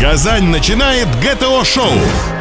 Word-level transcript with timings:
Казань 0.00 0.44
начинает 0.44 1.08
ГТО-шоу 1.20 1.90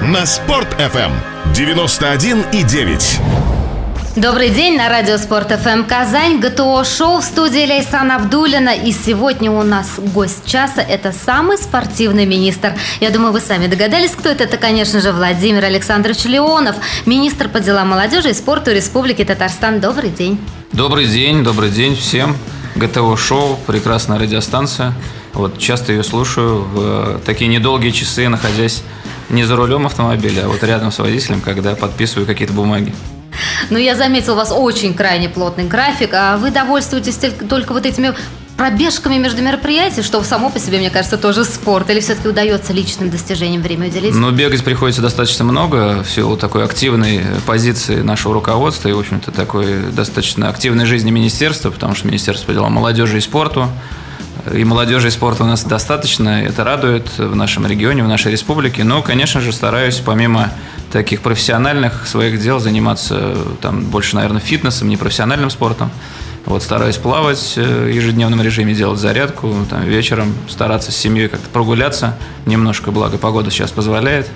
на 0.03 0.27
Спорт-ФМ 0.27 1.11
91,9. 1.53 3.19
Добрый 4.15 4.49
день 4.49 4.77
на 4.77 4.89
радио 4.89 5.17
Спорт 5.17 5.51
ФМ 5.51 5.83
Казань, 5.85 6.39
ГТО 6.39 6.83
Шоу 6.83 7.19
в 7.19 7.23
студии 7.23 7.65
Лейсан 7.65 8.11
Абдулина. 8.11 8.75
И 8.75 8.91
сегодня 8.91 9.49
у 9.49 9.63
нас 9.63 9.87
гость 9.97 10.45
часа– 10.45 10.81
это 10.87 11.11
самый 11.11 11.57
спортивный 11.57 12.27
министр. 12.27 12.75
Я 12.99 13.09
думаю, 13.09 13.33
вы 13.33 13.39
сами 13.39 13.65
догадались, 13.65 14.11
кто 14.11 14.29
это. 14.29 14.43
Это, 14.43 14.57
конечно 14.57 15.01
же, 15.01 15.11
Владимир 15.11 15.65
Александрович 15.65 16.25
Леонов, 16.25 16.75
министр 17.07 17.49
по 17.49 17.59
делам 17.59 17.87
молодежи 17.89 18.29
и 18.29 18.33
спорту 18.33 18.71
Республики 18.71 19.25
Татарстан. 19.25 19.79
Добрый 19.79 20.11
день. 20.11 20.39
Добрый 20.73 21.07
день, 21.07 21.43
добрый 21.43 21.71
день 21.71 21.95
всем. 21.95 22.37
ГТО 22.75 23.17
Шоу, 23.17 23.57
прекрасная 23.65 24.19
радиостанция. 24.19 24.93
Вот 25.37 25.59
часто 25.59 25.91
ее 25.91 26.03
слушаю 26.03 26.63
в 26.63 27.21
такие 27.23 27.47
недолгие 27.47 27.91
часы, 27.91 28.27
находясь 28.27 28.81
не 29.29 29.43
за 29.43 29.55
рулем 29.55 29.85
автомобиля, 29.85 30.45
а 30.45 30.47
вот 30.47 30.63
рядом 30.63 30.91
с 30.91 30.97
водителем, 30.97 31.41
когда 31.41 31.75
подписываю 31.75 32.25
какие-то 32.25 32.55
бумаги. 32.55 32.93
Ну, 33.69 33.77
я 33.77 33.95
заметил, 33.95 34.33
у 34.33 34.35
вас 34.35 34.51
очень 34.51 34.95
крайне 34.95 35.29
плотный 35.29 35.65
график, 35.65 36.09
а 36.13 36.37
вы 36.37 36.49
довольствуетесь 36.49 37.19
только 37.47 37.73
вот 37.73 37.85
этими 37.85 38.15
пробежками 38.57 39.17
между 39.17 39.43
мероприятиями, 39.43 40.03
что 40.03 40.23
само 40.23 40.49
по 40.49 40.57
себе, 40.57 40.79
мне 40.79 40.89
кажется, 40.89 41.17
тоже 41.17 41.45
спорт? 41.45 41.87
Или 41.91 41.99
все-таки 41.99 42.27
удается 42.27 42.73
личным 42.73 43.11
достижением 43.11 43.61
время 43.61 43.89
уделить? 43.89 44.15
Ну, 44.15 44.31
бегать 44.31 44.63
приходится 44.63 45.03
достаточно 45.03 45.45
много 45.45 46.03
в 46.03 46.09
силу 46.09 46.35
такой 46.35 46.63
активной 46.63 47.21
позиции 47.45 48.01
нашего 48.01 48.33
руководства 48.33 48.89
и, 48.89 48.93
в 48.93 48.99
общем-то, 48.99 49.31
такой 49.31 49.91
достаточно 49.91 50.49
активной 50.49 50.85
жизни 50.85 51.11
министерства, 51.11 51.69
потому 51.69 51.93
что 51.93 52.07
Министерство 52.07 52.47
по 52.47 52.53
делам 52.53 52.73
молодежи 52.73 53.19
и 53.19 53.21
спорту 53.21 53.69
и 54.53 54.63
молодежи 54.63 55.07
и 55.07 55.11
спорта 55.11 55.43
у 55.43 55.47
нас 55.47 55.63
достаточно, 55.63 56.43
это 56.43 56.63
радует 56.63 57.17
в 57.17 57.35
нашем 57.35 57.65
регионе, 57.65 58.03
в 58.03 58.07
нашей 58.07 58.31
республике. 58.31 58.83
Но, 58.83 59.01
конечно 59.01 59.41
же, 59.41 59.51
стараюсь 59.51 59.97
помимо 59.97 60.51
таких 60.91 61.21
профессиональных 61.21 62.07
своих 62.07 62.39
дел 62.41 62.59
заниматься 62.59 63.37
там 63.61 63.85
больше, 63.85 64.15
наверное, 64.15 64.41
фитнесом, 64.41 64.89
не 64.89 64.97
профессиональным 64.97 65.49
спортом. 65.49 65.91
Вот 66.45 66.63
стараюсь 66.63 66.95
плавать 66.95 67.55
э, 67.57 67.85
в 67.85 67.93
ежедневном 67.93 68.41
режиме, 68.41 68.73
делать 68.73 69.01
зарядку, 69.01 69.53
там, 69.69 69.83
вечером 69.83 70.33
стараться 70.47 70.93
с 70.93 70.95
семьей 70.95 71.27
как-то 71.27 71.49
прогуляться 71.49 72.15
немножко, 72.45 72.91
благо 72.91 73.17
погода 73.17 73.51
сейчас 73.51 73.71
позволяет. 73.71 74.29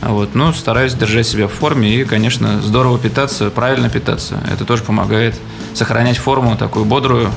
Вот, 0.00 0.36
ну, 0.36 0.52
стараюсь 0.52 0.94
держать 0.94 1.26
себя 1.26 1.48
в 1.48 1.52
форме 1.52 1.92
и, 1.92 2.04
конечно, 2.04 2.62
здорово 2.62 2.96
питаться, 2.98 3.50
правильно 3.50 3.90
питаться. 3.90 4.40
Это 4.52 4.64
тоже 4.64 4.84
помогает 4.84 5.34
сохранять 5.74 6.16
форму 6.18 6.56
такую 6.56 6.84
бодрую, 6.84 7.32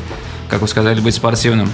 как 0.52 0.60
вы 0.60 0.68
сказали, 0.68 1.00
быть 1.00 1.16
спортивным. 1.16 1.72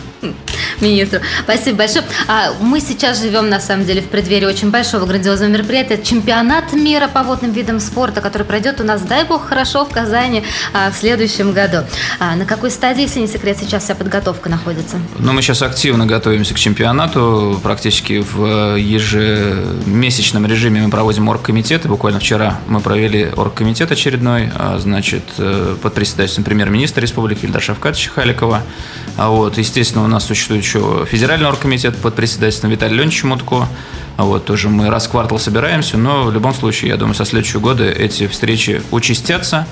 Министру. 0.82 1.20
Спасибо 1.44 1.78
большое. 1.78 2.06
А 2.28 2.54
мы 2.60 2.80
сейчас 2.80 3.22
живем, 3.22 3.50
на 3.50 3.60
самом 3.60 3.86
деле, 3.86 4.02
в 4.02 4.10
преддверии 4.10 4.46
очень 4.46 4.70
большого 4.70 5.06
грандиозного 5.06 5.50
мероприятия. 5.50 5.98
Чемпионат 6.02 6.74
мира 6.74 7.08
по 7.08 7.24
водным 7.24 7.52
видам 7.52 7.80
спорта, 7.80 8.22
который 8.22 8.44
пройдет 8.44 8.80
у 8.82 8.84
нас, 8.84 9.02
дай 9.02 9.24
бог, 9.24 9.48
хорошо 9.48 9.86
в 9.86 9.90
Казани 9.90 10.44
а, 10.74 10.92
в 10.92 10.96
следующем 10.96 11.54
году. 11.54 11.80
А, 12.20 12.36
на 12.36 12.46
какой 12.46 12.72
стадии, 12.72 13.02
если 13.02 13.20
не 13.20 13.28
секрет, 13.28 13.58
сейчас 13.60 13.84
вся 13.84 13.96
подготовка 13.96 14.50
находится? 14.50 14.98
Ну, 15.20 15.34
мы 15.34 15.42
сейчас 15.42 15.62
активно 15.62 16.06
готовимся 16.06 16.54
к 16.54 16.60
чемпионату. 16.60 17.60
Практически 17.64 18.20
в 18.20 18.76
ежемесячном 18.76 20.46
режиме 20.46 20.82
мы 20.82 20.90
проводим 20.90 21.28
оргкомитеты. 21.30 21.88
Буквально 21.88 22.20
вчера 22.20 22.60
мы 22.68 22.82
провели 22.82 23.30
оргкомитет 23.36 23.92
очередной, 23.92 24.52
а, 24.56 24.78
значит, 24.80 25.24
э, 25.38 25.76
под 25.82 25.94
председательством 25.94 26.44
премьер-министра 26.44 27.02
республики 27.02 27.46
Ильдар 27.46 27.62
Шавкатовича 27.62 28.12
Халикова. 28.12 28.64
А 29.18 29.30
вот, 29.30 29.58
естественно, 29.58 30.04
у 30.04 30.08
нас 30.08 30.26
существует 30.26 30.64
еще 30.68 31.06
федеральный 31.10 31.48
оргкомитет 31.48 31.96
под 31.96 32.16
председательством 32.16 32.72
Виталия 32.72 32.98
Леонидовича 32.98 33.26
Мутко. 33.28 33.70
Вот 34.18 34.46
тоже 34.46 34.68
мы 34.68 34.90
раз 34.90 35.08
в 35.08 35.12
квартал 35.12 35.40
собираемся, 35.40 35.98
но 35.98 36.24
в 36.24 36.34
любом 36.34 36.54
случае, 36.54 36.90
я 36.90 36.98
думаю, 36.98 37.16
со 37.16 37.24
следующего 37.24 37.62
года 37.62 37.86
эти 37.86 38.28
встречи 38.28 38.82
участятся. 38.92 39.66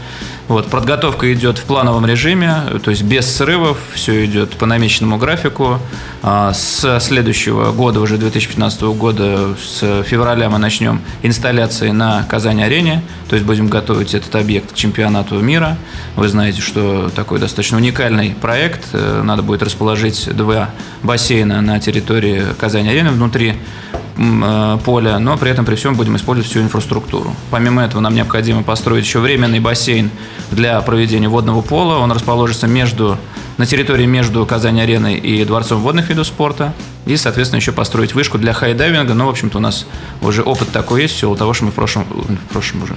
Вот, 0.48 0.68
подготовка 0.70 1.33
идет 1.33 1.58
в 1.58 1.64
плановом 1.64 2.06
режиме, 2.06 2.61
то 2.83 2.92
есть 2.92 3.02
без 3.02 3.26
срывов, 3.26 3.80
все 3.95 4.26
идет 4.26 4.52
по 4.52 4.67
намеченному 4.67 5.17
графику. 5.17 5.80
А 6.22 6.54
с 6.54 7.00
следующего 7.00 7.72
года, 7.72 8.00
уже 8.00 8.17
2015 8.17 8.82
года, 8.84 9.55
с 9.60 10.04
февраля 10.04 10.50
мы 10.52 10.60
начнем 10.60 11.02
инсталляции 11.23 11.89
на 11.89 12.23
Казани-арене, 12.30 13.02
то 13.28 13.36
есть 13.36 13.45
будем 13.45 13.70
готовить 13.70 14.14
этот 14.14 14.36
объект 14.36 14.72
к 14.72 14.76
чемпионату 14.76 15.39
мира. 15.39 15.78
Вы 16.16 16.28
знаете, 16.28 16.61
что 16.61 17.10
такой 17.16 17.39
достаточно 17.39 17.78
уникальный 17.78 18.36
проект. 18.39 18.94
Надо 18.94 19.42
будет 19.42 19.64
расположить 19.64 20.30
два 20.36 20.70
бассейна 21.02 21.61
на 21.61 21.80
территории 21.80 22.44
Казани-арены 22.60 23.10
внутри 23.10 23.55
Э, 23.95 24.05
поля, 24.15 25.20
но 25.20 25.37
при 25.37 25.52
этом 25.52 25.65
при 25.65 25.76
всем 25.76 25.95
будем 25.95 26.15
использовать 26.15 26.49
всю 26.49 26.61
инфраструктуру. 26.61 27.36
Помимо 27.52 27.83
этого 27.83 28.02
нам 28.02 28.15
необходимо 28.15 28.64
построить 28.64 29.05
еще 29.05 29.20
временный 29.20 29.59
бассейн 29.59 30.09
для 30.52 30.80
проведения 30.81 31.27
водного 31.27 31.61
пола. 31.61 31.98
Он 31.98 32.11
расположится 32.11 32.67
между, 32.67 33.17
на 33.58 33.65
территории 33.65 34.05
между 34.05 34.45
Казань-ареной 34.45 35.15
и 35.15 35.43
Дворцом 35.43 35.81
водных 35.81 36.09
видов 36.09 36.27
спорта 36.27 36.73
и, 37.05 37.17
соответственно, 37.17 37.60
еще 37.60 37.71
построить 37.71 38.14
вышку 38.14 38.38
для 38.38 38.54
хайдайвинга. 38.54 39.14
Но, 39.14 39.27
в 39.27 39.30
общем-то, 39.30 39.58
у 39.58 39.61
нас 39.61 39.86
уже 40.21 40.42
опыт 40.42 40.70
такой 40.71 41.04
есть, 41.04 41.16
в 41.16 41.20
силу 41.20 41.36
того, 41.36 41.54
что 41.54 41.66
мы 41.66 41.71
в 41.71 41.76
прошлом, 41.76 42.05
в 42.05 42.54
прошлом 42.54 42.83
уже, 42.83 42.95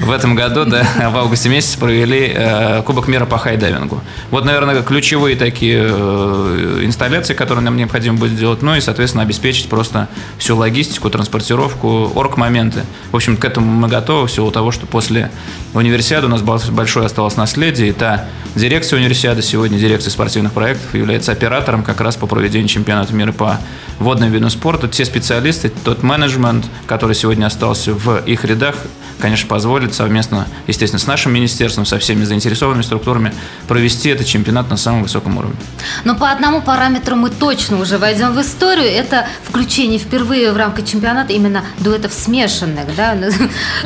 в 0.00 0.10
этом 0.10 0.34
году, 0.34 0.64
да, 0.64 0.86
в 1.10 1.16
августе 1.16 1.48
месяце 1.48 1.78
провели 1.78 2.32
э, 2.34 2.82
Кубок 2.82 3.08
мира 3.08 3.26
по 3.26 3.38
хайдайвингу. 3.38 4.00
Вот, 4.30 4.44
наверное, 4.44 4.82
ключевые 4.82 5.36
такие 5.36 5.84
э, 5.88 6.80
инсталляции, 6.84 7.34
которые 7.34 7.64
нам 7.64 7.76
необходимо 7.76 8.16
будет 8.16 8.32
сделать, 8.32 8.62
ну 8.62 8.76
и, 8.76 8.80
соответственно, 8.80 9.22
обеспечить 9.22 9.68
просто 9.68 10.08
всю 10.38 10.56
логистику, 10.56 11.10
транспортировку, 11.10 12.12
орг-моменты. 12.14 12.84
В 13.10 13.16
общем, 13.16 13.36
к 13.36 13.44
этому 13.44 13.66
мы 13.66 13.88
готовы, 13.88 14.28
в 14.28 14.30
силу 14.30 14.50
того, 14.50 14.70
что 14.70 14.86
после 14.86 15.30
универсиады 15.74 16.26
у 16.26 16.30
нас 16.30 16.42
большое 16.42 17.06
осталось 17.06 17.36
наследие, 17.36 17.88
и 17.88 17.92
та 17.92 18.26
дирекция 18.54 18.98
универсиады 18.98 19.42
сегодня, 19.42 19.78
дирекция 19.78 20.10
спортивных 20.10 20.52
проектов, 20.52 20.94
является 20.94 21.32
оператором 21.32 21.82
как 21.82 22.00
раз 22.00 22.16
по 22.16 22.26
проведению 22.26 22.68
чемпионата 22.68 23.14
мира 23.14 23.32
по 23.32 23.47
водным 23.98 24.30
видам 24.30 24.50
спорта, 24.50 24.88
те 24.88 25.04
специалисты, 25.04 25.70
тот 25.84 26.02
менеджмент, 26.02 26.66
который 26.86 27.14
сегодня 27.14 27.46
остался 27.46 27.92
в 27.92 28.18
их 28.26 28.44
рядах, 28.44 28.76
конечно, 29.20 29.48
позволит 29.48 29.94
совместно, 29.94 30.46
естественно, 30.66 31.00
с 31.00 31.06
нашим 31.06 31.32
министерством, 31.32 31.84
со 31.84 31.98
всеми 31.98 32.24
заинтересованными 32.24 32.82
структурами 32.82 33.32
провести 33.66 34.08
этот 34.08 34.26
чемпионат 34.26 34.70
на 34.70 34.76
самом 34.76 35.02
высоком 35.02 35.36
уровне. 35.38 35.56
Но 36.04 36.14
по 36.14 36.30
одному 36.30 36.62
параметру 36.62 37.16
мы 37.16 37.30
точно 37.30 37.80
уже 37.80 37.98
войдем 37.98 38.32
в 38.32 38.40
историю. 38.40 38.86
Это 38.86 39.26
включение 39.42 39.98
впервые 39.98 40.52
в 40.52 40.56
рамках 40.56 40.86
чемпионата 40.86 41.32
именно 41.32 41.62
дуэтов 41.78 42.12
смешанных. 42.12 42.84
Да? 42.96 43.16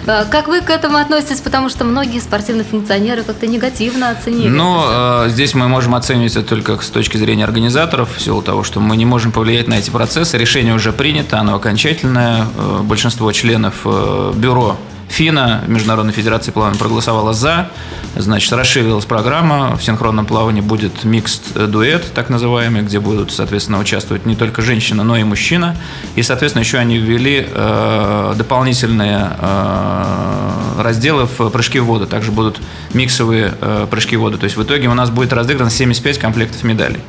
Как 0.31 0.49
вы 0.49 0.61
к 0.61 0.71
этому 0.71 0.97
относитесь? 0.97 1.41
Потому 1.41 1.69
что 1.69 1.85
многие 1.85 2.21
спортивные 2.21 2.65
функционеры 2.65 3.23
как-то 3.23 3.47
негативно 3.47 4.11
оценили. 4.11 4.49
Ну, 4.49 4.83
э, 4.87 5.29
здесь 5.29 5.55
мы 5.55 5.69
можем 5.69 5.95
оценивать 5.95 6.37
это 6.37 6.49
только 6.49 6.79
с 6.81 6.91
точки 6.91 7.17
зрения 7.17 7.45
организаторов, 7.45 8.17
в 8.17 8.21
силу 8.21 8.43
того, 8.43 8.63
что 8.63 8.81
мы 8.81 8.97
не 8.97 9.05
можем 9.05 9.33
повлиять 9.33 9.69
на 9.69 9.75
эти 9.75 9.91
процессы. 9.91 10.37
Решение 10.39 10.75
уже 10.75 10.93
принято, 10.93 11.39
оно 11.39 11.55
окончательное. 11.55 12.47
Э, 12.57 12.81
большинство 12.83 13.33
членов 13.33 13.75
э, 13.85 14.33
бюро 14.37 14.79
ФИНА, 15.13 15.65
Международной 15.67 16.15
Федерации 16.15 16.53
плавания, 16.53 16.79
проголосовала 16.79 17.35
за. 17.35 17.69
Значит, 18.17 18.51
расширилась 18.53 19.05
программа. 19.05 19.77
В 19.77 19.85
синхронном 19.85 20.25
плавании 20.25 20.63
будет 20.63 21.05
микст 21.05 21.53
дуэт, 21.55 22.13
так 22.15 22.31
называемый, 22.31 22.83
где 22.83 22.99
будут, 22.99 23.31
соответственно, 23.31 23.79
участвовать 23.79 24.25
не 24.25 24.37
только 24.37 24.63
женщина, 24.63 25.05
но 25.05 25.19
и 25.19 25.25
мужчина. 25.25 25.77
И, 26.15 26.23
соответственно, 26.23 26.63
еще 26.63 26.79
они 26.79 26.97
ввели 26.97 27.47
э, 27.47 28.35
дополнительные 28.37 29.31
э, 29.39 30.43
разделы 30.79 31.27
в 31.27 31.51
прыжки 31.51 31.79
в 31.79 31.85
воду. 31.85 32.07
Также 32.07 32.33
будут 32.33 32.61
миксовые 32.95 33.53
э, 33.61 33.87
прыжки 33.91 34.17
в 34.17 34.21
воду. 34.21 34.39
То 34.39 34.45
есть 34.45 34.57
в 34.57 34.63
итоге 34.63 34.89
у 34.89 34.95
нас 34.95 35.11
будет 35.11 35.35
разыграно 35.35 35.71
75 35.71 36.19
комплектов 36.19 36.63
медалей. 36.65 37.01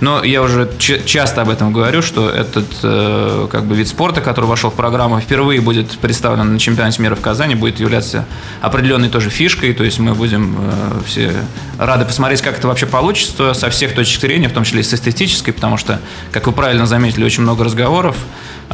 Но 0.00 0.24
я 0.24 0.42
уже 0.42 0.70
часто 0.78 1.42
об 1.42 1.50
этом 1.50 1.72
говорю, 1.72 2.00
что 2.00 2.30
этот 2.30 2.66
э, 2.82 3.48
как 3.50 3.64
бы 3.66 3.74
вид 3.74 3.86
спорта, 3.88 4.20
который 4.20 4.46
вошел 4.46 4.70
в 4.70 4.74
программу, 4.74 5.20
впервые 5.20 5.60
будет 5.60 5.90
представлен 5.98 6.54
на 6.54 6.58
чемпионате 6.58 7.02
мира 7.02 7.14
в 7.14 7.20
Казани, 7.20 7.39
будет 7.54 7.80
являться 7.80 8.26
определенной 8.60 9.08
тоже 9.08 9.30
фишкой. 9.30 9.72
То 9.74 9.84
есть 9.84 9.98
мы 9.98 10.14
будем 10.14 10.56
э, 10.58 11.00
все 11.06 11.32
рады 11.78 12.04
посмотреть, 12.04 12.42
как 12.42 12.58
это 12.58 12.68
вообще 12.68 12.86
получится 12.86 13.54
со 13.54 13.70
всех 13.70 13.94
точек 13.94 14.20
зрения, 14.20 14.48
в 14.48 14.52
том 14.52 14.64
числе 14.64 14.80
и 14.80 14.82
с 14.82 14.92
эстетической, 14.92 15.52
потому 15.52 15.76
что, 15.76 16.00
как 16.32 16.46
вы 16.46 16.52
правильно 16.52 16.86
заметили, 16.86 17.24
очень 17.24 17.42
много 17.42 17.64
разговоров. 17.64 18.16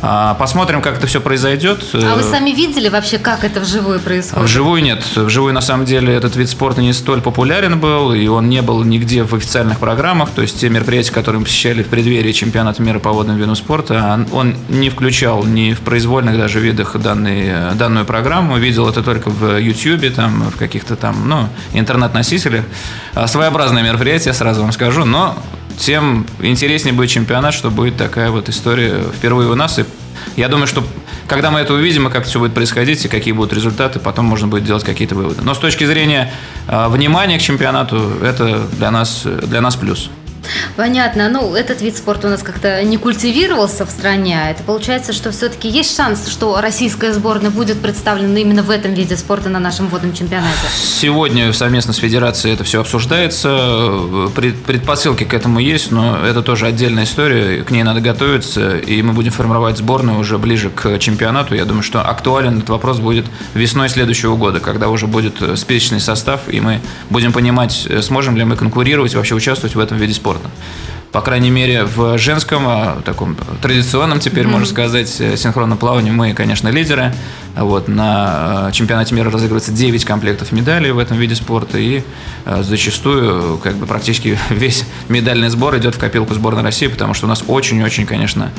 А, 0.03 0.35
посмотрим, 0.35 0.83
как 0.83 0.99
это 0.99 1.07
все 1.07 1.21
произойдет. 1.21 1.83
А 1.95 2.17
вы 2.17 2.23
сами 2.23 2.51
видели 2.51 2.89
вообще, 2.89 3.19
как 3.19 3.45
это 3.45 3.61
вживую 3.61 3.99
происходит? 3.99 4.45
Вживую 4.45 4.83
нет. 4.83 5.03
Вживую, 5.15 5.55
на 5.55 5.62
самом 5.62 5.87
деле, 5.87 6.15
этот 6.15 6.37
вид 6.37 6.51
спорта 6.51 6.83
не 6.83 6.93
столь 6.93 7.23
популярен 7.23 7.79
был, 7.81 8.12
и 8.12 8.27
он 8.27 8.49
не 8.51 8.61
был 8.61 8.85
нигде 8.85 9.23
в 9.23 9.35
официальных 9.35 9.79
программах. 9.79 10.31
То 10.31 10.43
есть 10.43 10.61
те 10.61 10.69
мероприятия, 10.69 11.12
которые 11.12 11.41
мы 11.41 11.47
посещали 11.47 11.83
в 11.83 11.89
преддверии 11.89 12.33
чемпионата 12.33 12.83
мира 12.83 12.99
по 12.99 13.12
водным 13.12 13.37
видам 13.37 13.57
спорта, 13.57 14.27
он 14.33 14.57
не 14.69 14.91
включал 14.91 15.45
ни 15.45 15.73
в 15.73 15.81
произвольных 15.81 16.37
даже 16.37 16.61
видах 16.61 16.97
данный, 16.97 17.75
данную 17.75 18.05
программу. 18.05 18.56
Видел 18.58 18.88
это 18.88 19.03
только 19.03 19.31
в 19.31 19.58
YouTube, 19.58 20.14
там, 20.14 20.50
в 20.50 20.56
каких-то 20.56 20.97
там, 20.97 21.29
ну, 21.29 21.49
интернет-носителях. 21.73 22.64
А, 23.14 23.26
своеобразное 23.26 23.82
мероприятие, 23.82 24.35
сразу 24.35 24.62
вам 24.62 24.73
скажу, 24.73 25.05
но 25.05 25.38
тем 25.79 26.26
интереснее 26.41 26.94
будет 26.94 27.11
чемпионат, 27.11 27.55
что 27.55 27.70
будет 27.70 27.97
такая 27.97 28.31
вот 28.31 28.49
история 28.49 29.03
впервые 29.14 29.50
у 29.50 29.55
нас. 29.55 29.79
И 29.79 29.85
я 30.37 30.49
думаю, 30.49 30.67
что 30.67 30.85
когда 31.29 31.50
мы 31.50 31.61
это 31.61 31.75
увидим, 31.75 32.08
и 32.08 32.11
как 32.11 32.25
все 32.25 32.38
будет 32.38 32.55
происходить, 32.55 33.05
и 33.05 33.08
какие 33.08 33.32
будут 33.32 33.53
результаты, 33.53 33.99
потом 33.99 34.25
можно 34.26 34.49
будет 34.49 34.64
делать 34.64 34.85
какие-то 34.85 35.14
выводы. 35.14 35.43
Но 35.43 35.55
с 35.55 35.59
точки 35.59 35.85
зрения 35.85 36.32
э, 36.69 36.88
внимания 36.88 37.38
к 37.38 37.43
чемпионату, 37.43 38.12
это 38.23 38.67
для 38.79 38.91
нас, 38.91 39.23
для 39.25 39.61
нас 39.61 39.76
плюс. 39.76 40.11
Понятно. 40.77 41.29
Ну, 41.29 41.55
этот 41.55 41.81
вид 41.83 41.97
спорта 41.97 42.29
у 42.29 42.31
нас 42.31 42.43
как-то 42.43 42.83
не 42.83 42.97
культивировался 42.97 43.87
в 43.87 43.91
стране. 43.91 44.41
А 44.43 44.51
это 44.51 44.63
получается, 44.63 45.13
что 45.13 45.31
все-таки 45.31 45.69
есть 45.69 45.97
шанс, 45.97 46.29
что 46.29 46.61
российская 46.61 47.13
сборная 47.13 47.51
будет 47.51 47.81
представлена 47.81 48.39
именно 48.39 48.63
в 48.63 48.71
этом 48.71 48.95
виде 48.95 49.17
спорта 49.17 49.49
на 49.49 49.59
нашем 49.59 49.89
водном 49.89 50.13
чемпионате? 50.15 50.67
Сегодня 50.77 51.53
совместно 51.53 51.93
с 51.93 51.97
Федерацией 51.97 52.55
это 52.55 52.65
все 52.65 52.81
обсуждается. 52.81 53.91
Предпосылки 54.35 55.25
к 55.25 55.35
этому 55.35 55.59
есть, 55.59 55.91
но 55.91 56.19
это 56.25 56.43
тоже 56.43 56.67
отдельная 56.67 57.05
история. 57.05 57.63
К 57.63 57.71
ней 57.71 57.83
надо 57.83 58.01
готовиться, 58.01 58.77
и 58.77 59.03
мы 59.03 59.13
будем 59.13 59.33
формировать 59.33 59.79
сборную 59.79 60.19
уже 60.19 60.39
ближе 60.39 60.71
к 60.71 60.99
чемпионату. 60.99 61.55
Я 61.55 61.65
думаю, 61.65 61.83
что 61.83 62.03
актуален 62.03 62.59
этот 62.59 62.69
вопрос 62.71 62.99
будет 62.99 63.27
весной 63.55 63.89
следующего 63.89 64.37
года, 64.37 64.61
когда 64.61 64.89
уже 64.89 65.07
будет 65.07 65.37
списочный 65.59 66.01
состав, 66.01 66.43
и 66.49 66.61
мы 66.61 66.81
будем 67.11 67.33
понимать, 67.33 67.89
сможем 68.03 68.37
ли 68.37 68.45
мы 68.45 68.57
конкурировать, 68.57 69.15
вообще 69.15 69.35
участвовать 69.35 69.75
в 69.75 69.81
этом 69.81 69.99
виде 69.99 70.15
спорта 70.15 70.36
спорта. 70.37 70.50
По 71.12 71.23
крайней 71.23 71.50
мере, 71.50 71.85
в 71.85 72.19
женском, 72.19 72.65
а, 72.67 73.00
таком 73.03 73.37
традиционном 73.62 74.21
теперь, 74.21 74.44
mm-hmm. 74.44 74.50
можно 74.50 74.67
сказать, 74.67 75.19
э, 75.21 75.37
синхронном 75.38 75.79
плавании 75.79 76.11
мы, 76.11 76.35
конечно, 76.35 76.69
лидеры. 76.69 77.15
Вот, 77.55 77.88
на 77.88 78.69
э, 78.69 78.73
чемпионате 78.73 79.15
мира 79.15 79.31
разыгрывается 79.31 79.73
9 79.73 80.05
комплектов 80.05 80.53
медалей 80.53 80.91
в 80.91 80.99
этом 80.99 81.17
виде 81.17 81.35
спорта, 81.35 81.79
и 81.79 82.03
э, 82.44 82.62
зачастую 82.62 83.56
как 83.59 83.77
бы 83.77 83.87
практически 83.87 84.38
весь 84.50 84.85
медальный 85.09 85.49
сбор 85.49 85.79
идет 85.79 85.94
в 85.94 85.99
копилку 85.99 86.35
сборной 86.35 86.62
России, 86.62 86.88
потому 86.88 87.15
что 87.15 87.25
у 87.25 87.29
нас 87.31 87.43
очень-очень, 87.47 88.05
конечно, 88.05 88.50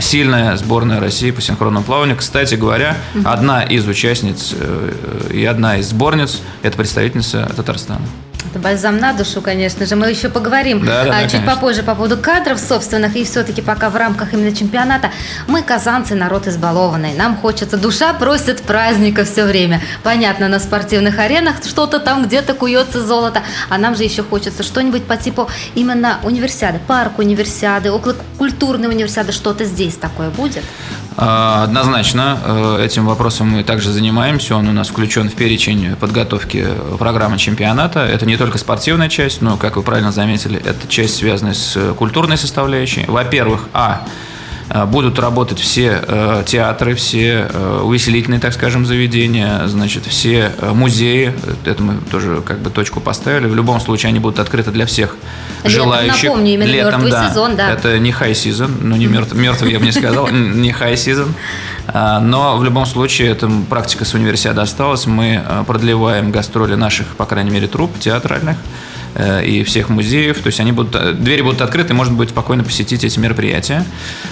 сильная 0.00 0.56
сборная 0.56 1.00
России 1.00 1.30
по 1.30 1.42
синхронному 1.42 1.84
плаванию. 1.84 2.16
Кстати 2.16 2.54
говоря, 2.54 2.96
mm-hmm. 3.14 3.28
одна 3.30 3.62
из 3.64 3.86
участниц 3.86 4.54
и 5.30 5.44
одна 5.44 5.76
из 5.76 5.90
сборниц– 5.90 6.40
это 6.62 6.78
представительница 6.78 7.52
Татарстана. 7.54 8.06
Это 8.46 8.58
бальзам 8.60 8.98
на 8.98 9.12
душу, 9.12 9.42
конечно 9.42 9.84
же. 9.84 9.96
Мы 9.96 10.10
еще 10.10 10.28
поговорим 10.28 10.84
да, 10.84 11.04
да, 11.04 11.10
а, 11.10 11.22
чуть 11.22 11.32
конечно. 11.32 11.54
попозже 11.54 11.82
по 11.82 11.94
поводу 11.94 12.16
кадров 12.16 12.58
собственных. 12.58 13.16
И 13.16 13.24
все-таки 13.24 13.60
пока 13.60 13.90
в 13.90 13.96
рамках 13.96 14.32
именно 14.32 14.54
чемпионата 14.54 15.10
мы, 15.48 15.62
казанцы, 15.62 16.14
народ 16.14 16.46
избалованный. 16.46 17.14
Нам 17.14 17.36
хочется, 17.36 17.76
душа 17.76 18.12
просит 18.14 18.62
праздника 18.62 19.24
все 19.24 19.44
время. 19.44 19.82
Понятно, 20.02 20.48
на 20.48 20.60
спортивных 20.60 21.18
аренах 21.18 21.56
что-то 21.64 21.98
там 21.98 22.24
где-то 22.24 22.54
куется 22.54 23.04
золото. 23.04 23.42
А 23.68 23.76
нам 23.76 23.96
же 23.96 24.04
еще 24.04 24.22
хочется 24.22 24.62
что-нибудь 24.62 25.04
по 25.04 25.16
типу 25.16 25.50
именно 25.74 26.18
универсиады, 26.22 26.78
парк 26.86 27.18
универсиады, 27.18 27.90
около 27.90 28.16
культурной 28.38 28.88
универсиады. 28.88 29.32
Что-то 29.32 29.64
здесь 29.64 29.96
такое 29.96 30.30
будет? 30.30 30.64
А, 31.20 31.64
однозначно 31.64 32.38
э, 32.44 32.84
этим 32.84 33.04
вопросом 33.04 33.48
мы 33.48 33.64
также 33.64 33.90
занимаемся. 33.90 34.54
Он 34.54 34.68
у 34.68 34.72
нас 34.72 34.88
включен 34.88 35.28
в 35.28 35.34
перечень 35.34 35.96
подготовки 35.96 36.64
программы 36.96 37.38
чемпионата. 37.38 38.06
Это 38.06 38.24
не 38.24 38.36
только 38.36 38.56
спортивная 38.56 39.08
часть, 39.08 39.42
но, 39.42 39.56
как 39.56 39.74
вы 39.74 39.82
правильно 39.82 40.12
заметили, 40.12 40.62
это 40.64 40.86
часть, 40.86 41.16
связанная 41.16 41.54
с 41.54 41.92
культурной 41.94 42.38
составляющей. 42.38 43.04
Во-первых, 43.08 43.68
а 43.72 44.02
будут 44.86 45.18
работать 45.18 45.58
все 45.58 46.02
э, 46.06 46.42
театры, 46.46 46.94
все 46.94 47.48
э, 47.50 47.80
увеселительные, 47.82 48.40
так 48.40 48.52
скажем, 48.52 48.84
заведения, 48.84 49.66
значит, 49.66 50.04
все 50.06 50.52
музеи. 50.60 51.32
Это 51.64 51.82
мы 51.82 51.94
тоже 52.10 52.42
как 52.44 52.58
бы 52.60 52.70
точку 52.70 53.00
поставили. 53.00 53.46
В 53.46 53.54
любом 53.54 53.80
случае 53.80 54.10
они 54.10 54.18
будут 54.18 54.38
открыты 54.38 54.70
для 54.70 54.86
всех 54.86 55.16
Летом, 55.64 55.70
желающих. 55.70 56.24
Напомню, 56.24 56.54
именно 56.54 56.68
Летом, 56.68 57.02
мертвый 57.02 57.10
да. 57.10 57.28
сезон, 57.28 57.56
да. 57.56 57.70
Это 57.70 57.98
не 57.98 58.10
high 58.10 58.32
season, 58.32 58.70
ну 58.82 58.96
не 58.96 59.06
мертвый, 59.06 59.40
мертвый 59.40 59.72
я 59.72 59.78
бы 59.78 59.86
не 59.86 59.92
сказал, 59.92 60.28
не 60.28 60.70
high 60.70 60.94
season. 60.94 61.28
А, 61.86 62.20
но 62.20 62.56
в 62.58 62.64
любом 62.64 62.84
случае 62.84 63.30
эта 63.30 63.50
практика 63.70 64.04
с 64.04 64.12
универсиады 64.14 64.60
осталась. 64.60 65.06
Мы 65.06 65.42
продлеваем 65.66 66.30
гастроли 66.30 66.74
наших, 66.74 67.06
по 67.16 67.24
крайней 67.24 67.50
мере, 67.50 67.66
труп 67.66 67.98
театральных. 67.98 68.56
Э, 69.14 69.44
и 69.44 69.64
всех 69.64 69.88
музеев. 69.88 70.40
То 70.40 70.46
есть 70.48 70.60
они 70.60 70.72
будут, 70.72 70.94
э, 70.94 71.12
двери 71.12 71.42
будут 71.42 71.60
открыты, 71.60 71.94
можно 71.94 72.14
будет 72.14 72.30
спокойно 72.30 72.62
посетить 72.62 73.04
эти 73.04 73.18
мероприятия. 73.18 73.84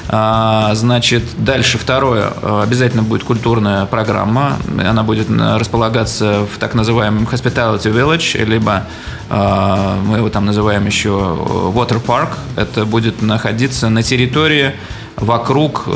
А, 0.09 0.75
значит, 0.75 1.25
дальше 1.39 1.79
второе. 1.79 2.33
Э, 2.43 2.63
обязательно 2.63 3.03
будет 3.03 3.25
культурная 3.25 3.87
программа. 3.87 4.59
Она 4.79 5.03
будет 5.03 5.29
располагаться 5.29 6.47
в 6.53 6.59
так 6.59 6.75
называемом 6.75 7.25
Hospitality 7.25 7.93
Village, 7.93 8.45
либо 8.45 8.85
мы 9.29 10.19
его 10.19 10.29
там 10.29 10.47
называем 10.47 10.87
еще 10.87 11.09
Water 11.09 12.01
Park. 12.01 12.29
Это 12.55 12.85
будет 12.85 13.23
находиться 13.23 13.89
на 13.89 14.03
территории 14.03 14.73
вокруг 15.17 15.89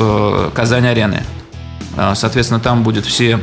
Казань-арены. 0.53 1.23
Соответственно, 2.13 2.59
там 2.59 2.83
будет 2.83 3.05
все 3.05 3.39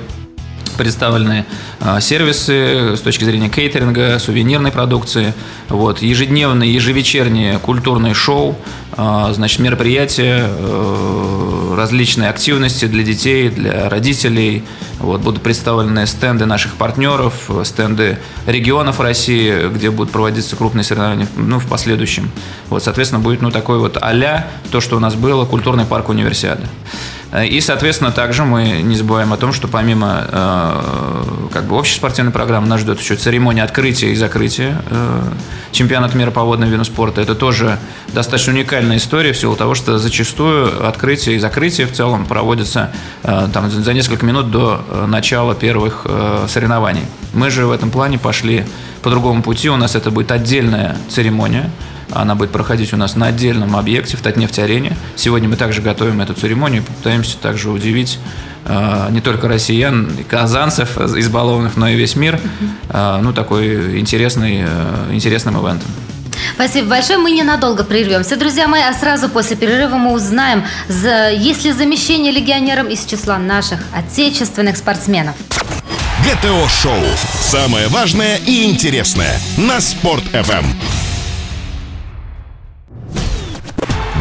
представлены 0.79 1.45
а, 1.81 2.01
сервисы 2.01 2.97
с 2.97 3.01
точки 3.01 3.25
зрения 3.25 3.51
кейтеринга, 3.51 4.19
сувенирной 4.19 4.73
продукции, 4.73 5.35
вот, 5.69 6.01
ежедневные, 6.01 6.73
ежевечерние 6.73 7.59
культурные 7.59 8.15
шоу, 8.15 8.57
а, 8.93 9.31
значит, 9.35 9.59
мероприятия, 9.59 10.47
э, 10.49 11.58
различные 11.79 12.29
активности 12.29 12.85
для 12.87 13.03
детей, 13.03 13.49
для 13.49 13.89
родителей. 13.89 14.65
Вот, 14.99 15.21
будут 15.21 15.43
представлены 15.43 16.07
стенды 16.07 16.45
наших 16.45 16.75
партнеров, 16.75 17.49
стенды 17.65 18.19
регионов 18.47 19.01
России, 19.01 19.69
где 19.69 19.91
будут 19.91 20.13
проводиться 20.13 20.57
крупные 20.57 20.85
соревнования 20.85 21.29
ну, 21.37 21.59
в 21.59 21.67
последующем. 21.67 22.31
Вот, 22.69 22.83
соответственно, 22.83 23.23
будет 23.23 23.41
ну, 23.41 23.51
такой 23.51 23.79
вот 23.79 23.97
а 23.97 24.45
то, 24.71 24.81
что 24.81 24.97
у 24.97 25.01
нас 25.01 25.15
было, 25.15 25.45
культурный 25.45 25.85
парк 25.85 26.09
универсиады. 26.09 26.65
И, 27.45 27.61
соответственно, 27.61 28.11
также 28.11 28.45
мы 28.45 28.81
не 28.83 28.97
забываем 28.97 29.35
о 29.35 29.37
том, 29.37 29.53
что 29.53 29.69
помимо 29.69 30.25
э, 30.27 31.23
как 31.53 31.67
бы 31.67 31.77
общей 31.77 31.95
спортивной 31.95 32.33
программы 32.33 32.67
нас 32.69 32.81
ждет 32.81 32.99
еще 32.99 33.17
церемония 33.17 33.65
открытия 33.65 34.13
и 34.13 34.15
закрытия 34.15 34.81
э, 34.89 35.23
чемпионата 35.71 36.17
мира 36.17 36.31
по 36.31 36.43
водному 36.43 36.73
виду 36.73 36.85
спорта. 36.85 37.21
Это 37.21 37.35
тоже 37.35 37.79
достаточно 38.15 38.55
уникальная 38.55 38.97
история 38.97 39.35
в 39.35 39.39
силу 39.39 39.57
того, 39.57 39.75
что 39.75 39.99
зачастую 39.99 40.89
открытие 40.89 41.37
и 41.37 41.39
закрытие 41.39 41.68
в 41.77 41.93
целом 41.93 42.27
проводятся 42.27 42.91
э, 43.23 43.49
там, 43.53 43.71
за 43.71 43.93
несколько 43.93 44.25
минут 44.25 44.51
до 44.51 44.85
э, 44.89 45.07
начала 45.07 45.55
первых 45.55 46.03
э, 46.05 46.47
соревнований. 46.49 47.03
Мы 47.35 47.51
же 47.51 47.67
в 47.67 47.71
этом 47.71 47.91
плане 47.91 48.19
пошли 48.19 48.65
по 49.03 49.11
другому 49.11 49.43
пути. 49.43 49.69
У 49.69 49.77
нас 49.77 49.95
это 49.95 50.11
будет 50.11 50.33
отдельная 50.33 50.97
церемония, 51.09 51.71
она 52.13 52.35
будет 52.35 52.51
проходить 52.51 52.93
у 52.93 52.97
нас 52.97 53.17
на 53.17 53.27
отдельном 53.27 53.77
объекте 53.77 54.17
в 54.17 54.23
Татнефть-арене. 54.23 54.97
Сегодня 55.15 55.49
мы 55.49 55.57
также 55.57 55.83
готовим 55.83 56.21
эту 56.21 56.35
церемонию 56.35 56.83
и 56.83 56.85
попытаемся 56.85 57.37
также 57.39 57.71
удивить 57.71 58.19
не 59.11 59.21
только 59.21 59.49
россиян, 59.49 60.11
казанцев 60.29 60.99
избалованных, 60.99 61.77
но 61.77 61.89
и 61.89 61.97
весь 61.97 62.17
мир 62.17 62.39
ну, 62.93 63.33
такой 63.33 63.99
интересный, 63.99 64.65
интересным 65.11 65.57
ивентом. 65.59 65.89
Спасибо 66.59 66.89
большое. 66.89 67.21
Мы 67.21 67.31
ненадолго 67.31 67.85
прервемся, 67.85 68.35
друзья 68.35 68.67
мои, 68.67 68.83
а 68.83 68.93
сразу 68.93 69.29
после 69.29 69.55
перерыва 69.55 69.95
мы 69.95 70.13
узнаем, 70.13 70.65
есть 70.89 71.65
ли 71.65 71.71
замещение 71.71 72.33
легионерам 72.33 72.89
из 72.89 73.05
числа 73.05 73.39
наших 73.39 73.79
отечественных 73.95 74.77
спортсменов. 74.77 75.37
ГТО-шоу. 76.25 77.01
Самое 77.41 77.87
важное 77.87 78.39
и 78.39 78.65
интересное 78.65 79.39
на 79.57 79.81
Спорт-ФМ. 79.81 80.65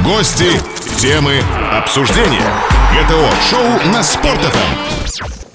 Гости, 0.03 0.61
темы, 0.99 1.41
обсуждения. 1.73 2.53
ГТО-шоу 2.93 3.91
на 3.91 4.03
Спорт.ФМ. 4.03 4.86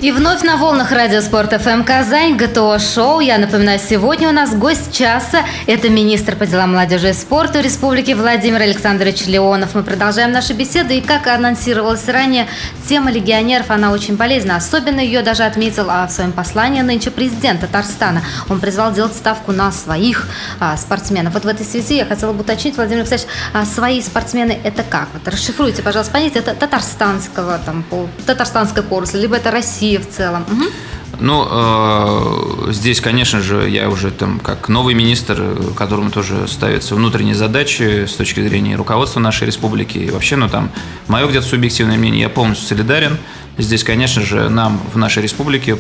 И 0.03 0.11
вновь 0.11 0.43
на 0.43 0.57
волнах 0.57 0.91
Радио 0.91 1.21
Спорт 1.21 1.53
ФМ 1.53 1.85
Казань, 1.85 2.37
ГТО 2.37 2.81
Шоу. 2.81 3.21
Я 3.21 3.39
напоминаю, 3.39 3.79
сегодня 3.79 4.31
у 4.31 4.33
нас 4.33 4.53
гость 4.53 4.93
часа. 4.93 5.45
Это 5.69 5.91
министр 5.91 6.35
по 6.35 6.45
делам 6.45 6.73
молодежи 6.73 7.11
и 7.11 7.13
спорта 7.13 7.61
Республики 7.61 8.11
Владимир 8.11 8.63
Александрович 8.63 9.27
Леонов. 9.27 9.77
Мы 9.77 9.85
продолжаем 9.85 10.33
нашу 10.33 10.55
беседу. 10.55 10.93
И 10.93 11.01
как 11.01 11.29
анонсировалось 11.29 12.09
ранее, 12.09 12.49
тема 12.89 13.13
легионеров, 13.13 13.71
она 13.71 13.93
очень 13.93 14.17
полезна. 14.17 14.57
Особенно 14.57 14.99
ее 14.99 15.23
даже 15.23 15.45
отметил 15.45 15.87
а, 15.89 16.09
в 16.09 16.11
своем 16.11 16.33
послании 16.33 16.81
нынче 16.81 17.13
президент 17.13 17.61
Татарстана. 17.61 18.23
Он 18.49 18.59
призвал 18.59 18.93
делать 18.93 19.15
ставку 19.15 19.53
на 19.53 19.71
своих 19.71 20.29
а, 20.59 20.77
спортсменов. 20.77 21.35
Вот 21.35 21.45
в 21.45 21.49
этой 21.49 21.65
связи 21.65 21.99
я 21.99 22.07
хотела 22.07 22.33
бы 22.33 22.41
уточнить, 22.41 22.75
Владимир 22.75 23.03
Александрович, 23.03 23.33
а 23.53 23.65
свои 23.65 24.03
спортсмены 24.03 24.59
это 24.65 24.83
как? 24.83 25.07
Вот 25.13 25.33
расшифруйте, 25.33 25.81
пожалуйста, 25.81 26.13
понятие 26.13 26.41
это 26.41 26.57
татарстанского, 26.57 27.61
там, 27.65 27.85
татарстанской 28.27 28.83
курсы, 28.83 29.17
либо 29.17 29.37
это 29.37 29.53
Россия 29.53 29.92
В 29.99 30.09
целом? 30.09 30.43
Угу. 30.43 30.65
Ну, 31.21 31.47
э, 31.49 32.73
здесь, 32.73 33.01
конечно 33.01 33.41
же, 33.41 33.69
я 33.69 33.89
уже 33.89 34.11
там 34.11 34.41
как 34.41 34.69
новый 34.69 34.95
министр, 34.95 35.57
которому 35.77 36.11
тоже 36.11 36.49
ставятся 36.49 36.95
внутренние 36.95 37.35
задачи 37.35 38.07
с 38.07 38.15
точки 38.15 38.41
зрения 38.41 38.77
руководства 38.77 39.21
нашей 39.21 39.47
республики. 39.47 39.99
И 39.99 40.11
вообще, 40.11 40.37
ну 40.37 40.49
там, 40.49 40.71
мое 41.09 41.27
где-то 41.29 41.47
субъективное 41.47 41.99
мнение, 41.99 42.23
я 42.23 42.29
полностью 42.29 42.67
солидарен. 42.67 43.19
Здесь, 43.59 43.85
конечно 43.85 44.23
же, 44.23 44.49
нам 44.49 44.81
в 44.93 44.97
нашей 44.97 45.23
республике 45.23 45.77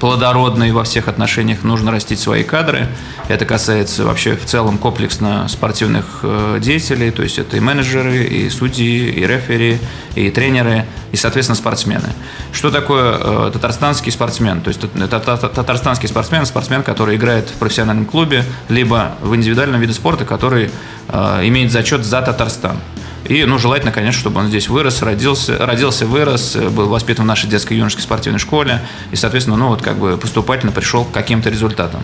плодородно 0.00 0.64
и 0.64 0.70
во 0.70 0.84
всех 0.84 1.08
отношениях 1.08 1.62
нужно 1.62 1.90
растить 1.90 2.18
свои 2.18 2.42
кадры. 2.42 2.88
Это 3.28 3.46
касается 3.46 4.04
вообще 4.04 4.36
в 4.36 4.44
целом 4.44 4.76
комплексно 4.76 5.48
спортивных 5.48 6.20
э, 6.22 6.58
деятелей, 6.60 7.10
то 7.10 7.22
есть 7.22 7.38
это 7.38 7.56
и 7.56 7.60
менеджеры, 7.60 8.24
и 8.24 8.50
судьи, 8.50 9.10
и 9.10 9.26
рефери, 9.26 9.78
и 10.14 10.30
тренеры, 10.30 10.84
и, 11.12 11.16
соответственно, 11.16 11.56
спортсмены. 11.56 12.08
Что 12.52 12.70
такое 12.70 13.16
э, 13.18 13.50
татарстанский 13.52 14.12
спортсмен? 14.12 14.60
То 14.60 14.68
есть 14.68 14.80
это 14.82 15.20
татарстанский 15.48 16.08
спортсмен, 16.08 16.44
спортсмен, 16.44 16.82
который 16.82 17.16
играет 17.16 17.48
в 17.48 17.54
профессиональном 17.54 18.04
клубе, 18.04 18.44
либо 18.68 19.12
в 19.22 19.34
индивидуальном 19.34 19.80
виде 19.80 19.94
спорта, 19.94 20.24
который 20.24 20.70
э, 21.08 21.40
имеет 21.44 21.72
зачет 21.72 22.04
за 22.04 22.20
Татарстан. 22.20 22.76
И, 23.24 23.44
ну, 23.44 23.58
желательно, 23.58 23.92
конечно, 23.92 24.20
чтобы 24.20 24.40
он 24.40 24.48
здесь 24.48 24.68
вырос, 24.68 25.02
родился, 25.02 25.56
родился, 25.58 26.06
вырос, 26.06 26.56
был 26.56 26.88
воспитан 26.88 27.24
в 27.24 27.28
нашей 27.28 27.48
детской 27.48 27.74
юношеской 27.74 28.04
спортивной 28.04 28.38
школе 28.38 28.82
и, 29.12 29.16
соответственно, 29.16 29.56
ну, 29.56 29.68
вот 29.68 29.82
как 29.82 29.98
бы 29.98 30.16
поступательно 30.16 30.72
пришел 30.72 31.04
к 31.04 31.12
каким-то 31.12 31.48
результатам. 31.48 32.02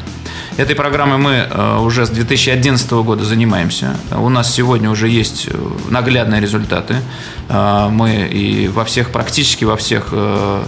Этой 0.57 0.75
программой 0.75 1.19
мы 1.19 1.33
э, 1.33 1.79
уже 1.79 2.07
с 2.07 2.11
2011 2.11 2.91
года 2.91 3.25
занимаемся. 3.25 3.97
У 4.11 4.29
нас 4.29 4.53
сегодня 4.53 4.91
уже 4.91 5.09
есть 5.09 5.49
э, 5.51 5.71
наглядные 5.89 6.41
результаты. 6.41 6.97
Э, 7.49 7.89
мы 7.91 8.29
и 8.31 8.69
во 8.69 8.85
всех, 8.85 9.11
практически 9.11 9.65
во 9.65 9.77
всех, 9.77 10.13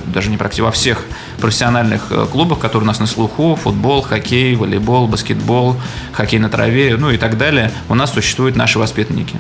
даже 0.07 0.31
не 0.31 0.37
практически, 0.37 0.63
во 0.63 0.71
всех 0.71 1.05
профессиональных 1.41 2.09
клубах, 2.31 2.59
которые 2.59 2.85
у 2.85 2.87
нас 2.87 3.01
на 3.01 3.07
слуху, 3.07 3.57
футбол, 3.57 4.03
хоккей, 4.03 4.55
волейбол, 4.55 5.09
баскетбол, 5.09 5.77
хоккей 6.13 6.39
на 6.39 6.49
траве, 6.49 6.97
ну 6.99 7.11
и 7.11 7.17
так 7.17 7.39
далее, 7.39 7.73
у 7.89 7.95
нас 7.95 8.13
существуют 8.13 8.57
наши 8.57 8.79
воспитанники. 8.79 9.37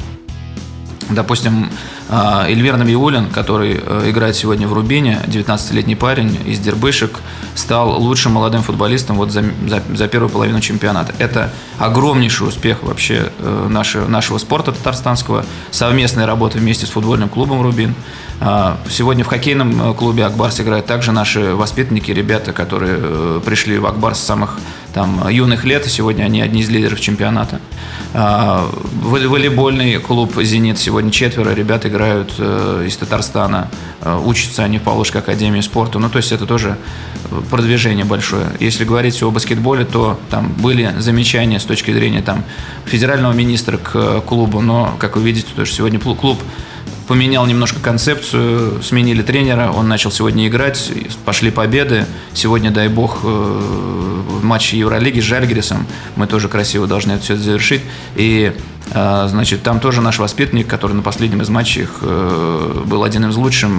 Допустим, 1.14 1.70
а, 2.14 2.46
Эльвир 2.46 2.76
Набиулин, 2.76 3.30
который 3.30 3.80
э, 3.82 4.10
играет 4.10 4.36
сегодня 4.36 4.68
в 4.68 4.74
Рубине, 4.74 5.22
19-летний 5.28 5.94
парень 5.94 6.38
из 6.44 6.58
Дербышек, 6.58 7.20
стал 7.54 7.98
лучшим 7.98 8.32
молодым 8.32 8.62
футболистом 8.62 9.16
вот 9.16 9.30
за, 9.30 9.42
за, 9.66 9.82
за 9.94 10.08
первую 10.08 10.28
половину 10.28 10.60
чемпионата. 10.60 11.14
Это 11.18 11.50
огромнейший 11.78 12.46
успех 12.46 12.82
вообще 12.82 13.32
э, 13.38 13.66
нашего, 13.70 14.06
нашего 14.08 14.36
спорта 14.36 14.72
татарстанского, 14.72 15.46
совместная 15.70 16.26
работа 16.26 16.58
вместе 16.58 16.84
с 16.84 16.90
футбольным 16.90 17.30
клубом 17.30 17.62
«Рубин». 17.62 17.94
А, 18.40 18.76
сегодня 18.90 19.24
в 19.24 19.28
хоккейном 19.28 19.92
э, 19.92 19.94
клубе 19.94 20.26
«Акбарс» 20.26 20.60
играют 20.60 20.84
также 20.84 21.12
наши 21.12 21.54
воспитанники, 21.54 22.10
ребята, 22.10 22.52
которые 22.52 23.40
пришли 23.40 23.78
в 23.78 23.86
«Акбарс» 23.86 24.18
с 24.18 24.22
самых 24.22 24.58
там, 24.92 25.26
юных 25.30 25.64
лет, 25.64 25.86
и 25.86 25.88
сегодня 25.88 26.24
они 26.24 26.42
одни 26.42 26.60
из 26.60 26.68
лидеров 26.68 27.00
чемпионата. 27.00 27.58
А, 28.14 28.68
волейбольный 29.00 29.98
клуб 29.98 30.34
«Зенит» 30.42 30.78
сегодня 30.78 31.10
четверо 31.10 31.54
ребят 31.54 31.86
играют 31.86 32.01
э, 32.04 32.84
из 32.86 32.96
Татарстана. 32.96 33.68
Э, 34.00 34.20
учатся 34.24 34.64
они 34.64 34.78
в 34.78 34.82
Павловской 34.82 35.20
академии 35.20 35.60
спорта. 35.60 35.98
Ну, 35.98 36.08
то 36.08 36.18
есть 36.18 36.32
это 36.32 36.46
тоже 36.46 36.76
продвижение 37.50 38.04
большое. 38.04 38.46
Если 38.60 38.84
говорить 38.84 39.22
о 39.22 39.30
баскетболе, 39.30 39.84
то 39.84 40.18
там 40.30 40.52
были 40.52 40.94
замечания 40.98 41.60
с 41.60 41.64
точки 41.64 41.92
зрения 41.92 42.22
там, 42.22 42.44
федерального 42.84 43.32
министра 43.32 43.76
к 43.78 44.20
клубу, 44.22 44.60
но, 44.60 44.94
как 44.98 45.16
вы 45.16 45.22
видите, 45.22 45.48
тоже 45.54 45.72
сегодня 45.72 45.98
клуб 45.98 46.38
поменял 47.06 47.44
немножко 47.46 47.80
концепцию, 47.80 48.82
сменили 48.82 49.22
тренера, 49.22 49.70
он 49.70 49.88
начал 49.88 50.10
сегодня 50.10 50.46
играть, 50.46 50.90
пошли 51.24 51.50
победы. 51.50 52.06
Сегодня, 52.32 52.70
дай 52.70 52.88
бог, 52.88 53.20
э, 54.42 54.44
матч 54.44 54.72
Евролиги 54.72 55.20
с 55.20 55.24
Жальгерисом, 55.24 55.86
мы 56.16 56.26
тоже 56.26 56.48
красиво 56.48 56.86
должны 56.86 57.12
это 57.12 57.22
все 57.22 57.36
завершить. 57.36 57.82
И 58.16 58.52
э, 58.92 59.26
Значит, 59.28 59.62
там 59.62 59.80
тоже 59.80 60.00
наш 60.00 60.18
воспитанник, 60.18 60.66
который 60.66 60.92
на 60.92 61.02
последнем 61.02 61.42
из 61.42 61.48
матчей 61.48 61.86
э, 62.00 62.82
был 62.84 63.04
один 63.04 63.28
из 63.28 63.36
лучших 63.36 63.70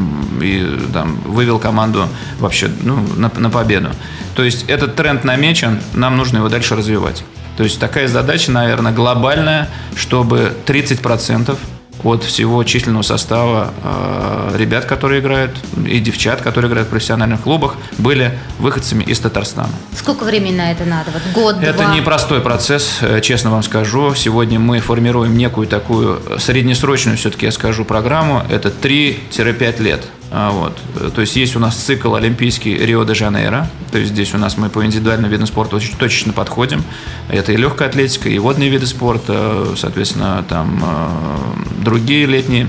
и 0.42 0.80
там, 0.94 1.16
вывел 1.26 1.60
команду 1.60 2.08
вообще 2.40 2.70
ну, 2.82 2.98
на, 3.18 3.32
на 3.36 3.50
победу. 3.50 3.90
То 4.36 4.44
есть 4.44 4.66
этот 4.68 4.96
тренд 4.96 5.24
намечен, 5.24 5.80
нам 5.94 6.18
нужно 6.18 6.38
его 6.38 6.50
дальше 6.50 6.76
развивать. 6.76 7.24
То 7.58 7.64
есть 7.64 7.80
такая 7.80 8.08
задача, 8.08 8.52
наверное, 8.52 8.92
глобальная, 8.92 9.70
чтобы 9.96 10.54
30% 10.66 11.56
от 12.04 12.24
всего 12.24 12.64
численного 12.64 13.04
состава 13.04 13.74
э, 13.84 14.58
ребят, 14.58 14.86
которые 14.86 15.22
играют, 15.22 15.52
и 15.86 16.00
девчат, 16.00 16.42
которые 16.42 16.70
играют 16.70 16.88
в 16.88 16.92
профессиональных 16.92 17.42
клубах, 17.42 17.76
были 17.98 18.38
выходцами 18.60 19.04
из 19.04 19.20
Татарстана. 19.20 19.70
Сколько 19.96 20.24
времени 20.24 20.56
на 20.58 20.72
это 20.72 20.86
надо? 20.86 21.12
Вот 21.12 21.22
год, 21.34 21.64
Это 21.64 21.84
два? 21.84 21.96
непростой 21.96 22.42
процесс, 22.42 22.98
э, 23.02 23.22
честно 23.22 23.52
вам 23.52 23.64
скажу. 23.64 24.16
Сегодня 24.16 24.60
мы 24.60 24.80
формируем 24.80 25.38
некую 25.38 25.68
такую 25.68 26.22
среднесрочную, 26.40 27.18
все-таки 27.18 27.46
я 27.46 27.52
скажу, 27.52 27.86
программу. 27.86 28.44
Это 28.50 28.70
3-5 28.70 29.80
лет. 29.82 30.04
А, 30.36 30.50
вот. 30.50 31.14
То 31.14 31.22
есть 31.22 31.36
есть 31.36 31.56
у 31.56 31.60
нас 31.60 31.76
цикл 31.76 32.16
олимпийский 32.16 32.76
Рио-де-Жанейро. 32.76 33.68
То 33.92 34.00
есть 34.00 34.14
здесь 34.14 34.34
у 34.34 34.40
нас 34.40 34.58
мы 34.58 34.70
по 34.70 34.84
индивидуальным 34.84 35.30
видам 35.30 35.46
спорта 35.46 35.76
очень 35.76 35.96
точечно 35.96 36.34
подходим. 36.34 36.84
Это 37.30 37.52
и 37.52 37.56
легкая 37.56 37.88
атлетика, 37.88 38.30
и 38.30 38.40
водные 38.40 38.70
виды 38.70 38.88
спорта, 38.88 39.76
соответственно, 39.78 40.44
там 40.50 40.84
э, 40.84 41.84
другие 41.84 42.26
летние 42.26 42.68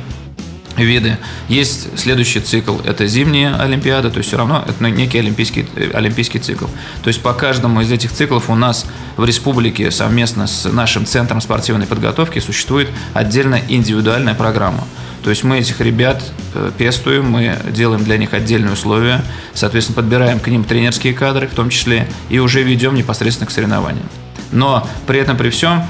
виды. 0.77 1.19
Есть 1.49 1.99
следующий 1.99 2.41
цикл, 2.41 2.79
это 2.85 3.07
зимняя 3.07 3.61
Олимпиада, 3.61 4.11
то 4.11 4.19
есть 4.19 4.29
все 4.29 4.37
равно 4.37 4.65
это 4.67 4.83
некий 4.91 5.19
олимпийский, 5.19 5.67
олимпийский 5.93 6.39
цикл. 6.39 6.67
То 7.03 7.09
есть 7.09 7.23
по 7.23 7.33
каждому 7.33 7.81
из 7.81 7.93
этих 7.93 8.13
циклов 8.13 8.51
у 8.51 8.55
нас 8.55 8.87
в 9.17 9.25
республике 9.25 9.91
совместно 9.91 10.47
с 10.47 10.71
нашим 10.71 11.07
центром 11.07 11.41
спортивной 11.41 11.87
подготовки 11.87 12.39
существует 12.39 12.89
отдельная 13.13 13.63
индивидуальная 13.69 14.35
программа. 14.35 14.85
То 15.23 15.31
есть 15.31 15.43
мы 15.43 15.59
этих 15.59 15.81
ребят 15.81 16.23
э, 16.55 16.71
пестуем, 16.77 17.31
мы 17.31 17.59
делаем 17.71 18.05
для 18.05 18.19
них 18.19 18.35
отдельные 18.35 18.75
условия, 18.75 19.25
соответственно, 19.55 19.97
подбираем 19.97 20.39
к 20.39 20.49
ним 20.49 20.65
тренерские 20.65 21.15
кадры 21.15 21.49
в 21.49 21.55
том 21.55 21.71
числе 21.71 22.09
и 22.29 22.39
уже 22.41 22.63
ведем 22.63 22.95
непосредственно 22.95 23.47
к 23.47 23.51
соревнованиям. 23.51 24.07
Но 24.53 24.87
при 25.07 25.19
этом, 25.19 25.39
при 25.39 25.49
всем, 25.49 25.83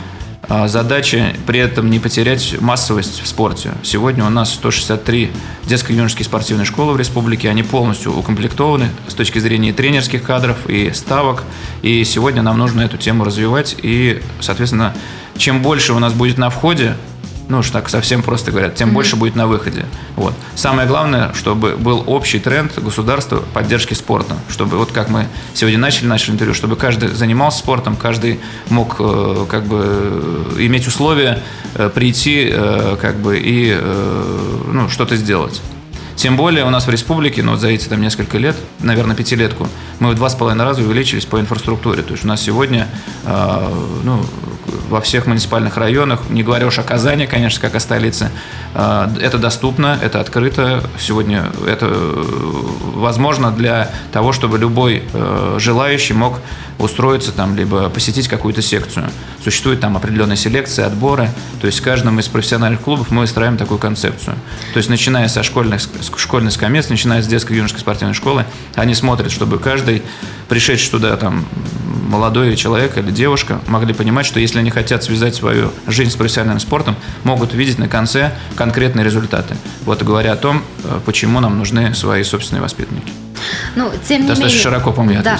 задача 0.67 1.35
при 1.47 1.61
этом 1.61 1.91
не 1.91 1.99
потерять 1.99 2.61
массовость 2.61 3.23
в 3.23 3.27
спорте. 3.27 3.73
Сегодня 3.83 4.25
у 4.25 4.31
нас 4.31 4.53
163 4.55 5.31
детско-юношеские 5.65 6.25
спортивные 6.25 6.65
школы 6.65 6.93
в 6.93 6.97
республике. 6.97 7.49
Они 7.49 7.63
полностью 7.63 8.17
укомплектованы 8.17 8.91
с 9.09 9.15
точки 9.15 9.39
зрения 9.39 9.73
тренерских 9.73 10.23
кадров, 10.23 10.57
и 10.69 10.93
ставок. 10.93 11.45
И 11.83 12.05
сегодня 12.05 12.43
нам 12.43 12.59
нужно 12.59 12.83
эту 12.83 12.97
тему 12.97 13.25
развивать. 13.25 13.77
И, 13.83 14.23
соответственно, 14.41 14.95
чем 15.37 15.63
больше 15.63 15.93
у 15.93 15.99
нас 15.99 16.13
будет 16.13 16.39
на 16.39 16.51
входе 16.51 16.97
ну 17.49 17.59
уж 17.59 17.71
так 17.71 17.89
совсем 17.89 18.23
просто 18.23 18.51
говорят, 18.51 18.75
тем 18.75 18.89
mm-hmm. 18.89 18.93
больше 18.93 19.17
будет 19.17 19.37
на 19.37 19.47
выходе. 19.47 19.85
Вот. 20.17 20.35
Самое 20.55 20.89
главное, 20.89 21.33
чтобы 21.35 21.77
был 21.77 22.03
общий 22.07 22.39
тренд 22.39 22.79
государства 22.79 23.43
поддержки 23.53 23.95
спорта. 23.95 24.37
Чтобы, 24.49 24.79
вот 24.79 24.93
как 24.93 25.11
мы 25.11 25.27
сегодня 25.53 25.79
начали 25.79 26.07
наше 26.07 26.31
интервью, 26.31 26.55
чтобы 26.55 26.77
каждый 26.77 27.09
занимался 27.11 27.59
спортом, 27.59 27.97
каждый 27.97 28.41
мог 28.69 28.97
э, 28.99 29.47
как 29.49 29.65
бы 29.65 29.83
э, 29.83 30.57
иметь 30.61 30.87
условия 30.87 31.43
э, 31.75 31.91
прийти 31.91 32.49
э, 32.51 32.97
как 33.01 33.17
бы 33.17 33.39
и 33.39 33.77
э, 33.79 34.63
ну, 34.73 34.89
что-то 34.89 35.17
сделать. 35.17 35.61
Тем 36.17 36.37
более 36.37 36.65
у 36.65 36.71
нас 36.71 36.87
в 36.87 36.91
республике, 36.91 37.43
ну, 37.43 37.53
вот 37.53 37.61
за 37.61 37.69
эти 37.69 37.89
там 37.89 38.01
несколько 38.01 38.39
лет, 38.39 38.57
наверное, 38.81 39.17
пятилетку, 39.17 39.69
мы 39.99 40.13
в 40.13 40.15
два 40.15 40.29
с 40.29 40.35
половиной 40.35 40.65
раза 40.65 40.81
увеличились 40.83 41.25
по 41.25 41.41
инфраструктуре. 41.41 42.03
То 42.03 42.13
есть 42.13 42.25
у 42.25 42.29
нас 42.29 42.41
сегодня 42.41 42.87
э, 43.25 43.75
ну, 44.05 44.25
во 44.89 45.01
всех 45.01 45.27
муниципальных 45.27 45.77
районах, 45.77 46.21
не 46.31 46.43
говоря 46.43 46.67
уж 46.67 46.79
о 46.79 46.83
Казани, 46.83 47.27
конечно, 47.27 47.61
как 47.61 47.75
о 47.75 47.81
столице, 47.81 48.31
э, 48.75 49.09
это 49.21 49.39
доступно, 49.39 49.99
это 50.01 50.21
открыто. 50.21 50.83
Сегодня 50.99 51.47
это 51.67 51.87
э, 51.91 52.25
возможно 52.95 53.51
для 53.51 53.91
того, 54.13 54.33
чтобы 54.33 54.59
любой 54.59 55.03
э, 55.13 55.57
желающий 55.59 56.15
мог 56.15 56.41
устроиться 56.79 57.33
там, 57.33 57.57
либо 57.57 57.89
посетить 57.89 58.29
какую-то 58.29 58.63
секцию. 58.63 59.11
Существует 59.43 59.81
там 59.81 59.97
определенная 59.97 60.37
селекция, 60.37 60.87
отборы. 60.87 61.31
То 61.61 61.67
есть 61.67 61.81
в 61.81 61.83
каждом 61.83 62.19
из 62.19 62.29
профессиональных 62.29 62.81
клубов 62.81 63.11
мы 63.11 63.23
выстраиваем 63.23 63.59
такую 63.59 63.79
концепцию. 63.79 64.37
То 64.73 64.79
есть 64.79 64.89
начиная 64.89 65.29
со 65.29 65.43
школьных, 65.43 65.83
школьных 66.17 66.53
скамец, 66.53 66.89
начиная 66.89 67.23
с 67.23 67.27
детской 67.27 67.55
юношеской 67.57 67.81
спортивной 67.81 68.15
школы, 68.15 68.45
они 68.75 68.95
смотрят, 68.95 69.31
чтобы 69.31 69.59
каждый 69.59 70.03
пришедший 70.49 70.91
туда 70.91 71.17
там 71.17 71.47
молодой 72.09 72.55
человек 72.57 72.97
или 72.99 73.11
девушка 73.11 73.61
могли 73.67 73.93
понимать, 73.95 74.27
что 74.27 74.41
если 74.41 74.54
они 74.59 74.71
хотят 74.71 75.03
связать 75.05 75.35
свою 75.35 75.71
жизнь 75.87 76.11
с 76.11 76.17
профессиональным 76.17 76.61
спортом, 76.61 76.97
могут 77.23 77.55
видеть 77.55 77.79
на 77.79 77.89
конце 77.89 78.33
конкретные 78.57 79.05
результаты. 79.05 79.57
Вот 79.85 80.03
говоря 80.03 80.33
о 80.33 80.37
том, 80.37 80.63
э, 80.85 81.01
почему 81.05 81.41
нам 81.41 81.59
нужны 81.59 81.95
свои 81.95 82.23
собственные 82.23 82.63
воспитанники. 82.63 83.13
Ну, 83.77 83.91
тем 84.07 84.23
не 84.23 84.29
Достаточно 84.29 84.47
менее... 84.47 84.63
широко 84.63 84.93
помню. 84.93 85.21
Да, 85.25 85.39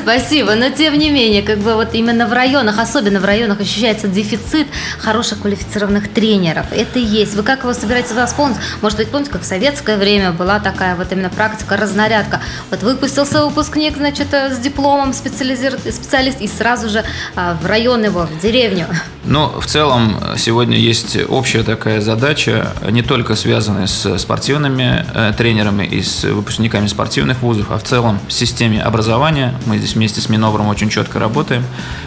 спасибо. 0.00 0.54
Но 0.54 0.70
тем 0.70 0.98
не 0.98 1.10
менее, 1.10 1.42
как 1.42 1.58
бы 1.58 1.74
вот 1.74 1.94
именно 1.94 2.26
в 2.26 2.32
районах, 2.32 2.78
особенно 2.78 3.20
в 3.20 3.24
районах, 3.24 3.60
ощущается 3.60 4.08
дефицит 4.08 4.66
хороших 4.98 5.40
квалифицированных 5.40 6.08
тренеров. 6.08 6.66
Это 6.70 6.98
и 6.98 7.02
есть. 7.02 7.34
Вы 7.34 7.42
как 7.42 7.60
его 7.60 7.72
собираетесь 7.74 8.12
восполнить? 8.12 8.56
Может 8.80 8.98
быть, 8.98 9.08
помните, 9.08 9.30
как 9.30 9.42
в 9.42 9.44
советское 9.44 9.96
время 9.96 10.32
была 10.32 10.58
такая 10.58 10.96
вот 10.96 11.12
именно 11.12 11.28
практика 11.28 11.76
разнарядка. 11.76 12.40
Вот 12.70 12.82
выпустился 12.82 13.44
выпускник, 13.44 13.96
значит, 13.96 14.32
э, 14.32 14.54
с 14.54 14.58
дипломом 14.58 15.12
специалист 15.12 16.40
и 16.40 16.48
сразу 16.48 16.88
же 16.88 17.04
а, 17.36 17.56
в 17.60 17.66
район 17.66 18.04
его, 18.04 18.26
в 18.26 18.40
деревню. 18.40 18.86
Ну, 19.24 19.60
в 19.60 19.66
целом, 19.66 20.16
сегодня 20.36 20.78
есть 20.78 21.16
общая 21.28 21.62
такая 21.62 22.00
задача, 22.00 22.72
не 22.90 23.02
только 23.02 23.36
связанная 23.36 23.86
с 23.86 24.18
спортивными 24.18 25.04
э, 25.14 25.32
тренерами 25.36 25.84
и 25.84 26.02
с 26.02 26.24
выпускниками 26.24 26.86
спортивных 26.86 27.29
вузов, 27.42 27.70
а 27.70 27.78
в 27.78 27.82
целом 27.82 28.18
в 28.28 28.32
системе 28.32 28.82
образования. 28.82 29.54
Мы 29.66 29.78
здесь 29.78 29.94
вместе 29.94 30.20
с 30.20 30.28
Минобром 30.28 30.68
очень 30.68 30.90
четко 30.90 31.18
работаем, 31.18 31.64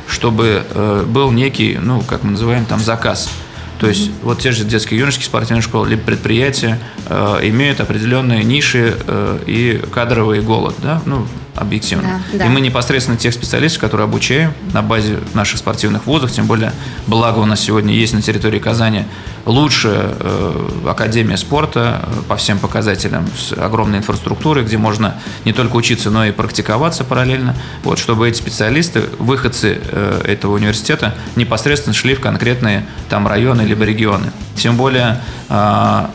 чтобы 0.08 0.66
э, 0.70 1.06
был 1.08 1.32
некий, 1.32 1.78
ну, 1.82 2.02
как 2.02 2.24
мы 2.24 2.32
называем, 2.32 2.66
там, 2.66 2.80
заказ– 2.80 3.30
то 3.84 3.90
есть 3.90 4.12
вот 4.22 4.40
те 4.40 4.54
же 4.54 4.64
детские 4.64 5.02
юношеские 5.02 5.26
спортивные 5.26 5.62
школы, 5.62 5.90
либо 5.90 6.04
предприятия 6.04 6.80
э, 7.08 7.40
имеют 7.44 7.82
определенные 7.82 8.42
ниши 8.42 8.96
э, 9.06 9.40
и 9.46 9.84
кадровый 9.92 10.40
голод, 10.40 10.76
да, 10.82 11.02
ну, 11.06 11.28
объективно. 11.56 12.22
Да, 12.32 12.40
да. 12.40 12.46
И 12.46 12.50
мы 12.50 12.62
непосредственно 12.62 13.18
тех 13.18 13.34
специалистов, 13.34 13.82
которые 13.82 14.06
обучаем 14.06 14.54
на 14.74 14.82
базе 14.82 15.20
наших 15.34 15.60
спортивных 15.60 16.06
вузов, 16.06 16.32
тем 16.32 16.48
более, 16.48 16.74
благо 17.08 17.40
у 17.40 17.46
нас 17.46 17.60
сегодня 17.62 17.94
есть 17.94 18.14
на 18.14 18.22
территории 18.22 18.60
Казани 18.60 19.06
лучшая 19.46 20.16
э, 20.20 20.70
академия 20.88 21.38
спорта 21.38 22.02
э, 22.04 22.22
по 22.28 22.38
всем 22.38 22.60
показателям 22.60 23.28
с 23.38 23.52
огромной 23.54 24.00
инфраструктурой, 24.00 24.64
где 24.64 24.78
можно 24.78 25.16
не 25.44 25.54
только 25.54 25.76
учиться, 25.76 26.10
но 26.10 26.26
и 26.26 26.32
практиковаться 26.32 27.04
параллельно, 27.04 27.56
вот, 27.84 28.00
чтобы 28.00 28.30
эти 28.30 28.38
специалисты, 28.38 29.04
выходцы 29.20 29.80
э, 29.82 30.22
этого 30.26 30.56
университета 30.56 31.16
непосредственно 31.36 31.94
шли 31.94 32.16
в 32.16 32.22
конкретные 32.22 32.86
там 33.10 33.28
районы 33.28 33.64
либо 33.64 33.84
регионы. 33.84 34.32
Тем 34.56 34.78
более 34.78 35.20
э, 35.50 36.06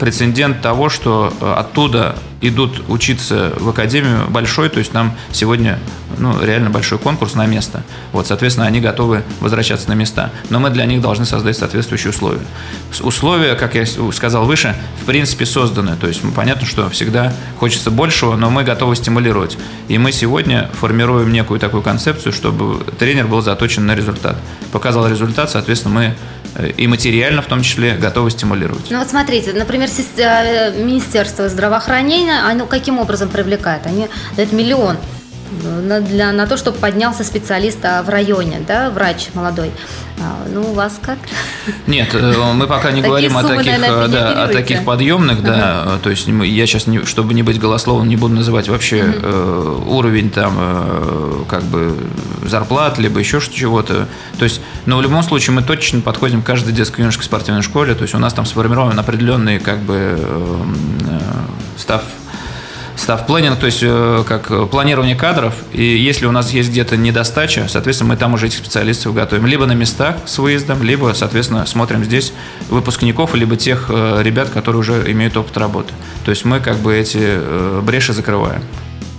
прецедент 0.00 0.62
того, 0.62 0.88
что 0.88 1.32
оттуда 1.56 2.16
идут 2.40 2.82
учиться 2.88 3.52
в 3.58 3.68
академию 3.68 4.26
большой, 4.28 4.70
то 4.70 4.78
есть 4.78 4.94
нам 4.94 5.14
сегодня 5.30 5.78
ну, 6.18 6.42
реально 6.42 6.70
большой 6.70 6.98
конкурс 6.98 7.34
на 7.34 7.46
место. 7.46 7.82
Вот, 8.12 8.26
соответственно, 8.26 8.66
они 8.66 8.80
готовы 8.80 9.22
возвращаться 9.40 9.88
на 9.88 9.94
места. 9.94 10.30
Но 10.48 10.58
мы 10.58 10.70
для 10.70 10.86
них 10.86 11.00
должны 11.00 11.24
создать 11.24 11.56
соответствующие 11.56 12.10
условия. 12.10 12.40
Условия, 13.00 13.54
как 13.54 13.74
я 13.74 13.84
сказал 13.86 14.46
выше, 14.46 14.74
в 15.02 15.04
принципе 15.04 15.46
созданы. 15.46 15.96
То 15.96 16.08
есть 16.08 16.22
понятно, 16.34 16.66
что 16.66 16.88
всегда 16.90 17.32
хочется 17.58 17.90
большего, 17.90 18.36
но 18.36 18.50
мы 18.50 18.64
готовы 18.64 18.96
стимулировать. 18.96 19.58
И 19.88 19.98
мы 19.98 20.12
сегодня 20.12 20.70
формируем 20.80 21.32
некую 21.32 21.60
такую 21.60 21.82
концепцию, 21.82 22.32
чтобы 22.32 22.84
тренер 22.98 23.26
был 23.26 23.42
заточен 23.42 23.86
на 23.86 23.94
результат. 23.94 24.36
Показал 24.72 25.08
результат, 25.08 25.50
соответственно, 25.50 25.94
мы 25.94 26.04
э, 26.04 26.14
и 26.76 26.86
материально 26.86 27.42
в 27.42 27.46
том 27.46 27.62
числе 27.62 27.94
готовы 27.94 28.30
стимулировать. 28.30 28.90
Ну 28.90 28.98
вот 28.98 29.08
смотрите, 29.08 29.52
например, 29.52 29.88
э, 30.16 30.72
Министерство 30.82 31.48
здравоохранения, 31.48 32.40
оно 32.40 32.66
каким 32.66 32.98
образом 32.98 33.28
привлекает? 33.28 33.86
Они 33.86 34.08
дают 34.36 34.52
миллион 34.52 34.96
на, 35.62 36.00
для, 36.00 36.32
на 36.32 36.46
то, 36.46 36.56
чтобы 36.56 36.78
поднялся 36.78 37.24
специалист 37.24 37.78
а, 37.84 38.02
в 38.02 38.08
районе, 38.08 38.62
да, 38.66 38.90
врач 38.90 39.28
молодой. 39.34 39.70
А, 40.20 40.46
ну, 40.52 40.62
у 40.62 40.74
вас 40.74 40.98
как? 41.00 41.18
Нет, 41.86 42.14
э, 42.14 42.52
мы 42.54 42.66
пока 42.66 42.90
не 42.92 43.00
говорим 43.00 43.36
о 43.36 43.42
таких, 43.42 43.78
наверное, 43.78 44.08
да, 44.08 44.44
о 44.44 44.48
таких 44.48 44.84
подъемных, 44.84 45.42
да, 45.42 45.84
uh-huh. 45.86 46.00
то 46.02 46.10
есть 46.10 46.26
я 46.28 46.66
сейчас, 46.66 46.86
чтобы 47.08 47.32
не 47.32 47.42
быть 47.42 47.58
голословным, 47.58 48.06
не 48.06 48.16
буду 48.16 48.34
называть 48.34 48.68
вообще 48.68 48.98
uh-huh. 48.98 49.88
уровень 49.88 50.30
там, 50.30 50.56
э, 50.58 51.44
как 51.48 51.62
бы, 51.62 51.96
зарплат, 52.44 52.98
либо 52.98 53.18
еще 53.18 53.40
чего-то. 53.40 54.08
То 54.38 54.44
есть, 54.44 54.60
но 54.84 54.98
в 54.98 55.02
любом 55.02 55.22
случае 55.22 55.54
мы 55.54 55.62
точно 55.62 56.02
подходим 56.02 56.42
к 56.42 56.46
каждой 56.46 56.72
детской 56.72 57.00
юношеской 57.00 57.24
спортивной 57.24 57.62
школе, 57.62 57.94
то 57.94 58.02
есть 58.02 58.14
у 58.14 58.18
нас 58.18 58.34
там 58.34 58.44
сформирован 58.44 58.98
определенный, 58.98 59.58
как 59.58 59.78
бы, 59.78 60.18
став 61.78 62.02
став 63.00 63.26
планинг, 63.26 63.58
то 63.58 63.66
есть 63.66 63.80
э, 63.82 64.24
как 64.28 64.70
планирование 64.70 65.16
кадров, 65.16 65.54
и 65.72 65.82
если 65.82 66.26
у 66.26 66.32
нас 66.32 66.52
есть 66.52 66.68
где-то 66.70 66.96
недостача, 66.96 67.66
соответственно, 67.68 68.10
мы 68.10 68.16
там 68.16 68.34
уже 68.34 68.46
этих 68.46 68.58
специалистов 68.58 69.14
готовим. 69.14 69.46
Либо 69.46 69.66
на 69.66 69.72
местах 69.72 70.16
с 70.26 70.38
выездом, 70.38 70.82
либо, 70.82 71.12
соответственно, 71.14 71.64
смотрим 71.66 72.04
здесь 72.04 72.32
выпускников, 72.68 73.34
либо 73.34 73.56
тех 73.56 73.86
э, 73.88 74.20
ребят, 74.22 74.50
которые 74.50 74.80
уже 74.80 75.10
имеют 75.10 75.36
опыт 75.36 75.56
работы. 75.56 75.94
То 76.24 76.30
есть 76.30 76.44
мы 76.44 76.60
как 76.60 76.76
бы 76.78 76.94
эти 76.94 77.18
э, 77.20 77.80
бреши 77.82 78.12
закрываем. 78.12 78.62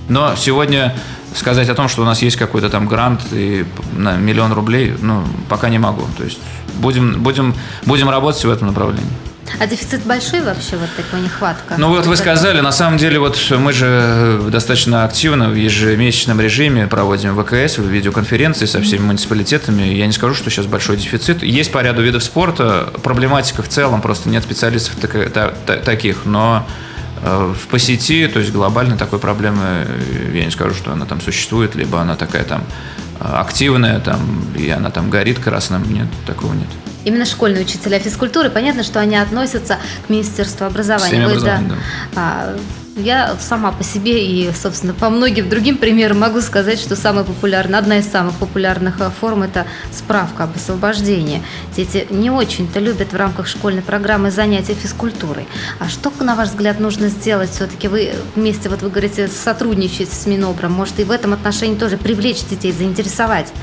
Но 0.09 0.35
сегодня 0.35 0.95
сказать 1.33 1.69
о 1.69 1.75
том, 1.75 1.88
что 1.88 2.03
у 2.03 2.05
нас 2.05 2.21
есть 2.21 2.35
какой-то 2.35 2.69
там 2.69 2.88
грант 2.88 3.21
и 3.31 3.65
на 3.93 4.17
миллион 4.17 4.53
рублей, 4.53 4.93
ну, 5.01 5.23
пока 5.50 5.69
не 5.69 5.79
могу. 5.79 6.03
То 6.17 6.23
есть 6.23 6.39
будем, 6.75 7.23
будем, 7.23 7.55
будем 7.85 8.09
работать 8.09 8.43
в 8.43 8.50
этом 8.51 8.67
направлении. 8.67 9.30
А 9.60 9.67
дефицит 9.67 10.03
большой 10.03 10.41
вообще, 10.41 10.77
вот 10.77 10.89
такой 10.96 11.22
нехватка? 11.22 11.75
Ну 11.77 11.89
вот 11.89 12.05
вы 12.05 12.15
сказали, 12.15 12.62
на 12.62 12.72
самом 12.72 12.98
деле 12.98 13.20
вот 13.20 13.39
мы 13.51 13.74
же 13.74 14.41
достаточно 14.50 15.03
активно 15.03 15.50
в 15.50 15.55
ежемесячном 15.55 16.40
режиме 16.40 16.87
проводим 16.87 17.35
ВКС, 17.42 17.77
видеоконференции 17.77 18.66
со 18.66 18.81
всеми 18.81 19.01
муниципалитетами. 19.01 19.83
Я 19.83 20.07
не 20.07 20.14
скажу, 20.14 20.33
что 20.33 20.50
сейчас 20.50 20.66
большой 20.66 20.98
дефицит. 20.98 21.44
Есть 21.44 21.72
по 21.72 21.81
ряду 21.81 22.01
видов 22.01 22.24
спорта, 22.24 22.92
проблематика 23.03 23.64
в 23.64 23.70
целом, 23.70 24.01
просто 24.01 24.29
нет 24.29 24.44
специалистов 24.44 24.96
таких, 25.66 26.25
но 26.25 26.68
э, 27.24 27.53
в 27.53 27.68
по 27.68 27.79
сети, 27.79 28.27
то 28.27 28.40
есть 28.40 28.51
глобально 28.51 28.98
такой 28.98 29.20
проблемы, 29.20 29.87
я 30.33 30.46
не 30.46 30.51
скажу, 30.51 30.74
что 30.75 30.92
она 30.92 31.05
там 31.05 31.22
существует, 31.22 31.75
либо 31.75 32.00
она 32.00 32.16
такая 32.16 32.44
там 32.44 32.64
активная, 33.22 34.00
там, 34.00 34.20
и 34.57 34.70
она 34.70 34.90
там 34.90 35.10
горит 35.10 35.40
красным. 35.40 35.92
Нет, 35.94 36.07
такого 36.25 36.53
нет 36.53 36.68
именно 37.03 37.25
школьные 37.25 37.64
учителя 37.64 38.00
физкультуры, 38.00 38.50
понятно, 38.50 38.84
что 38.84 39.00
они 39.00 39.16
относятся 39.16 39.77
к 40.05 40.10
Министерству 40.10 40.66
образования. 40.66 41.27
Вы, 41.27 41.40
да, 41.42 41.60
да. 42.14 42.53
Я 42.97 43.37
сама 43.39 43.71
по 43.71 43.83
себе 43.83 44.25
и, 44.25 44.51
собственно, 44.51 44.93
по 44.93 45.09
многим 45.09 45.47
другим 45.47 45.77
примерам 45.77 46.19
могу 46.19 46.41
сказать, 46.41 46.77
что 46.77 46.97
самая 46.97 47.23
популярная, 47.23 47.79
одна 47.79 47.99
из 47.99 48.09
самых 48.09 48.35
популярных 48.35 48.99
а, 48.99 49.09
форм– 49.09 49.43
это 49.43 49.65
справка 49.93 50.43
об 50.43 50.57
освобождении. 50.57 51.41
Дети 51.75 52.05
не 52.09 52.29
очень-то 52.29 52.81
любят 52.81 53.13
в 53.13 53.15
рамках 53.15 53.47
школьной 53.47 53.81
программы 53.81 54.29
занятия 54.29 54.73
физкультурой. 54.73 55.47
А 55.79 55.87
что, 55.87 56.11
на 56.19 56.35
ваш 56.35 56.49
взгляд, 56.49 56.81
нужно 56.81 57.07
сделать 57.07 57.51
все-таки? 57.51 57.87
Вы 57.87 58.11
вместе, 58.35 58.67
вот 58.67 58.81
вы 58.81 58.89
говорите, 58.89 59.29
сотрудничать 59.29 60.11
с 60.11 60.25
Минобром, 60.25 60.73
может, 60.73 60.99
и 60.99 61.05
в 61.05 61.11
этом 61.11 61.31
отношении 61.31 61.75
тоже 61.75 61.95
привлечь 61.95 62.43
детей, 62.43 62.73
заинтересовать? 62.73 63.53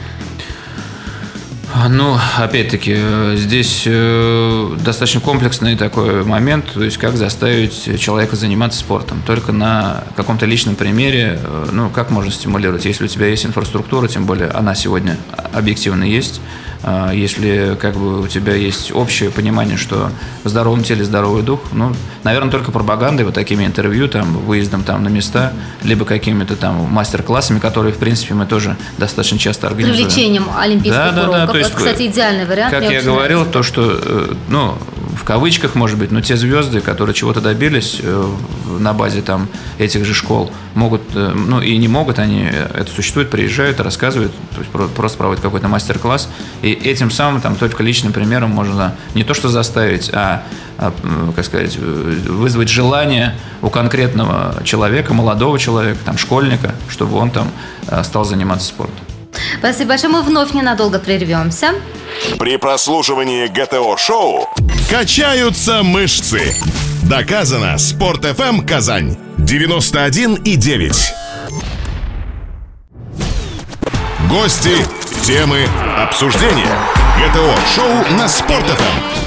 Ну, 1.90 2.16
опять-таки, 2.38 2.94
э, 2.96 3.35
здесь 3.37 3.83
э, 3.87 4.76
достаточно 4.81 5.20
комплексный 5.20 5.76
такой 5.76 6.24
момент, 6.24 6.72
то 6.72 6.83
есть 6.83 6.96
как 6.96 7.16
заставить 7.16 8.00
человека 8.00 8.37
заниматься 8.37 8.78
спортом. 8.78 9.22
Только 9.26 9.52
на 9.52 10.04
каком-то 10.16 10.46
личном 10.46 10.76
примере, 10.76 11.38
э, 11.42 11.68
ну, 11.70 11.90
как 11.90 12.11
можно 12.11 12.33
стимулировать, 12.33 12.87
если 12.87 13.04
у 13.04 13.09
тебя 13.09 13.26
есть 13.26 13.44
инфраструктура, 13.44 14.09
тем 14.09 14.24
более 14.24 14.48
она 14.48 14.74
сегодня 14.74 15.18
объективно 15.52 16.04
есть, 16.04 16.40
а, 16.40 16.67
если 17.12 17.76
как 17.80 17.96
бы 17.96 18.20
у 18.20 18.28
тебя 18.28 18.54
есть 18.54 18.92
общее 18.92 19.30
понимание, 19.30 19.76
что 19.76 20.10
в 20.44 20.48
здоровом 20.48 20.82
теле 20.82 21.04
здоровый 21.04 21.42
дух, 21.42 21.60
ну, 21.72 21.92
наверное, 22.22 22.50
только 22.50 22.70
пропагандой, 22.70 23.24
вот 23.24 23.34
такими 23.34 23.64
интервью, 23.64 24.08
там, 24.08 24.38
выездом 24.38 24.84
там 24.84 25.02
на 25.02 25.08
места, 25.08 25.52
либо 25.82 26.04
какими-то 26.04 26.56
там 26.56 26.76
мастер-классами, 26.90 27.58
которые, 27.58 27.92
в 27.92 27.98
принципе, 27.98 28.34
мы 28.34 28.46
тоже 28.46 28.76
достаточно 28.96 29.38
часто 29.38 29.66
организуем. 29.66 30.06
Привлечением 30.06 30.46
олимпийских 30.56 30.94
да, 30.94 31.12
да, 31.12 31.26
да, 31.26 31.46
то 31.46 31.58
есть, 31.58 31.70
вот, 31.70 31.78
кстати, 31.78 32.06
идеальный 32.06 32.44
вариант. 32.44 32.72
Как 32.72 32.90
я 32.90 33.02
говорил, 33.02 33.44
то, 33.44 33.62
что, 33.62 34.00
э, 34.00 34.34
ну, 34.48 34.78
в 35.18 35.24
кавычках, 35.24 35.74
может 35.74 35.98
быть, 35.98 36.12
но 36.12 36.20
те 36.20 36.37
звезды, 36.37 36.81
которые 36.81 37.14
чего-то 37.14 37.40
добились 37.40 37.98
э, 38.00 38.35
на 38.78 38.92
базе 38.92 39.20
там 39.20 39.48
этих 39.78 40.04
же 40.04 40.14
школ, 40.14 40.50
могут, 40.74 41.02
э, 41.14 41.33
ну 41.35 41.61
и 41.61 41.76
не 41.76 41.88
могут, 41.88 42.18
они 42.18 42.44
это 42.44 42.90
существует, 42.90 43.28
приезжают, 43.28 43.81
рассказывают, 43.81 44.33
то 44.54 44.61
есть 44.61 44.94
просто 44.94 45.18
проводят 45.18 45.42
какой-то 45.42 45.66
мастер-класс, 45.66 46.28
и 46.62 46.70
этим 46.70 47.11
самым 47.11 47.40
там 47.40 47.57
только 47.57 47.83
личным 47.83 48.12
примером 48.12 48.50
можно 48.50 48.94
не 49.14 49.24
то 49.24 49.35
что 49.35 49.48
заставить, 49.48 50.09
а, 50.12 50.44
а 50.78 50.92
как 51.35 51.44
сказать, 51.44 51.76
вызвать 51.76 52.68
желание 52.68 53.35
у 53.61 53.70
конкретного 53.70 54.62
человека, 54.64 55.14
молодого 55.14 55.59
человека, 55.59 55.98
там 56.04 56.16
школьника, 56.16 56.74
чтобы 56.88 57.16
он 57.16 57.31
там 57.33 57.50
э, 57.88 58.04
стал 58.04 58.24
заниматься 58.24 58.68
спортом. 58.68 59.04
Спасибо 59.59 59.90
большое. 59.90 60.12
Мы 60.12 60.22
вновь 60.22 60.52
ненадолго 60.52 60.98
прервемся. 60.98 61.74
При 62.38 62.57
прослушивании 62.57 63.46
ГТО-шоу 63.46 64.48
качаются 64.90 65.83
мышцы. 65.83 66.55
Доказано. 67.03 67.79
Спорт 67.79 68.24
FM 68.24 68.66
Казань. 68.66 69.16
91 69.38 70.35
и 70.37 70.57
9. 70.57 71.14
Гости, 74.31 74.77
темы, 75.22 75.66
обсуждения. 75.96 76.77
ГТО-шоу 77.18 78.16
на 78.16 78.29
Спорт.ФМ. 78.29 79.17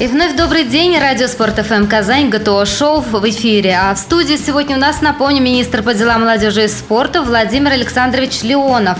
И 0.00 0.06
вновь 0.06 0.34
добрый 0.34 0.64
день. 0.64 0.98
Радио 0.98 1.26
Спорт 1.26 1.58
ФМ 1.58 1.86
Казань, 1.86 2.30
ГТО 2.30 2.64
Шоу 2.64 3.00
в 3.02 3.28
эфире. 3.28 3.76
А 3.78 3.94
в 3.94 3.98
студии 3.98 4.36
сегодня 4.36 4.78
у 4.78 4.80
нас, 4.80 5.02
напомню, 5.02 5.42
министр 5.42 5.82
по 5.82 5.92
делам 5.92 6.22
молодежи 6.22 6.64
и 6.64 6.68
спорта 6.68 7.20
Владимир 7.20 7.72
Александрович 7.72 8.42
Леонов. 8.42 8.98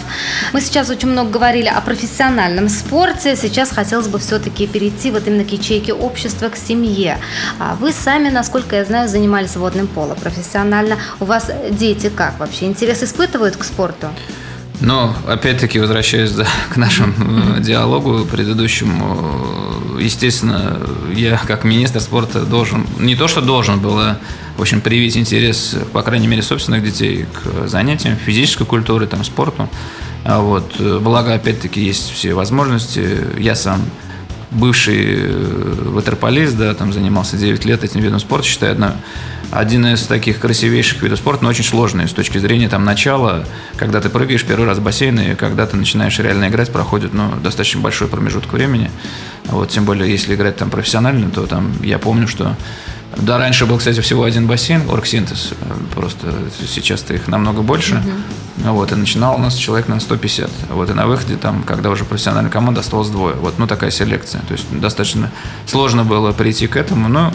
Мы 0.52 0.60
сейчас 0.60 0.90
очень 0.90 1.08
много 1.08 1.30
говорили 1.30 1.68
о 1.68 1.80
профессиональном 1.80 2.68
спорте. 2.68 3.34
Сейчас 3.34 3.70
хотелось 3.70 4.08
бы 4.08 4.18
все-таки 4.18 4.66
перейти 4.66 5.10
вот 5.10 5.26
именно 5.26 5.46
к 5.46 5.52
ячейке 5.52 5.94
общества, 5.94 6.50
к 6.50 6.56
семье. 6.56 7.16
А 7.58 7.76
вы 7.76 7.92
сами, 7.92 8.28
насколько 8.28 8.76
я 8.76 8.84
знаю, 8.84 9.08
занимались 9.08 9.56
водным 9.56 9.86
полом 9.86 10.18
профессионально. 10.18 10.98
У 11.18 11.24
вас 11.24 11.50
дети 11.70 12.10
как 12.14 12.38
вообще? 12.38 12.66
Интерес 12.66 13.02
испытывают 13.02 13.56
к 13.56 13.64
спорту? 13.64 14.08
Но, 14.80 15.14
опять-таки, 15.26 15.78
возвращаясь 15.78 16.32
да, 16.32 16.46
к 16.70 16.76
нашему 16.76 17.12
mm-hmm. 17.12 17.60
диалогу 17.60 18.24
предыдущему, 18.24 19.98
естественно, 19.98 20.80
я 21.14 21.36
как 21.46 21.64
министр 21.64 22.00
спорта 22.00 22.46
должен, 22.46 22.86
не 22.98 23.14
то 23.14 23.28
что 23.28 23.42
должен 23.42 23.78
был, 23.80 23.98
а, 23.98 24.18
в 24.56 24.62
общем, 24.62 24.80
привить 24.80 25.16
интерес, 25.18 25.76
по 25.92 26.02
крайней 26.02 26.26
мере, 26.26 26.42
собственных 26.42 26.82
детей 26.82 27.26
к 27.26 27.68
занятиям 27.68 28.16
физической 28.16 28.64
культуры, 28.64 29.06
там, 29.06 29.22
спорту. 29.22 29.68
А 30.24 30.40
вот, 30.40 30.80
благо, 30.80 31.34
опять-таки, 31.34 31.82
есть 31.82 32.10
все 32.10 32.32
возможности. 32.32 33.18
Я 33.38 33.54
сам 33.54 33.82
бывший 34.50 35.04
э, 35.04 35.74
ватерполист, 35.86 36.56
да, 36.56 36.74
там 36.74 36.92
занимался 36.92 37.36
9 37.36 37.64
лет 37.64 37.84
этим 37.84 38.00
видом 38.00 38.18
спорта, 38.18 38.46
считаю, 38.46 38.72
одна, 38.72 38.96
один 39.50 39.86
из 39.86 40.02
таких 40.06 40.38
красивейших 40.38 41.02
видов 41.02 41.18
спорта, 41.18 41.44
но 41.44 41.50
очень 41.50 41.64
сложный 41.64 42.08
с 42.08 42.12
точки 42.12 42.38
зрения 42.38 42.68
там 42.68 42.84
начала, 42.84 43.44
когда 43.76 44.00
ты 44.00 44.08
прыгаешь 44.08 44.44
первый 44.44 44.66
раз 44.66 44.78
в 44.78 44.82
бассейн, 44.82 45.18
и 45.18 45.34
когда 45.34 45.66
ты 45.66 45.76
начинаешь 45.76 46.18
реально 46.18 46.48
играть, 46.48 46.70
проходит 46.70 47.12
ну, 47.12 47.32
достаточно 47.42 47.80
большой 47.80 48.08
промежуток 48.08 48.52
времени. 48.52 48.90
Вот, 49.46 49.70
тем 49.70 49.84
более, 49.84 50.10
если 50.10 50.34
играть 50.34 50.56
там 50.56 50.70
профессионально, 50.70 51.30
то 51.30 51.46
там 51.46 51.72
я 51.82 51.98
помню, 51.98 52.28
что 52.28 52.56
да, 53.16 53.38
раньше 53.38 53.66
был, 53.66 53.78
кстати, 53.78 54.00
всего 54.00 54.22
один 54.22 54.46
бассейн, 54.46 54.88
Оргсинтез. 54.88 55.50
Просто 55.94 56.32
сейчас-то 56.68 57.12
их 57.12 57.26
намного 57.26 57.62
больше. 57.62 57.96
Uh-huh. 57.96 58.72
Вот, 58.72 58.92
и 58.92 58.94
начинал 58.94 59.34
у 59.34 59.38
нас 59.38 59.56
человек 59.56 59.88
на 59.88 59.98
150. 59.98 60.50
Вот, 60.70 60.90
и 60.90 60.92
на 60.92 61.06
выходе, 61.06 61.36
там, 61.36 61.62
когда 61.64 61.90
уже 61.90 62.04
профессиональная 62.04 62.52
команда, 62.52 62.80
осталось 62.80 63.08
двое. 63.08 63.34
Вот, 63.34 63.58
ну, 63.58 63.66
такая 63.66 63.90
селекция. 63.90 64.42
То 64.42 64.52
есть, 64.52 64.66
достаточно 64.70 65.30
сложно 65.66 66.04
было 66.04 66.32
прийти 66.32 66.68
к 66.68 66.76
этому, 66.76 67.08
но 67.08 67.32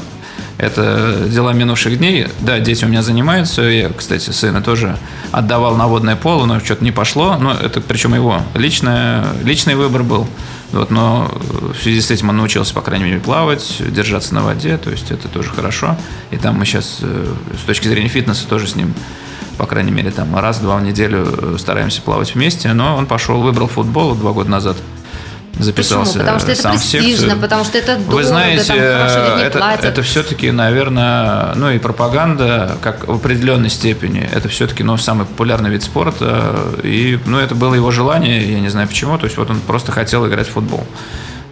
это 0.66 1.28
дела 1.28 1.54
минувших 1.54 1.98
дней. 1.98 2.28
Да, 2.42 2.60
дети 2.60 2.86
у 2.86 2.88
меня 2.88 3.02
занимаются. 3.02 3.62
Я, 3.62 3.90
кстати, 3.90 4.30
сына 4.32 4.62
тоже 4.62 4.98
отдавал 5.32 5.76
на 5.76 5.88
водное 5.88 6.16
поло, 6.16 6.46
но 6.46 6.60
что-то 6.60 6.84
не 6.84 6.92
пошло. 6.92 7.38
Но 7.38 7.54
это 7.54 7.82
причем 7.82 8.16
его 8.16 8.42
личное, 8.54 9.26
личный 9.44 9.76
выбор 9.76 10.04
был. 10.04 10.28
Вот, 10.72 10.92
но 10.92 11.32
в 11.78 11.82
связи 11.82 12.02
с 12.02 12.12
этим 12.12 12.30
он 12.30 12.38
научился, 12.38 12.74
по 12.74 12.82
крайней 12.82 13.06
мере, 13.06 13.20
плавать, 13.20 13.78
держаться 13.80 14.34
на 14.34 14.44
воде, 14.44 14.78
то 14.78 14.90
есть 14.90 15.12
это 15.12 15.28
тоже 15.28 15.50
хорошо. 15.50 15.96
И 16.32 16.38
там 16.38 16.58
мы 16.58 16.66
сейчас 16.66 16.98
э, 17.02 17.34
с 17.62 17.66
точки 17.66 17.88
зрения 17.88 18.10
фитнеса 18.10 18.46
тоже 18.48 18.68
с 18.68 18.76
ним, 18.76 18.94
по 19.58 19.68
крайней 19.68 19.92
мере, 19.92 20.12
там 20.12 20.36
раз-два 20.36 20.76
в 20.78 20.84
неделю 20.84 21.28
э, 21.32 21.56
стараемся 21.60 22.02
плавать 22.02 22.34
вместе. 22.36 22.74
Но 22.74 22.98
он 22.98 23.06
пошел, 23.06 23.42
выбрал 23.42 23.68
футбол 23.68 24.16
два 24.16 24.34
года 24.34 24.50
назад– 24.50 24.76
записался 25.60 26.14
Почему? 26.14 26.24
Потому 26.24 26.40
что 26.40 26.52
это 26.52 26.62
сам 26.62 26.72
престижно, 26.74 27.36
потому 27.38 27.64
что 27.64 27.78
это 27.78 27.96
дорого, 27.98 28.16
Вы 28.16 28.24
знаете, 28.24 28.66
там 28.66 28.78
хорошо 28.78 29.40
это, 29.40 29.58
платят. 29.60 29.86
это 29.86 30.02
все-таки, 30.02 30.52
наверное, 30.52 31.54
ну 31.56 31.72
и 31.72 31.80
пропаганда, 31.80 32.78
как 32.82 33.08
в 33.08 33.14
определенной 33.14 33.70
степени, 33.70 34.28
это 34.34 34.50
все-таки, 34.50 34.84
ну, 34.84 34.98
самый 34.98 35.26
популярный 35.26 35.70
вид 35.70 35.84
спорта, 35.84 36.56
и, 36.84 37.20
ну, 37.26 37.40
это 37.40 37.56
было 37.56 37.76
его 37.76 37.92
желание, 37.92 38.52
я 38.52 38.60
не 38.60 38.70
знаю 38.70 38.88
почему, 38.88 39.18
то 39.18 39.26
есть 39.26 39.38
вот 39.38 39.50
он 39.50 39.60
просто 39.62 39.92
хотел 39.92 40.28
играть 40.28 40.48
в 40.48 40.52
футбол. 40.52 40.86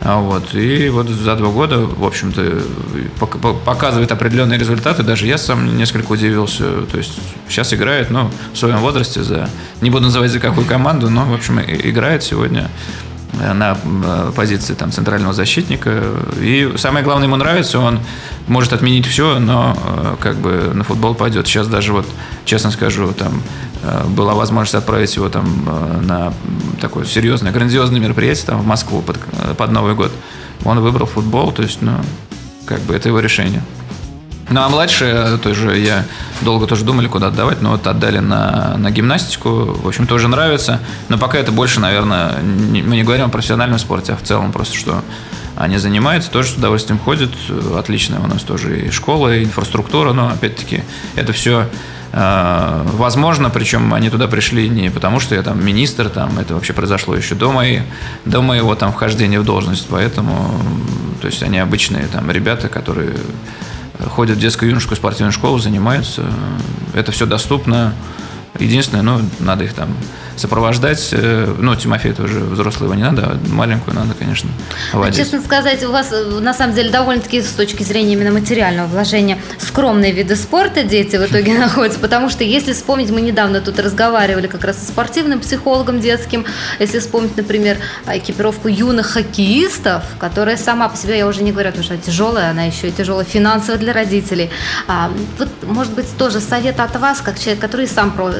Вот. 0.02 0.54
И 0.54 0.90
вот 0.90 1.08
за 1.08 1.36
два 1.36 1.50
года, 1.50 1.80
в 1.80 2.04
общем-то, 2.04 2.62
показывает 3.66 4.12
определенные 4.12 4.60
результаты. 4.60 5.02
Даже 5.02 5.26
я 5.28 5.38
сам 5.38 5.78
несколько 5.78 6.12
удивился. 6.12 6.82
То 6.92 6.98
есть 6.98 7.14
сейчас 7.48 7.74
играет, 7.74 8.10
ну, 8.10 8.30
в 8.54 8.58
своем 8.58 8.80
возрасте 8.80 9.24
за... 9.24 9.50
Не 9.80 9.90
буду 9.90 10.06
называть 10.06 10.32
за 10.32 10.42
какую 10.42 10.68
команду, 10.68 11.10
но, 11.10 11.24
в 11.24 11.34
общем, 11.34 11.62
играет 11.62 12.22
сегодня 12.24 12.70
на 13.54 13.78
э, 13.84 14.32
позиции 14.36 14.74
там, 14.74 14.92
центрального 14.92 15.34
защитника. 15.34 16.04
И 16.40 16.74
самое 16.78 17.04
главное, 17.04 17.28
ему 17.28 17.36
нравится, 17.36 17.80
он 17.80 18.00
может 18.48 18.74
отменить 18.74 19.06
все, 19.06 19.40
но 19.40 19.76
э, 19.86 20.16
как 20.20 20.38
бы 20.38 20.72
на 20.74 20.84
футбол 20.84 21.16
пойдет. 21.16 21.48
Сейчас 21.48 21.68
даже 21.68 21.94
вот, 21.94 22.06
честно 22.46 22.72
скажу, 22.72 23.12
там 23.14 23.42
э, 23.84 24.06
была 24.08 24.34
возможность 24.34 24.76
отправить 24.76 25.16
его 25.16 25.30
там 25.30 25.46
на 26.02 26.34
такое 26.80 27.06
серьезное, 27.06 27.52
грандиозное 27.52 28.00
мероприятие 28.00 28.46
там 28.46 28.62
в 28.62 28.66
Москву 28.66 29.02
под, 29.02 29.20
под 29.58 29.72
Новый 29.72 29.96
год. 29.96 30.12
Он 30.66 30.80
выбрал 30.80 31.06
футбол, 31.06 31.52
то 31.52 31.64
есть, 31.64 31.82
ну, 31.82 31.94
как 32.66 32.80
бы 32.82 32.96
это 32.96 33.10
его 33.10 33.20
решение. 33.20 33.62
Ну, 34.50 34.62
а 34.62 34.70
младшие 34.70 35.38
тоже 35.38 35.78
я 35.80 36.06
долго 36.42 36.68
тоже 36.68 36.84
думали, 36.84 37.08
куда 37.08 37.28
отдавать, 37.28 37.62
но 37.62 37.72
вот 37.72 37.88
отдали 37.88 38.20
на, 38.20 38.76
на 38.78 38.92
гимнастику. 38.92 39.78
В 39.82 39.88
общем, 39.88 40.06
тоже 40.06 40.28
нравится. 40.28 40.80
Но 41.10 41.18
пока 41.18 41.38
это 41.38 41.52
больше, 41.52 41.80
наверное, 41.80 42.42
не, 42.42 42.82
мы 42.82 42.96
не 42.96 43.04
говорим 43.04 43.26
о 43.26 43.30
профессиональном 43.30 43.80
спорте, 43.80 44.14
а 44.14 44.18
в 44.18 44.22
целом 44.22 44.52
просто, 44.52 44.76
что 44.76 45.02
они 45.56 45.78
занимаются, 45.78 46.30
тоже 46.30 46.50
с 46.50 46.56
удовольствием 46.56 47.00
ходят. 47.00 47.32
Отличная 47.78 48.20
у 48.20 48.28
нас 48.28 48.42
тоже 48.42 48.88
и 48.88 48.92
школа, 48.92 49.36
и 49.36 49.44
инфраструктура, 49.44 50.14
но 50.14 50.28
опять-таки 50.28 50.84
это 51.16 51.32
все 51.32 51.70
э, 52.12 52.82
возможно, 52.94 53.50
причем 53.50 53.94
они 53.94 54.10
туда 54.10 54.28
пришли 54.28 54.68
не 54.68 54.90
потому, 54.90 55.20
что 55.20 55.36
я 55.36 55.44
там 55.44 55.64
министр, 55.64 56.10
там 56.10 56.38
это 56.40 56.56
вообще 56.56 56.74
произошло 56.74 57.16
еще 57.16 57.36
до, 57.36 57.52
моей, 57.52 57.84
до 58.26 58.42
моего 58.42 58.76
там 58.76 58.92
вхождения 58.92 59.40
в 59.40 59.46
должность, 59.46 59.88
поэтому 59.90 60.60
то 61.22 61.28
есть 61.28 61.44
они 61.44 61.60
обычные 61.60 62.08
там 62.08 62.30
ребята, 62.32 62.68
которые 62.68 63.14
ходят 64.00 64.38
в 64.38 64.42
детскую 64.42 64.70
юношескую 64.70 64.98
спортивную 64.98 65.32
школу, 65.32 65.60
занимаются. 65.60 66.26
Это 66.94 67.12
все 67.12 67.26
доступно. 67.26 67.94
Единственное, 68.60 69.04
ну, 69.04 69.22
надо 69.40 69.64
их 69.64 69.74
там 69.74 69.90
сопровождать. 70.36 71.10
Э, 71.12 71.54
ну, 71.58 71.76
Тимофей 71.76 72.14
тоже 72.14 72.40
взрослый 72.40 72.88
его 72.88 72.96
не 72.96 73.04
надо, 73.04 73.24
а 73.24 73.40
маленькую 73.50 73.96
надо, 73.96 74.14
конечно, 74.14 74.50
водить. 74.94 75.18
Честно 75.18 75.42
сказать, 75.42 75.84
у 75.84 75.92
вас 75.92 76.12
э, 76.12 76.40
на 76.40 76.54
самом 76.54 76.74
деле 76.74 76.90
довольно-таки 76.90 77.42
с 77.42 77.52
точки 77.52 77.84
зрения 77.84 78.14
именно 78.14 78.32
материального 78.32 78.88
вложения 78.88 79.38
скромные 79.60 80.12
виды 80.12 80.36
спорта 80.36 80.84
дети 80.84 81.16
в 81.16 81.26
итоге 81.26 81.54
находятся, 81.58 82.00
потому 82.00 82.30
что 82.30 82.44
если 82.44 82.74
вспомнить, 82.74 83.12
мы 83.12 83.22
недавно 83.22 83.62
тут 83.62 83.80
разговаривали 83.80 84.48
как 84.48 84.64
раз 84.64 84.78
со 84.78 84.86
спортивным 84.86 85.40
психологом 85.40 86.00
детским, 86.00 86.46
если 86.80 87.00
вспомнить, 87.00 87.38
например, 87.38 87.78
экипировку 88.08 88.68
юных 88.68 89.08
хоккеистов, 89.08 90.04
которая 90.20 90.58
сама 90.58 90.90
по 90.90 90.98
себе, 90.98 91.18
я 91.18 91.28
уже 91.28 91.44
не 91.44 91.52
говорю, 91.52 91.70
потому 91.70 91.84
что 91.84 91.94
она 91.94 92.04
тяжелая, 92.04 92.52
она 92.52 92.64
еще 92.64 92.90
и 92.90 92.92
тяжелая 92.92 93.26
финансово 93.26 93.78
для 93.78 93.94
родителей. 93.94 94.50
А, 94.88 95.12
вот, 95.38 95.50
может 95.64 95.94
быть, 95.94 96.06
тоже 96.18 96.40
совет 96.40 96.80
от 96.80 96.96
вас, 97.00 97.22
как 97.22 97.40
человек, 97.40 97.60
который 97.60 97.88
сам 97.88 98.14
ну, 98.18 98.32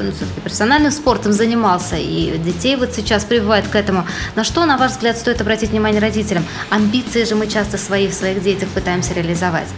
профессиональным 0.42 0.90
спортом 0.90 1.32
занимался, 1.32 1.83
занимался, 1.84 1.96
и 1.96 2.38
детей 2.38 2.76
вот 2.76 2.94
сейчас 2.94 3.24
прививают 3.24 3.68
к 3.68 3.74
этому. 3.74 4.06
На 4.34 4.44
что, 4.44 4.64
на 4.66 4.76
ваш 4.76 4.92
взгляд, 4.92 5.18
стоит 5.18 5.40
обратить 5.40 5.70
внимание 5.70 6.00
родителям? 6.00 6.44
Амбиции 6.70 7.24
же 7.24 7.34
мы 7.34 7.46
часто 7.46 7.78
свои 7.78 8.08
в 8.08 8.14
своих 8.14 8.42
детях 8.42 8.68
пытаемся 8.68 9.14
реализовать. 9.14 9.68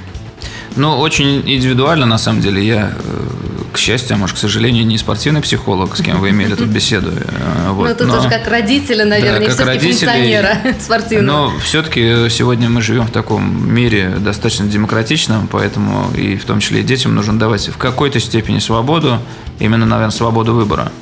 Ну, 0.77 0.99
очень 0.99 1.43
индивидуально, 1.47 2.05
на 2.05 2.19
самом 2.19 2.43
деле. 2.43 2.63
Я, 2.63 2.93
э, 2.93 3.73
к 3.73 3.79
счастью, 3.79 4.15
а 4.15 4.19
может, 4.19 4.37
к 4.37 4.39
сожалению, 4.39 4.87
не 4.87 4.99
спортивный 4.99 5.41
психолог, 5.41 5.97
с 5.97 6.03
кем 6.03 6.21
вы 6.21 6.31
имели 6.31 6.55
тут 6.55 6.69
беседу. 6.69 7.11
Э, 7.11 7.71
вот. 7.71 7.89
Ну, 7.89 7.95
тут 7.95 8.09
но, 8.09 8.17
тоже 8.17 8.29
как 8.29 8.47
родители, 8.47 9.03
наверное, 9.03 9.49
да, 9.49 9.57
как 9.57 9.67
родители, 9.67 10.07
функционера 10.07 10.59
спортивного. 10.81 11.51
Но 11.51 11.59
все-таки 11.61 12.29
сегодня 12.29 12.69
мы 12.69 12.83
живем 12.83 13.07
в 13.07 13.11
таком 13.11 13.75
мире 13.75 14.17
достаточно 14.19 14.67
демократичном, 14.67 15.49
поэтому 15.51 16.11
и 16.15 16.37
в 16.37 16.45
том 16.45 16.61
числе 16.61 16.81
и 16.81 16.83
детям 16.83 17.15
нужно 17.15 17.39
давать 17.39 17.69
в 17.69 17.79
какой-то 17.79 18.21
степени 18.21 18.59
свободу, 18.59 19.19
именно, 19.59 19.87
наверное, 19.87 20.11
свободу 20.11 20.53
выбора. 20.53 20.93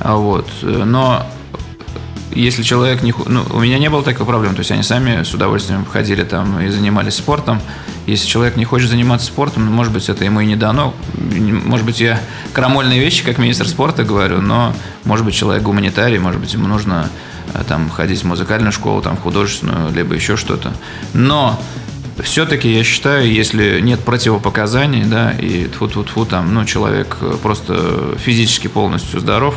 А 0.00 0.16
вот. 0.16 0.48
Но 0.62 1.26
если 2.34 2.62
человек 2.62 3.02
не... 3.02 3.14
Ну, 3.26 3.44
у 3.50 3.60
меня 3.60 3.78
не 3.78 3.88
было 3.88 4.02
такой 4.02 4.26
проблемы. 4.26 4.54
То 4.54 4.60
есть 4.60 4.70
они 4.70 4.82
сами 4.82 5.22
с 5.22 5.32
удовольствием 5.32 5.84
ходили 5.84 6.24
там 6.24 6.60
и 6.60 6.68
занимались 6.68 7.14
спортом. 7.14 7.60
Если 8.06 8.26
человек 8.26 8.56
не 8.56 8.64
хочет 8.64 8.90
заниматься 8.90 9.26
спортом, 9.26 9.66
ну, 9.66 9.70
может 9.70 9.92
быть, 9.92 10.08
это 10.08 10.24
ему 10.24 10.40
и 10.40 10.46
не 10.46 10.56
дано. 10.56 10.94
Может 11.14 11.86
быть, 11.86 12.00
я 12.00 12.20
крамольные 12.52 13.00
вещи, 13.00 13.24
как 13.24 13.38
министр 13.38 13.68
спорта 13.68 14.04
говорю, 14.04 14.40
но, 14.40 14.74
может 15.04 15.24
быть, 15.24 15.34
человек 15.34 15.62
гуманитарий, 15.62 16.18
может 16.18 16.40
быть, 16.40 16.52
ему 16.52 16.66
нужно 16.66 17.08
э, 17.54 17.62
там 17.66 17.88
ходить 17.88 18.20
в 18.20 18.24
музыкальную 18.24 18.72
школу, 18.72 19.00
там, 19.00 19.16
в 19.16 19.20
художественную, 19.20 19.92
либо 19.94 20.14
еще 20.14 20.36
что-то. 20.36 20.72
Но 21.14 21.58
все-таки 22.22 22.72
я 22.72 22.84
считаю, 22.84 23.30
если 23.30 23.80
нет 23.80 24.00
противопоказаний, 24.00 25.04
да, 25.04 25.32
и 25.32 25.66
тфу 25.66 25.88
тфу 25.88 26.04
тфу 26.04 26.24
там, 26.26 26.54
ну, 26.54 26.64
человек 26.64 27.16
просто 27.42 28.16
физически 28.18 28.68
полностью 28.68 29.20
здоров, 29.20 29.56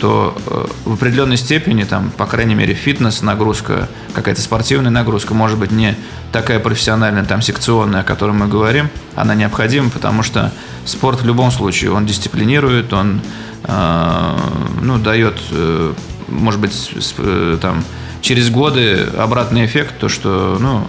то 0.00 0.36
э, 0.46 0.66
в 0.84 0.94
определенной 0.94 1.36
степени, 1.36 1.84
там, 1.84 2.10
по 2.10 2.26
крайней 2.26 2.54
мере, 2.54 2.74
фитнес, 2.74 3.22
нагрузка, 3.22 3.88
какая-то 4.14 4.40
спортивная 4.40 4.90
нагрузка, 4.90 5.34
может 5.34 5.58
быть, 5.58 5.72
не 5.72 5.96
такая 6.32 6.60
профессиональная, 6.60 7.24
там, 7.24 7.42
секционная, 7.42 8.00
о 8.00 8.04
которой 8.04 8.32
мы 8.32 8.46
говорим, 8.46 8.90
она 9.14 9.34
необходима, 9.34 9.90
потому 9.90 10.22
что 10.22 10.52
спорт 10.84 11.22
в 11.22 11.26
любом 11.26 11.50
случае, 11.50 11.92
он 11.92 12.06
дисциплинирует, 12.06 12.92
он, 12.92 13.22
э, 13.64 14.36
ну, 14.82 14.98
дает, 14.98 15.38
э, 15.50 15.94
может 16.28 16.60
быть, 16.60 16.74
э, 17.18 17.58
там, 17.60 17.82
через 18.20 18.50
годы 18.50 19.06
обратный 19.16 19.64
эффект, 19.64 19.94
то, 19.98 20.08
что, 20.08 20.58
ну, 20.60 20.86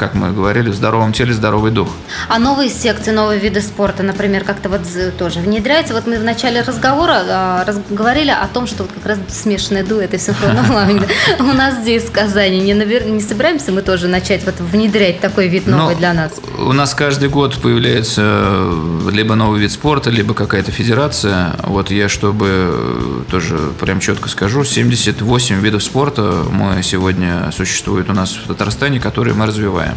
как 0.00 0.14
мы 0.14 0.32
говорили, 0.32 0.70
в 0.70 0.74
здоровом 0.74 1.12
теле 1.12 1.34
здоровый 1.34 1.70
дух. 1.70 1.88
А 2.30 2.38
новые 2.38 2.70
секции, 2.70 3.10
новые 3.10 3.38
виды 3.38 3.60
спорта, 3.60 4.02
например, 4.02 4.44
как-то 4.44 4.70
вот 4.70 4.80
тоже 5.18 5.40
внедряются? 5.40 5.92
Вот 5.92 6.06
мы 6.06 6.18
в 6.18 6.24
начале 6.24 6.62
разговора 6.62 7.22
а, 7.28 7.64
раз, 7.66 7.78
говорили 7.90 8.30
о 8.30 8.46
том, 8.46 8.66
что 8.66 8.84
вот 8.84 8.92
как 8.92 9.04
раз 9.04 9.18
смешанные 9.28 9.84
дуэты 9.84 10.16
и 10.16 10.18
синхронное 10.18 10.64
плавание. 10.64 11.06
У 11.38 11.42
нас 11.42 11.80
здесь 11.82 12.04
в 12.04 12.12
Казани 12.12 12.60
не, 12.60 12.72
навер... 12.72 13.04
не 13.04 13.20
собираемся 13.20 13.72
мы 13.72 13.82
тоже 13.82 14.08
начать 14.08 14.42
вот 14.46 14.54
внедрять 14.58 15.20
такой 15.20 15.48
вид 15.48 15.66
новый 15.66 15.96
для 15.96 16.14
нас? 16.14 16.40
У 16.58 16.72
нас 16.72 16.94
каждый 16.94 17.28
год 17.28 17.60
появляется 17.60 18.22
э, 18.24 19.10
либо 19.12 19.34
новый 19.34 19.60
вид 19.60 19.70
спорта, 19.70 20.08
либо 20.08 20.32
какая-то 20.32 20.72
федерация. 20.72 21.56
Вот 21.64 21.90
я, 21.90 22.08
чтобы 22.08 22.46
э, 22.48 23.22
тоже 23.30 23.58
прям 23.78 24.00
четко 24.00 24.30
скажу, 24.30 24.64
78 24.64 25.60
видов 25.60 25.82
спорта 25.82 26.42
мы 26.50 26.82
сегодня 26.82 27.50
существует 27.54 28.08
у 28.08 28.14
нас 28.14 28.32
в 28.32 28.46
Татарстане, 28.48 28.98
которые 28.98 29.34
мы 29.34 29.44
развиваем. 29.44 29.89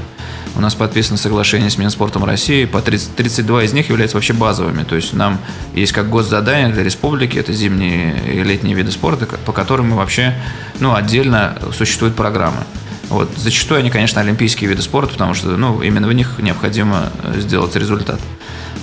У 0.56 0.62
нас 0.62 0.76
подписано 0.76 1.18
соглашение 1.18 1.70
с 1.70 1.78
Минспортом 1.78 2.24
России, 2.26 2.66
по 2.66 2.82
30, 2.82 3.16
32 3.16 3.64
из 3.64 3.74
них 3.74 3.90
являются 3.90 4.18
вообще 4.18 4.34
базовыми. 4.34 4.84
То 4.84 4.96
есть 4.96 5.14
нам 5.14 5.40
есть 5.74 5.94
как 5.94 6.10
госзадание 6.10 6.70
для 6.70 6.84
республики, 6.84 7.38
это 7.38 7.52
зимние 7.54 8.16
и 8.32 8.44
летние 8.44 8.76
виды 8.76 8.92
спорта, 8.92 9.26
по 9.26 9.52
которым 9.52 9.90
мы 9.90 9.96
вообще, 9.96 10.36
ну, 10.80 10.94
отдельно 10.94 11.58
существуют 11.76 12.16
программы. 12.16 12.64
Вот. 13.10 13.32
Зачастую 13.36 13.80
они, 13.80 13.90
конечно, 13.90 14.22
олимпийские 14.22 14.70
виды 14.70 14.82
спорта, 14.82 15.14
потому 15.14 15.34
что 15.34 15.50
ну, 15.58 15.82
именно 15.82 16.08
в 16.08 16.14
них 16.14 16.40
необходимо 16.40 17.12
сделать 17.36 17.76
результат. 17.76 18.20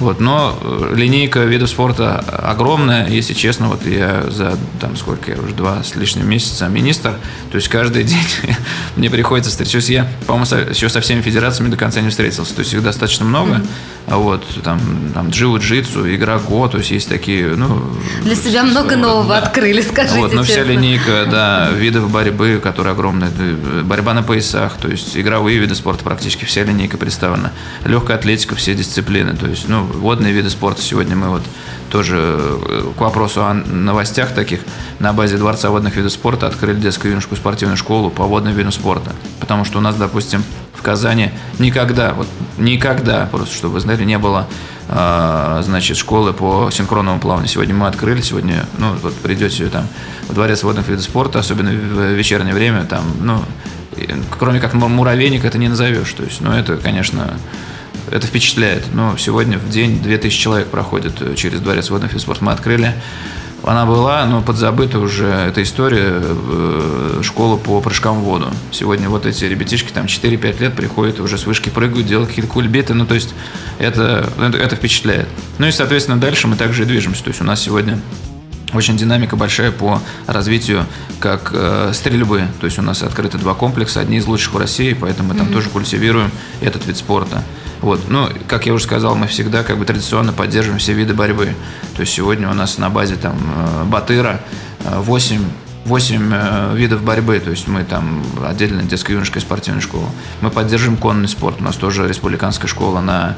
Вот, 0.01 0.19
но 0.19 0.59
э, 0.63 0.95
линейка 0.97 1.41
видов 1.41 1.69
спорта 1.69 2.19
огромная, 2.19 3.07
если 3.07 3.35
честно, 3.35 3.69
вот 3.69 3.87
я 3.87 4.25
за 4.31 4.57
там 4.81 4.97
сколько 4.97 5.31
я 5.31 5.39
уже 5.39 5.55
два 5.55 5.85
с 5.85 5.95
лишним 5.95 6.27
месяца 6.27 6.69
министр, 6.69 7.17
то 7.51 7.57
есть 7.57 7.69
каждый 7.69 8.05
день 8.05 8.27
мне 8.97 9.11
приходится 9.11 9.51
встречаться. 9.51 9.93
Я, 9.93 10.09
по-моему, 10.27 10.71
еще 10.71 10.89
со 10.89 11.03
всеми 11.03 11.21
федерациями 11.21 11.71
до 11.71 11.77
конца 11.77 12.01
не 12.01 12.09
встретился, 12.09 12.55
то 12.55 12.61
есть 12.61 12.73
их 12.73 12.83
достаточно 12.83 13.27
много. 13.27 13.57
Mm-hmm. 13.57 13.69
Вот, 14.07 14.45
там, 14.65 14.81
там 15.15 15.29
джиу-джитсу, 15.29 16.13
игра 16.13 16.39
Го, 16.39 16.67
то 16.67 16.79
есть 16.79 16.91
есть 16.91 17.09
такие, 17.09 17.47
ну... 17.49 17.81
Для 18.23 18.35
себя 18.35 18.65
много 18.65 18.97
нового 18.97 19.29
да. 19.29 19.39
открыли, 19.39 19.83
скажите 19.83 20.19
Вот, 20.19 20.33
но 20.33 20.43
вся 20.43 20.65
линейка, 20.65 21.27
да, 21.31 21.71
видов 21.71 22.11
борьбы, 22.11 22.59
которые 22.61 22.93
огромные, 22.93 23.31
э, 23.39 23.83
борьба 23.85 24.15
на 24.15 24.25
поясах, 24.25 24.79
то 24.79 24.89
есть 24.89 25.17
игровые 25.17 25.59
виды 25.59 25.77
спорта 25.77 26.03
практически 26.03 26.45
вся 26.45 26.65
линейка 26.65 26.97
представлена. 26.97 27.53
Легкая 27.85 28.17
атлетика, 28.17 28.57
все 28.57 28.75
дисциплины, 28.75 29.37
то 29.37 29.47
есть, 29.47 29.69
ну, 29.69 29.90
водные 29.93 30.33
виды 30.33 30.51
спорта. 30.51 30.83
Сегодня 30.83 31.17
мы 31.17 31.29
вот 31.29 31.43
тоже 31.91 32.17
э, 32.19 32.93
к 32.97 33.01
вопросу 33.01 33.45
о 33.45 33.55
новостях 33.55 34.33
таких 34.33 34.61
на 34.99 35.13
базе 35.13 35.37
Дворца 35.37 35.71
водных 35.71 35.97
видов 35.97 36.13
спорта 36.13 36.47
открыли 36.47 36.79
детскую 36.79 37.11
юношескую 37.11 37.39
спортивную 37.39 37.77
школу 37.77 38.11
по 38.11 38.25
водным 38.25 38.55
видам 38.55 38.73
спорта. 38.73 39.13
Потому 39.41 39.65
что 39.65 39.79
у 39.79 39.81
нас, 39.81 39.97
допустим, 39.97 40.43
в 40.75 40.83
Казани 40.83 41.31
никогда, 41.59 42.15
вот 42.15 42.27
никогда, 42.57 43.27
просто 43.31 43.55
чтобы 43.55 43.75
вы 43.75 43.81
знали, 43.81 44.05
не 44.05 44.19
было 44.19 44.47
э, 44.89 45.61
значит, 45.65 45.97
школы 45.97 46.33
по 46.33 46.71
синхронному 46.71 47.21
плаванию. 47.21 47.49
Сегодня 47.49 47.75
мы 47.75 47.87
открыли, 47.87 48.23
сегодня, 48.23 48.67
ну, 48.79 48.95
вот 49.03 49.15
придете 49.15 49.67
там 49.67 49.87
в 50.29 50.35
дворец 50.35 50.63
водных 50.63 50.89
видов 50.89 51.05
спорта, 51.05 51.41
особенно 51.41 51.71
в 51.71 52.13
вечернее 52.15 52.55
время, 52.55 52.85
там, 52.85 53.05
ну, 53.21 53.43
кроме 54.39 54.61
как 54.61 54.75
муравейник 54.75 55.45
это 55.45 55.59
не 55.59 55.69
назовешь. 55.69 56.13
То 56.13 56.23
есть, 56.23 56.41
ну, 56.41 56.53
это, 56.53 56.77
конечно, 56.77 57.35
это 58.11 58.27
впечатляет. 58.27 58.85
Но 58.93 59.17
сегодня 59.17 59.59
в 59.59 59.69
день 59.69 60.03
2000 60.03 60.39
человек 60.39 60.69
проходит 60.69 61.21
э, 61.21 61.35
через 61.35 61.61
дворец 61.61 61.91
водных 61.91 62.13
видов 62.13 62.23
спорта. 62.23 62.45
Мы 62.45 62.53
открыли 62.53 62.95
она 63.63 63.85
была, 63.85 64.25
но 64.27 64.41
подзабыта 64.41 64.99
уже 64.99 65.27
эта 65.27 65.63
история, 65.63 66.23
э, 66.23 67.21
школа 67.23 67.57
по 67.57 67.81
прыжкам 67.81 68.21
в 68.21 68.25
воду. 68.25 68.49
Сегодня 68.73 69.09
вот 69.09 69.27
эти 69.27 69.45
ребятишки 69.45 69.93
там 69.93 70.07
4-5 70.07 70.61
лет 70.61 70.75
приходят, 70.75 71.21
уже 71.21 71.37
с 71.37 71.45
вышки 71.47 71.69
прыгают, 71.69 72.07
делают 72.07 72.31
какие-то 72.31 72.51
кульбиты, 72.51 72.95
ну 72.95 73.05
то 73.05 73.15
есть 73.15 73.35
это, 73.79 74.31
это, 74.39 74.57
это 74.57 74.77
впечатляет. 74.77 75.29
Ну 75.59 75.67
и, 75.67 75.73
соответственно, 75.73 76.19
дальше 76.19 76.47
мы 76.47 76.57
также 76.57 76.83
и 76.83 76.87
движемся. 76.87 77.23
То 77.23 77.29
есть 77.29 77.41
у 77.41 77.45
нас 77.45 77.61
сегодня 77.61 78.01
очень 78.73 78.97
динамика 78.97 79.37
большая 79.37 79.73
по 79.73 80.01
развитию 80.27 80.87
как 81.19 81.51
э, 81.53 81.91
стрельбы. 81.93 82.45
То 82.61 82.67
есть 82.67 82.79
у 82.79 82.83
нас 82.83 83.03
открыты 83.03 83.37
два 83.37 83.55
комплекса, 83.55 84.01
одни 84.01 84.19
из 84.19 84.27
лучших 84.27 84.55
в 84.55 84.57
России, 84.57 84.97
поэтому 84.99 85.31
мы 85.31 85.35
там 85.35 85.49
mm-hmm. 85.49 85.53
тоже 85.53 85.69
культивируем 85.69 86.31
этот 86.61 86.87
вид 86.87 86.97
спорта. 86.97 87.43
Вот. 87.83 88.09
Ну, 88.09 88.29
как 88.47 88.67
я 88.67 88.75
уже 88.75 88.85
сказал, 88.85 89.17
мы 89.17 89.27
всегда 89.27 89.63
как 89.63 89.79
бы 89.79 89.85
традиционно 89.85 90.33
поддерживаем 90.33 90.79
все 90.79 90.93
виды 90.93 91.15
борьбы. 91.15 91.55
То 91.97 92.03
есть 92.03 92.13
сегодня 92.13 92.49
у 92.51 92.55
нас 92.55 92.79
на 92.79 92.91
базе 92.91 93.17
там 93.17 93.37
э, 93.57 93.85
Батыра 93.85 94.41
8 94.85 95.37
э, 95.37 95.45
8 95.85 96.31
э, 96.33 96.77
видов 96.77 97.03
борьбы, 97.03 97.41
то 97.41 97.51
есть 97.51 97.67
мы 97.67 97.85
там 97.85 98.23
отдельно 98.47 98.83
детская 98.83 99.15
юношеская 99.15 99.43
спортивная 99.43 99.81
школа. 99.81 100.07
Мы 100.41 100.51
поддерживаем 100.51 100.99
конный 100.99 101.29
спорт, 101.29 101.57
у 101.61 101.65
нас 101.65 101.77
тоже 101.77 102.07
республиканская 102.07 102.69
школа 102.69 103.01
на 103.01 103.35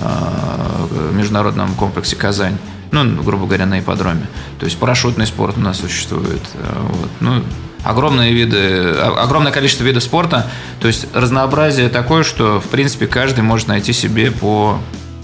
э, 0.00 1.12
международном 1.12 1.74
комплексе 1.74 2.16
Казань, 2.16 2.58
ну, 2.90 3.22
грубо 3.22 3.46
говоря, 3.46 3.66
на 3.66 3.78
ипподроме. 3.78 4.26
То 4.58 4.66
есть 4.66 4.76
парашютный 4.78 5.26
спорт 5.26 5.56
у 5.56 5.60
нас 5.60 5.78
существует. 5.78 6.42
Вот. 6.90 7.10
Ну, 7.20 7.42
огромные 7.84 8.32
виды, 8.32 8.90
огромное 8.98 9.52
количество 9.52 9.84
видов 9.84 10.02
спорта. 10.02 10.50
То 10.80 10.88
есть 10.88 11.06
разнообразие 11.14 11.88
такое, 11.88 12.24
что, 12.24 12.60
в 12.60 12.68
принципе, 12.68 13.06
каждый 13.06 13.42
может 13.42 13.68
найти 13.68 13.92
себе 13.92 14.30
по, 14.30 14.78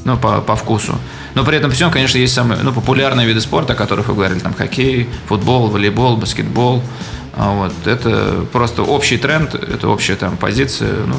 ну, 0.04 0.16
по, 0.16 0.40
по 0.40 0.56
вкусу. 0.56 0.96
Но 1.34 1.44
при 1.44 1.56
этом 1.56 1.70
всем, 1.70 1.90
конечно, 1.90 2.18
есть 2.18 2.34
самые 2.34 2.60
ну, 2.62 2.72
популярные 2.72 3.26
виды 3.26 3.40
спорта, 3.40 3.72
о 3.72 3.76
которых 3.76 4.08
вы 4.08 4.14
говорили, 4.14 4.38
там 4.38 4.54
хоккей, 4.54 5.08
футбол, 5.26 5.68
волейбол, 5.68 6.16
баскетбол. 6.16 6.82
А 7.36 7.54
вот. 7.54 7.72
Это 7.86 8.44
просто 8.52 8.82
общий 8.82 9.16
тренд, 9.16 9.54
это 9.54 9.88
общая 9.88 10.16
там 10.16 10.36
позиция 10.36 10.92
ну, 11.06 11.14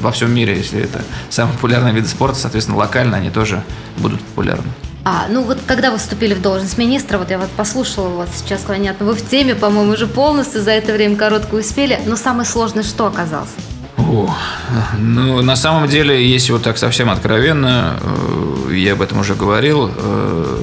во 0.00 0.12
всем 0.12 0.32
мире, 0.32 0.56
если 0.56 0.80
это 0.80 1.02
самые 1.28 1.54
популярные 1.54 1.92
виды 1.92 2.08
спорта, 2.08 2.38
соответственно, 2.38 2.78
локально 2.78 3.16
они 3.16 3.30
тоже 3.30 3.62
будут 3.98 4.20
популярны. 4.20 4.70
А, 5.10 5.26
ну 5.30 5.42
вот 5.42 5.56
когда 5.66 5.90
вы 5.90 5.96
вступили 5.96 6.34
в 6.34 6.42
должность 6.42 6.76
министра, 6.76 7.16
вот 7.16 7.30
я 7.30 7.38
вот 7.38 7.48
послушала 7.48 8.10
вас 8.10 8.28
сейчас, 8.34 8.60
понятно, 8.60 9.06
вы 9.06 9.14
в 9.14 9.26
теме, 9.26 9.54
по-моему, 9.54 9.92
уже 9.92 10.06
полностью 10.06 10.60
за 10.60 10.72
это 10.72 10.92
время 10.92 11.16
коротко 11.16 11.54
успели, 11.54 11.98
но 12.04 12.14
самое 12.14 12.44
сложное 12.44 12.82
что 12.82 13.06
оказалось? 13.06 13.48
О, 13.96 14.30
ну, 14.98 15.40
на 15.40 15.56
самом 15.56 15.88
деле, 15.88 16.30
если 16.30 16.52
вот 16.52 16.62
так 16.62 16.76
совсем 16.76 17.08
откровенно, 17.08 17.96
э, 18.68 18.74
я 18.74 18.92
об 18.92 19.00
этом 19.00 19.20
уже 19.20 19.34
говорил, 19.34 19.90
э, 19.96 20.58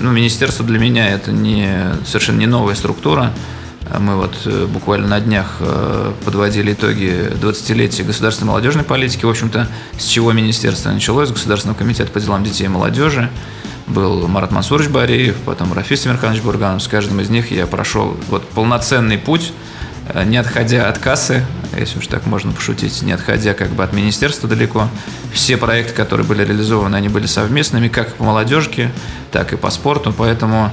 ну, 0.00 0.12
министерство 0.12 0.66
для 0.66 0.78
меня 0.78 1.08
это 1.08 1.32
не, 1.32 1.72
совершенно 2.06 2.40
не 2.40 2.46
новая 2.46 2.74
структура. 2.74 3.32
Мы 3.98 4.16
вот 4.16 4.34
э, 4.44 4.66
буквально 4.66 5.08
на 5.08 5.18
днях 5.18 5.62
подводили 6.26 6.74
итоги 6.74 7.32
20-летия 7.40 8.04
государственной 8.04 8.48
молодежной 8.48 8.84
политики. 8.84 9.24
В 9.24 9.30
общем-то, 9.30 9.66
с 9.98 10.04
чего 10.04 10.32
министерство 10.32 10.90
началось? 10.90 11.30
Государственного 11.30 11.78
комитета 11.78 12.12
по 12.12 12.20
делам 12.20 12.44
детей 12.44 12.66
и 12.66 12.68
молодежи 12.68 13.30
был 13.88 14.26
Марат 14.28 14.52
Мансурович 14.52 14.88
Бареев, 14.88 15.36
потом 15.44 15.72
Рафис 15.72 16.06
Амирханович 16.06 16.42
Бурганов. 16.42 16.82
С 16.82 16.88
каждым 16.88 17.20
из 17.20 17.30
них 17.30 17.50
я 17.50 17.66
прошел 17.66 18.16
вот 18.28 18.48
полноценный 18.50 19.18
путь, 19.18 19.52
э, 20.08 20.24
не 20.24 20.36
отходя 20.36 20.88
от 20.88 20.98
кассы, 20.98 21.44
если 21.76 21.98
уж 21.98 22.06
так 22.06 22.26
можно 22.26 22.52
пошутить, 22.52 23.02
не 23.02 23.12
отходя 23.12 23.54
как 23.54 23.70
бы 23.70 23.82
от 23.82 23.92
министерства 23.92 24.48
далеко. 24.48 24.88
Все 25.32 25.56
проекты, 25.56 25.94
которые 25.94 26.26
были 26.26 26.44
реализованы, 26.44 26.96
они 26.96 27.08
были 27.08 27.26
совместными, 27.26 27.88
как 27.88 28.14
по 28.14 28.24
молодежке, 28.24 28.90
так 29.32 29.52
и 29.52 29.56
по 29.56 29.70
спорту, 29.70 30.14
поэтому 30.16 30.72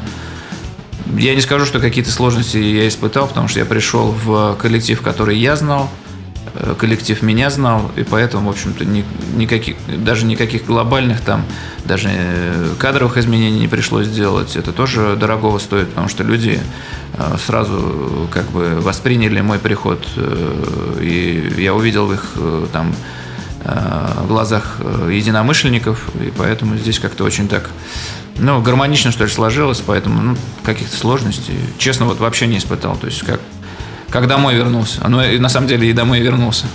я 1.18 1.36
не 1.36 1.42
скажу, 1.42 1.66
что 1.66 1.80
какие-то 1.80 2.12
сложности 2.12 2.58
я 2.58 2.88
испытал, 2.88 3.28
потому 3.28 3.48
что 3.48 3.60
я 3.60 3.66
пришел 3.66 4.12
в 4.12 4.56
коллектив, 4.56 5.02
который 5.02 5.38
я 5.38 5.56
знал, 5.56 5.90
коллектив 6.78 7.22
меня 7.22 7.50
знал, 7.50 7.92
и 7.96 8.04
поэтому, 8.04 8.48
в 8.48 8.52
общем-то, 8.52 8.86
ни, 8.86 9.04
никаких, 9.36 9.78
даже 9.88 10.26
никаких 10.26 10.66
глобальных 10.66 11.22
там, 11.22 11.46
даже 11.86 12.10
э, 12.12 12.74
кадровых 12.80 13.18
изменений 13.18 13.60
не 13.60 13.68
пришлось 13.68 14.10
делать. 14.10 14.56
Это 14.56 14.72
тоже 14.72 15.16
дорогого 15.16 15.60
стоит, 15.60 15.90
потому 15.90 16.10
что 16.10 16.24
люди 16.24 16.60
э, 17.14 17.36
сразу 17.46 18.30
как 18.32 18.46
бы 18.52 18.80
восприняли 18.82 19.42
мой 19.42 19.60
приход, 19.60 20.06
и 21.00 21.54
я 21.58 21.74
увидел 21.74 22.08
в 22.08 22.14
их 22.14 22.34
там 22.72 22.94
глазах 24.28 24.78
единомышленников, 25.10 26.10
и 26.22 26.32
поэтому 26.38 26.78
здесь 26.78 27.00
как-то 27.00 27.24
очень 27.24 27.48
так 27.48 27.72
ну, 28.38 28.62
гармонично, 28.62 29.12
что 29.12 29.24
ли, 29.24 29.30
сложилось, 29.30 29.82
поэтому, 29.86 30.22
ну, 30.22 30.38
каких-то 30.64 30.96
сложностей, 30.96 31.56
честно, 31.78 32.06
вот 32.06 32.20
вообще 32.20 32.48
не 32.48 32.58
испытал. 32.58 32.98
То 32.98 33.08
есть, 33.08 33.24
как 33.24 33.40
как 34.16 34.28
домой 34.28 34.56
вернулся. 34.56 35.06
Ну, 35.10 35.22
и 35.22 35.40
на 35.40 35.50
самом 35.50 35.68
деле 35.68 35.90
и 35.90 35.92
домой 35.92 36.22
вернулся. 36.22 36.68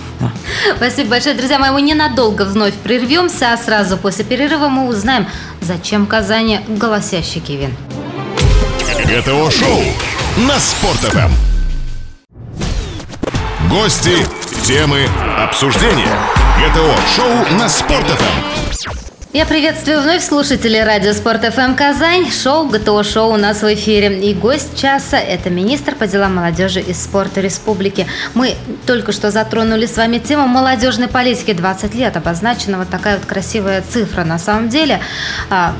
Спасибо 0.76 1.09
большое, 1.09 1.35
друзья 1.35 1.59
мои. 1.59 1.70
Мы 1.70 1.81
ненадолго 1.81 2.42
вновь 2.42 2.74
прервемся, 2.74 3.55
а 3.55 3.57
сразу 3.57 3.96
после 3.96 4.26
перерыва 4.26 4.68
мы 4.68 4.87
узнаем, 4.87 5.26
зачем 5.62 6.05
Казани 6.05 6.61
голосящий 6.68 7.40
Кевин. 7.40 7.74
ГТО-шоу 9.07 9.81
на 10.46 10.61
Спорт.ФМ. 10.61 11.33
Гости, 13.70 14.16
темы, 14.64 15.09
обсуждения. 15.38 16.18
ГТО-шоу 16.59 17.57
на 17.57 17.70
Спорт.ФМ. 17.70 18.99
Я 19.32 19.46
приветствую 19.46 20.00
вновь 20.00 20.24
слушателей 20.24 20.82
радио 20.82 21.12
Спорт 21.12 21.44
ФМ 21.44 21.76
Казань. 21.76 22.28
Шоу 22.32 22.66
ГТО 22.66 23.04
Шоу 23.04 23.34
у 23.34 23.36
нас 23.36 23.62
в 23.62 23.74
эфире. 23.74 24.18
И 24.18 24.34
гость 24.34 24.76
часа– 24.76 25.18
это 25.18 25.50
министр 25.50 25.94
по 25.94 26.08
делам 26.08 26.34
молодежи 26.34 26.80
и 26.80 26.92
спорта 26.92 27.40
республики. 27.40 28.08
Мы 28.34 28.56
только 28.86 29.12
что 29.12 29.30
затронули 29.30 29.86
с 29.86 29.96
вами 29.96 30.18
тему 30.18 30.48
молодежной 30.48 31.06
политики. 31.06 31.52
20 31.52 31.94
лет 31.94 32.16
обозначена 32.16 32.78
вот 32.78 32.88
такая 32.88 33.18
вот 33.18 33.24
красивая 33.24 33.84
цифра. 33.88 34.24
На 34.24 34.40
самом 34.40 34.68
деле 34.68 34.98
а, 35.48 35.76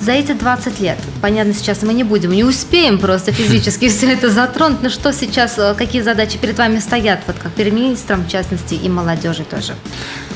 за 0.00 0.10
эти 0.10 0.32
20 0.32 0.80
лет, 0.80 0.98
понятно, 1.22 1.54
сейчас 1.54 1.82
мы 1.82 1.94
не 1.94 2.02
будем, 2.02 2.32
не 2.32 2.42
успеем 2.42 2.98
просто 2.98 3.30
физически 3.30 3.88
все 3.90 4.12
это 4.14 4.30
затронуть, 4.30 4.82
но 4.82 4.88
что 4.88 5.12
сейчас, 5.12 5.56
э, 5.58 5.74
какие 5.78 6.02
задачи 6.02 6.38
перед 6.38 6.58
вами 6.58 6.80
стоят, 6.80 7.20
вот 7.28 7.36
как 7.40 7.52
перед 7.52 7.72
министром, 7.72 8.24
в 8.24 8.28
частности, 8.28 8.74
и 8.74 8.88
молодежи 8.88 9.44
тоже? 9.44 9.74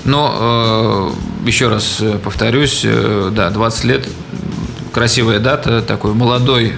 Ну, 0.04 0.30
э, 0.32 1.10
еще 1.46 1.68
раз 1.68 1.98
э, 2.00 2.18
повторюсь, 2.22 2.84
да, 2.84 3.50
20 3.50 3.84
лет, 3.84 4.08
красивая 4.92 5.38
дата, 5.40 5.82
такой 5.82 6.14
молодой, 6.14 6.74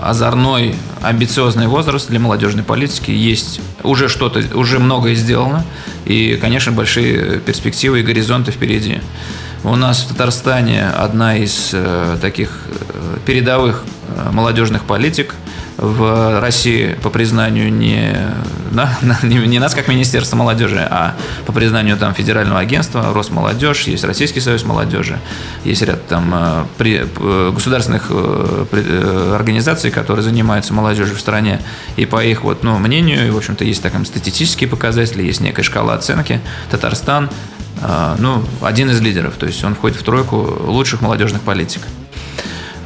озорной, 0.00 0.74
амбициозный 1.02 1.66
возраст 1.66 2.08
для 2.08 2.18
молодежной 2.20 2.64
политики. 2.64 3.10
Есть 3.10 3.60
уже 3.82 4.08
что-то, 4.08 4.42
уже 4.56 4.78
многое 4.78 5.14
сделано, 5.14 5.64
и, 6.04 6.38
конечно, 6.40 6.72
большие 6.72 7.40
перспективы 7.40 8.00
и 8.00 8.02
горизонты 8.02 8.50
впереди. 8.52 9.00
У 9.62 9.76
нас 9.76 10.02
в 10.02 10.08
Татарстане 10.08 10.88
одна 10.88 11.36
из 11.36 11.70
э, 11.74 12.16
таких 12.22 12.60
э, 12.94 13.18
передовых 13.26 13.84
э, 14.08 14.30
молодежных 14.32 14.84
политик 14.84 15.34
в 15.80 16.40
России 16.40 16.94
по 17.02 17.08
признанию 17.08 17.72
не, 17.72 18.14
да, 18.70 18.98
не, 19.22 19.38
не 19.38 19.58
нас 19.58 19.74
как 19.74 19.88
Министерство 19.88 20.36
молодежи, 20.36 20.86
а 20.90 21.14
по 21.46 21.52
признанию 21.52 21.96
там 21.96 22.12
Федерального 22.12 22.60
агентства 22.60 23.14
Росмолодежь, 23.14 23.84
есть 23.84 24.04
Российский 24.04 24.40
союз 24.40 24.64
молодежи, 24.64 25.18
есть 25.64 25.80
ряд 25.80 26.06
там 26.06 26.68
при, 26.76 27.06
государственных 27.50 28.10
организаций, 28.10 29.90
которые 29.90 30.22
занимаются 30.22 30.74
молодежью 30.74 31.16
в 31.16 31.20
стране, 31.20 31.62
и 31.96 32.04
по 32.04 32.22
их 32.22 32.42
вот, 32.44 32.62
ну, 32.62 32.78
мнению, 32.78 33.32
в 33.32 33.36
общем-то, 33.38 33.64
есть 33.64 33.82
такие 33.82 34.04
статистические 34.04 34.68
показатели, 34.68 35.22
есть 35.22 35.40
некая 35.40 35.62
шкала 35.62 35.94
оценки. 35.94 36.40
Татарстан 36.70 37.30
ну, 38.18 38.44
один 38.60 38.90
из 38.90 39.00
лидеров, 39.00 39.34
то 39.38 39.46
есть 39.46 39.64
он 39.64 39.74
входит 39.74 39.98
в 39.98 40.02
тройку 40.02 40.36
лучших 40.66 41.00
молодежных 41.00 41.40
политик. 41.40 41.80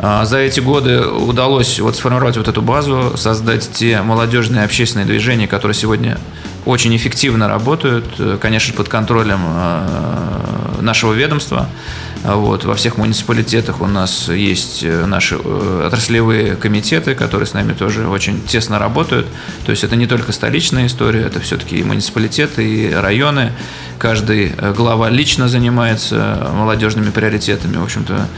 А, 0.07 0.27
за 0.27 0.37
эти 0.37 0.61
годы 0.61 1.07
удалось 1.07 1.81
вот 1.81 1.97
сформировать 1.97 2.37
вот 2.37 2.47
эту 2.47 2.61
базу, 2.61 3.15
создать 3.17 3.71
те 3.73 4.03
молодежные 4.03 4.65
общественные 4.65 5.07
движения, 5.07 5.49
которые 5.49 5.75
сегодня 5.75 6.19
очень 6.67 6.95
эффективно 6.95 7.49
работают, 7.49 8.05
э, 8.19 8.37
конечно, 8.39 8.75
под 8.75 8.91
контролем 8.91 9.41
э, 9.43 10.81
нашего 10.83 11.15
ведомства. 11.15 11.71
Вот. 12.25 12.65
Во 12.65 12.75
всех 12.75 12.97
муниципалитетах 12.97 13.83
у 13.83 13.87
нас 13.87 14.29
есть 14.29 14.83
э, 14.83 15.05
наши 15.05 15.37
отраслевые 15.37 16.57
комитеты, 16.57 17.15
которые 17.15 17.47
с 17.47 17.53
нами 17.53 17.75
тоже 17.75 18.09
очень 18.09 18.41
тесно 18.43 18.79
работают. 18.79 19.27
То 19.67 19.71
есть 19.71 19.85
это 19.85 19.95
не 19.95 20.07
только 20.07 20.33
столичная 20.33 20.87
история, 20.87 21.21
это 21.21 21.39
все-таки 21.41 21.77
и 21.77 21.85
муниципалитеты, 21.85 22.65
и 22.67 22.93
районы. 22.93 23.53
Каждый 23.99 24.53
глава 24.75 25.11
лично 25.11 25.49
занимается 25.49 26.51
молодежными 26.53 27.11
приоритетами. 27.11 27.77
В 27.77 27.85
общем-то, 27.85 28.29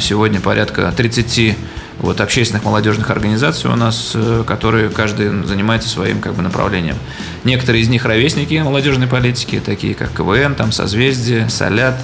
сегодня 0.00 0.40
порядка 0.40 0.92
30 0.96 1.56
вот, 1.98 2.20
общественных 2.20 2.64
молодежных 2.64 3.10
организаций 3.10 3.70
у 3.70 3.76
нас, 3.76 4.12
э, 4.14 4.44
которые 4.46 4.90
каждый 4.90 5.44
занимается 5.44 5.88
своим 5.88 6.20
как 6.20 6.34
бы, 6.34 6.42
направлением. 6.42 6.96
Некоторые 7.44 7.82
из 7.82 7.88
них 7.88 8.04
ровесники 8.04 8.54
молодежной 8.62 9.06
политики, 9.06 9.62
такие 9.64 9.94
как 9.94 10.12
КВН, 10.12 10.54
там, 10.54 10.72
Созвездие, 10.72 11.48
Солят, 11.48 11.98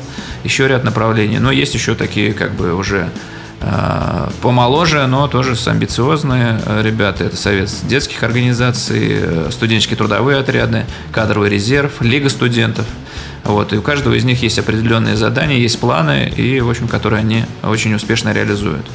еще 0.45 0.67
ряд 0.67 0.85
направлений. 0.85 1.39
Но 1.39 1.51
есть 1.51 1.75
еще 1.75 1.95
такие 1.95 2.33
как 2.33 2.55
бы 2.55 2.75
уже 2.75 3.11
э, 3.61 4.29
помоложе, 4.41 5.07
но 5.07 5.29
тоже 5.29 5.57
с 5.57 5.69
амбициозные 5.69 6.59
э, 6.65 6.83
ребята. 6.83 7.25
Это 7.25 7.37
Совет 7.37 7.71
детских 7.85 8.23
организаций, 8.23 9.51
студенческие 9.51 9.99
трудовые 9.99 10.39
отряды, 10.39 10.87
кадровый 11.13 11.51
резерв, 11.51 12.01
Лига 12.01 12.31
студентов. 12.31 12.87
Вот, 13.45 13.73
и 13.73 13.77
у 13.77 13.83
каждого 13.83 14.15
из 14.15 14.25
них 14.25 14.41
есть 14.43 14.59
определенные 14.59 15.17
задания, 15.17 15.57
есть 15.57 15.81
планы, 15.81 16.33
и, 16.35 16.61
в 16.61 16.71
общем, 16.71 16.87
которые 16.87 17.21
они 17.21 17.45
очень 17.63 17.93
успешно 17.93 18.33
реализуют. 18.33 18.87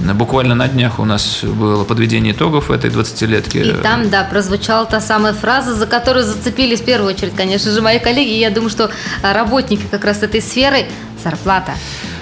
Буквально 0.00 0.54
на 0.54 0.68
днях 0.68 0.98
у 0.98 1.04
нас 1.04 1.44
было 1.44 1.84
подведение 1.84 2.32
итогов 2.32 2.70
этой 2.70 2.90
20-летки. 2.90 3.58
И 3.58 3.72
там, 3.82 4.10
да, 4.10 4.24
прозвучала 4.24 4.86
та 4.86 5.00
самая 5.00 5.32
фраза, 5.32 5.74
за 5.74 5.86
которую 5.86 6.24
зацепились 6.24 6.80
в 6.80 6.84
первую 6.84 7.14
очередь, 7.14 7.34
конечно 7.34 7.70
же, 7.70 7.80
мои 7.80 7.98
коллеги. 7.98 8.30
И 8.30 8.40
я 8.40 8.50
думаю, 8.50 8.70
что 8.70 8.90
работники 9.22 9.86
как 9.90 10.04
раз 10.04 10.22
этой 10.22 10.42
сферы 10.42 10.86
зарплата. 11.22 11.72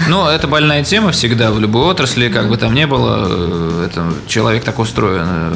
Ну, 0.09 0.27
это 0.27 0.49
больная 0.49 0.83
тема 0.83 1.13
всегда 1.13 1.51
в 1.51 1.61
любой 1.61 1.83
отрасли, 1.83 2.29
как 2.29 2.49
бы 2.49 2.57
там 2.57 2.75
ни 2.75 2.85
было. 2.85 3.27
Э, 3.29 3.87
это, 3.87 4.13
человек 4.27 4.65
так 4.65 4.79
устроен, 4.79 5.27
э, 5.27 5.53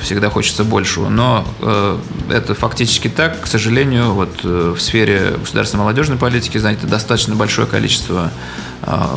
всегда 0.00 0.30
хочется 0.30 0.64
большего. 0.64 1.08
Но 1.08 1.46
э, 1.60 1.98
это 2.30 2.54
фактически 2.54 3.08
так. 3.08 3.40
К 3.40 3.46
сожалению, 3.46 4.12
вот 4.12 4.40
э, 4.44 4.74
в 4.76 4.80
сфере 4.80 5.34
государственной 5.38 5.82
молодежной 5.82 6.18
политики, 6.18 6.58
знаете, 6.58 6.86
достаточно 6.86 7.34
большое 7.34 7.66
количество 7.66 8.30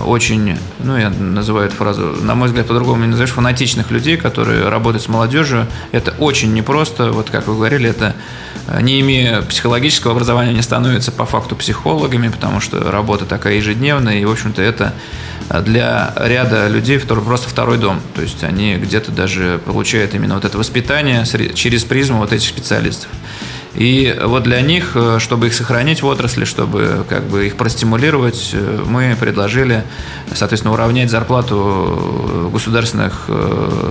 очень, 0.05 0.59
ну, 0.77 0.95
я 0.95 1.09
называю 1.09 1.65
эту 1.65 1.75
фразу, 1.75 2.15
на 2.21 2.35
мой 2.35 2.49
взгляд, 2.49 2.67
по-другому 2.67 3.01
не 3.01 3.07
назовешь, 3.07 3.31
фанатичных 3.31 3.89
людей, 3.89 4.15
которые 4.15 4.69
работают 4.69 5.03
с 5.03 5.07
молодежью. 5.07 5.65
Это 5.91 6.11
очень 6.19 6.53
непросто. 6.53 7.11
Вот 7.11 7.31
как 7.31 7.47
вы 7.47 7.55
говорили, 7.55 7.89
это 7.89 8.13
не 8.81 8.99
имея 9.01 9.41
психологического 9.41 10.13
образования, 10.13 10.51
они 10.51 10.61
становятся 10.61 11.11
по 11.11 11.25
факту 11.25 11.55
психологами, 11.55 12.29
потому 12.29 12.59
что 12.59 12.91
работа 12.91 13.25
такая 13.25 13.55
ежедневная, 13.55 14.19
и, 14.19 14.25
в 14.25 14.31
общем-то, 14.31 14.61
это 14.61 14.93
для 15.63 16.13
ряда 16.17 16.67
людей 16.67 16.97
просто 16.99 17.49
второй 17.49 17.77
дом. 17.77 18.01
То 18.15 18.21
есть 18.21 18.43
они 18.43 18.75
где-то 18.77 19.11
даже 19.11 19.59
получают 19.63 20.15
именно 20.15 20.35
вот 20.35 20.45
это 20.45 20.57
воспитание 20.57 21.23
через 21.53 21.83
призму 21.83 22.17
вот 22.17 22.33
этих 22.33 22.47
специалистов. 22.47 23.09
И 23.75 24.17
вот 24.23 24.43
для 24.43 24.61
них, 24.61 24.91
э, 24.95 25.17
чтобы 25.19 25.47
их 25.47 25.53
сохранить 25.53 26.01
в 26.01 26.05
отрасли, 26.05 26.45
чтобы 26.45 27.05
как 27.09 27.23
бы 27.23 27.47
их 27.47 27.57
простимулировать, 27.57 28.51
э, 28.53 28.83
мы 28.85 29.17
предложили, 29.19 29.83
соответственно, 30.33 30.73
уравнять 30.73 31.11
зарплату 31.11 32.47
э, 32.47 32.49
государственных 32.53 33.29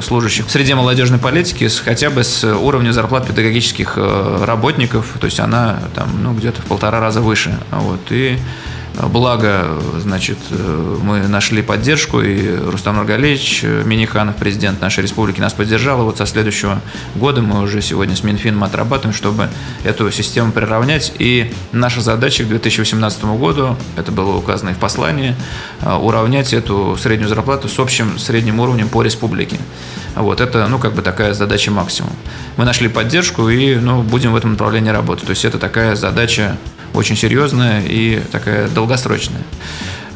служащих 0.03 0.47
в 0.47 0.51
среде 0.51 0.75
молодежной 0.75 1.19
политики 1.19 1.69
с, 1.69 1.81
хотя 1.81 2.11
бы 2.11 2.25
с 2.25 2.45
уровня 2.45 2.93
зарплат 2.93 3.27
педагогических 3.27 3.97
работников, 3.97 5.07
то 5.21 5.27
есть 5.27 5.41
она 5.41 5.81
там, 5.95 6.09
ну, 6.23 6.33
где-то 6.33 6.63
в 6.63 6.65
полтора 6.65 7.01
раза 7.01 7.21
выше. 7.21 7.59
Вот. 7.71 8.01
И 8.11 8.39
Благо, 8.97 9.67
значит, 9.99 10.39
мы 10.51 11.27
нашли 11.27 11.63
поддержку, 11.63 12.21
и 12.21 12.57
Рустам 12.57 12.97
Нургалевич 12.97 13.65
Миниханов, 13.85 14.37
президент 14.37 14.81
нашей 14.81 15.03
республики, 15.03 15.41
нас 15.41 15.53
поддержал. 15.53 16.01
И 16.01 16.05
вот 16.05 16.19
со 16.19 16.27
следующего 16.27 16.81
года 17.17 17.43
мы 17.43 17.61
уже 17.61 17.83
сегодня 17.83 18.15
с 18.15 18.23
Минфином 18.23 18.63
отрабатываем, 18.63 19.13
чтобы 19.15 19.49
эту 19.83 20.11
систему 20.13 20.53
приравнять. 20.53 21.13
И 21.19 21.53
наша 21.73 22.03
задача 22.03 22.45
к 22.45 22.49
2018 22.49 23.25
году, 23.25 23.77
это 23.97 24.13
было 24.13 24.37
указано 24.37 24.71
и 24.71 24.75
в 24.75 24.79
послании, 24.79 25.35
уравнять 25.83 26.53
эту 26.53 26.97
среднюю 26.97 27.29
зарплату 27.29 27.69
с 27.69 27.79
общим 27.81 28.19
средним 28.19 28.61
уровнем 28.61 28.89
по 28.89 29.03
республике. 29.03 29.59
Вот, 30.15 30.41
это, 30.41 30.69
ну, 30.69 30.79
как 30.79 30.95
бы 30.95 31.03
такая 31.03 31.35
задача 31.35 31.73
максимум. 31.73 32.13
Мы 32.57 32.65
нашли 32.65 32.89
поддержку 32.89 33.49
и, 33.49 33.75
ну, 33.75 34.03
будем 34.03 34.33
в 34.33 34.37
этом 34.37 34.53
направлении 34.53 34.91
работать. 34.91 35.27
То 35.27 35.31
есть 35.31 35.45
это 35.45 35.59
такая 35.59 35.97
задача 35.97 36.57
очень 36.95 37.17
серьезная 37.17 37.83
и 37.85 38.21
такая 38.31 38.69
долгосрочная. 38.69 39.43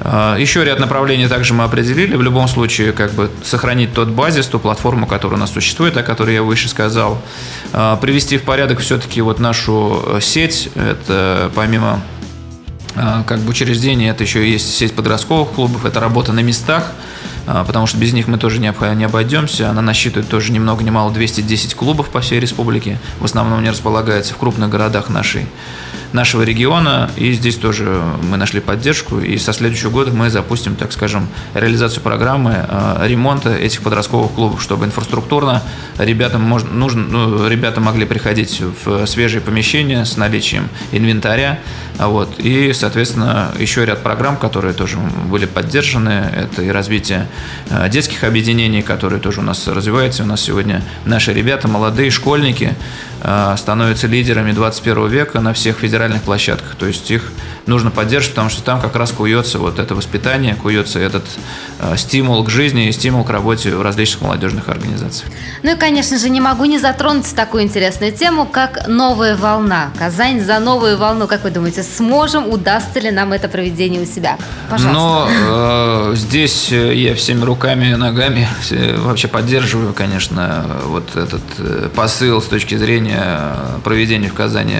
А, 0.00 0.36
еще 0.36 0.64
ряд 0.64 0.78
направлений 0.78 1.26
также 1.26 1.54
мы 1.54 1.64
определили. 1.64 2.14
В 2.16 2.22
любом 2.22 2.48
случае, 2.48 2.92
как 2.92 3.12
бы 3.12 3.30
сохранить 3.42 3.92
тот 3.92 4.08
базис, 4.08 4.46
ту 4.46 4.58
платформу, 4.58 5.06
которая 5.06 5.38
у 5.38 5.40
нас 5.40 5.52
существует, 5.52 5.96
о 5.96 6.02
которой 6.02 6.34
я 6.34 6.42
выше 6.42 6.68
сказал. 6.68 7.20
А, 7.72 7.96
привести 7.96 8.38
в 8.38 8.42
порядок 8.42 8.78
все-таки 8.80 9.20
вот 9.20 9.40
нашу 9.40 10.02
э, 10.06 10.20
сеть. 10.22 10.70
Это 10.76 11.50
помимо 11.54 12.00
а, 12.94 13.24
как 13.24 13.40
бы 13.40 13.50
учреждения, 13.50 14.10
это 14.10 14.22
еще 14.22 14.48
есть 14.48 14.74
сеть 14.74 14.94
подростковых 14.94 15.50
клубов, 15.50 15.84
это 15.84 16.00
работа 16.00 16.32
на 16.32 16.40
местах, 16.40 16.92
потому 17.46 17.86
что 17.86 17.98
без 17.98 18.12
них 18.12 18.28
мы 18.28 18.38
тоже 18.38 18.60
не 18.60 18.68
обойдемся. 18.68 19.70
Она 19.70 19.82
насчитывает 19.82 20.28
тоже 20.28 20.52
ни 20.52 20.58
много 20.58 20.84
ни 20.84 20.90
мало 20.90 21.12
210 21.12 21.74
клубов 21.74 22.10
по 22.10 22.20
всей 22.20 22.40
республике. 22.40 22.98
В 23.20 23.24
основном 23.24 23.60
они 23.60 23.70
располагаются 23.70 24.34
в 24.34 24.36
крупных 24.36 24.68
городах 24.68 25.08
нашей 25.08 25.46
нашего 26.12 26.42
региона. 26.42 27.10
И 27.16 27.32
здесь 27.32 27.56
тоже 27.56 28.02
мы 28.22 28.36
нашли 28.36 28.60
поддержку. 28.60 29.18
И 29.18 29.36
со 29.38 29.52
следующего 29.52 29.90
года 29.90 30.10
мы 30.12 30.30
запустим, 30.30 30.74
так 30.74 30.92
скажем, 30.92 31.28
реализацию 31.54 32.02
программы 32.02 32.64
э, 32.68 33.06
ремонта 33.06 33.54
этих 33.54 33.82
подростковых 33.82 34.32
клубов, 34.32 34.62
чтобы 34.62 34.86
инфраструктурно 34.86 35.62
ребятам, 35.98 36.42
можно, 36.42 36.70
нужно, 36.70 37.02
ну, 37.02 37.48
ребята 37.48 37.80
могли 37.80 38.06
приходить 38.06 38.62
в 38.84 39.06
свежие 39.06 39.40
помещения 39.40 40.04
с 40.04 40.16
наличием 40.16 40.68
инвентаря. 40.92 41.58
Вот. 41.98 42.38
И, 42.38 42.72
соответственно, 42.72 43.50
еще 43.58 43.84
ряд 43.84 44.02
программ, 44.02 44.36
которые 44.36 44.72
тоже 44.72 44.98
были 44.98 45.46
поддержаны. 45.46 46.30
Это 46.36 46.62
и 46.62 46.68
развитие 46.70 47.26
э, 47.70 47.88
детских 47.88 48.24
объединений, 48.24 48.82
которые 48.82 49.20
тоже 49.20 49.40
у 49.40 49.42
нас 49.44 49.66
развиваются. 49.66 50.22
У 50.22 50.26
нас 50.26 50.40
сегодня 50.40 50.82
наши 51.04 51.32
ребята, 51.32 51.66
молодые 51.68 52.10
школьники, 52.10 52.74
э, 53.22 53.54
становятся 53.58 54.06
лидерами 54.06 54.52
21 54.52 55.08
века 55.08 55.40
на 55.40 55.52
всех 55.52 55.78
федеральных 55.78 55.97
федеральных 55.98 56.22
площадках. 56.22 56.76
То 56.76 56.86
есть 56.86 57.10
их 57.10 57.32
нужно 57.66 57.90
поддерживать, 57.90 58.34
потому 58.34 58.50
что 58.50 58.62
там 58.62 58.80
как 58.80 58.94
раз 58.94 59.10
куется 59.10 59.58
вот 59.58 59.80
это 59.80 59.96
воспитание, 59.96 60.54
куется 60.54 61.00
этот 61.00 61.24
э, 61.80 61.96
стимул 61.96 62.44
к 62.44 62.50
жизни 62.50 62.88
и 62.88 62.92
стимул 62.92 63.24
к 63.24 63.30
работе 63.30 63.74
в 63.74 63.82
различных 63.82 64.22
молодежных 64.22 64.68
организациях. 64.68 65.30
Ну 65.64 65.72
и, 65.72 65.74
конечно 65.74 66.16
же, 66.18 66.30
не 66.30 66.40
могу 66.40 66.66
не 66.66 66.78
затронуть 66.78 67.34
такую 67.34 67.64
интересную 67.64 68.12
тему, 68.12 68.46
как 68.46 68.86
новая 68.86 69.36
волна. 69.36 69.90
Казань 69.98 70.40
за 70.40 70.60
новую 70.60 70.96
волну. 70.96 71.26
Как 71.26 71.42
вы 71.42 71.50
думаете, 71.50 71.82
сможем, 71.82 72.48
удастся 72.48 73.00
ли 73.00 73.10
нам 73.10 73.32
это 73.32 73.48
проведение 73.48 74.00
у 74.00 74.06
себя? 74.06 74.38
Пожалуйста. 74.70 74.92
Но 74.92 75.28
э, 75.30 76.14
здесь 76.14 76.70
я 76.70 77.14
всеми 77.16 77.42
руками 77.44 77.90
и 77.90 77.96
ногами 77.96 78.48
вообще 78.98 79.26
поддерживаю, 79.26 79.92
конечно, 79.92 80.64
вот 80.84 81.16
этот 81.16 81.42
э, 81.58 81.88
посыл 81.94 82.40
с 82.40 82.46
точки 82.46 82.76
зрения 82.76 83.56
проведения 83.82 84.28
в 84.28 84.34
Казани 84.34 84.76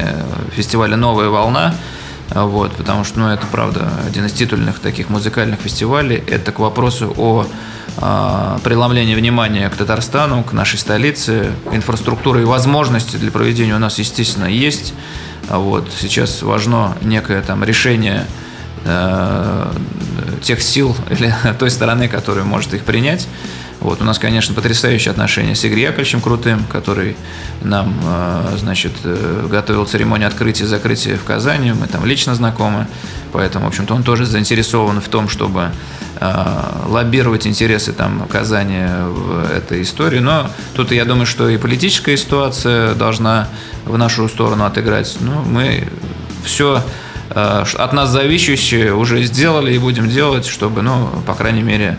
фестиваля 0.54 0.96
«Новая 0.96 1.07
волна». 1.14 1.74
Вот, 2.30 2.72
потому 2.72 3.04
что, 3.04 3.20
ну, 3.20 3.28
это 3.28 3.46
правда 3.46 3.90
один 4.06 4.26
из 4.26 4.32
титульных 4.32 4.80
таких 4.80 5.08
музыкальных 5.08 5.60
фестивалей. 5.60 6.22
Это 6.26 6.52
к 6.52 6.58
вопросу 6.58 7.14
о 7.16 7.46
э, 7.96 8.58
преломлении 8.62 9.14
внимания 9.14 9.68
к 9.70 9.76
Татарстану, 9.76 10.44
к 10.44 10.52
нашей 10.52 10.78
столице. 10.78 11.52
Инфраструктура 11.72 12.40
и 12.40 12.44
возможности 12.44 13.16
для 13.16 13.30
проведения 13.30 13.74
у 13.74 13.78
нас, 13.78 13.98
естественно, 13.98 14.44
есть. 14.44 14.92
Вот, 15.48 15.90
сейчас 15.98 16.42
важно 16.42 16.94
некое 17.00 17.40
там 17.40 17.64
решение 17.64 18.26
э, 18.84 19.72
тех 20.42 20.60
сил 20.60 20.94
или 21.10 21.34
той 21.58 21.70
стороны, 21.70 22.08
которая 22.08 22.44
может 22.44 22.74
их 22.74 22.84
принять. 22.84 23.26
Вот, 23.80 24.00
у 24.00 24.04
нас, 24.04 24.18
конечно, 24.18 24.54
потрясающие 24.54 25.12
отношения 25.12 25.54
с 25.54 25.64
Игорем 25.64 25.90
Яковлевичем 25.90 26.20
Крутым, 26.20 26.64
который 26.64 27.16
нам, 27.62 27.94
э, 28.02 28.56
значит, 28.58 28.92
э, 29.04 29.46
готовил 29.48 29.86
церемонию 29.86 30.26
открытия 30.26 30.64
и 30.64 30.66
закрытия 30.66 31.16
в 31.16 31.22
Казани. 31.22 31.72
Мы 31.72 31.86
там 31.86 32.04
лично 32.04 32.34
знакомы. 32.34 32.88
Поэтому, 33.32 33.66
в 33.66 33.68
общем-то, 33.68 33.94
он 33.94 34.02
тоже 34.02 34.26
заинтересован 34.26 35.00
в 35.00 35.08
том, 35.08 35.28
чтобы 35.28 35.70
э, 36.16 36.44
лоббировать 36.86 37.46
интересы 37.46 37.92
там 37.92 38.26
Казани 38.26 38.84
в 39.06 39.48
этой 39.52 39.82
истории. 39.82 40.18
Но 40.18 40.50
тут 40.74 40.90
я 40.90 41.04
думаю, 41.04 41.26
что 41.26 41.48
и 41.48 41.56
политическая 41.56 42.16
ситуация 42.16 42.94
должна 42.94 43.46
в 43.84 43.96
нашу 43.96 44.28
сторону 44.28 44.64
отыграть. 44.64 45.18
Ну, 45.20 45.42
мы 45.42 45.86
все 46.44 46.82
от 47.30 47.92
нас 47.92 48.08
зависящее 48.08 48.94
уже 48.94 49.22
сделали 49.22 49.74
и 49.74 49.78
будем 49.78 50.08
делать, 50.08 50.46
чтобы, 50.46 50.80
ну, 50.80 51.10
по 51.26 51.34
крайней 51.34 51.62
мере, 51.62 51.98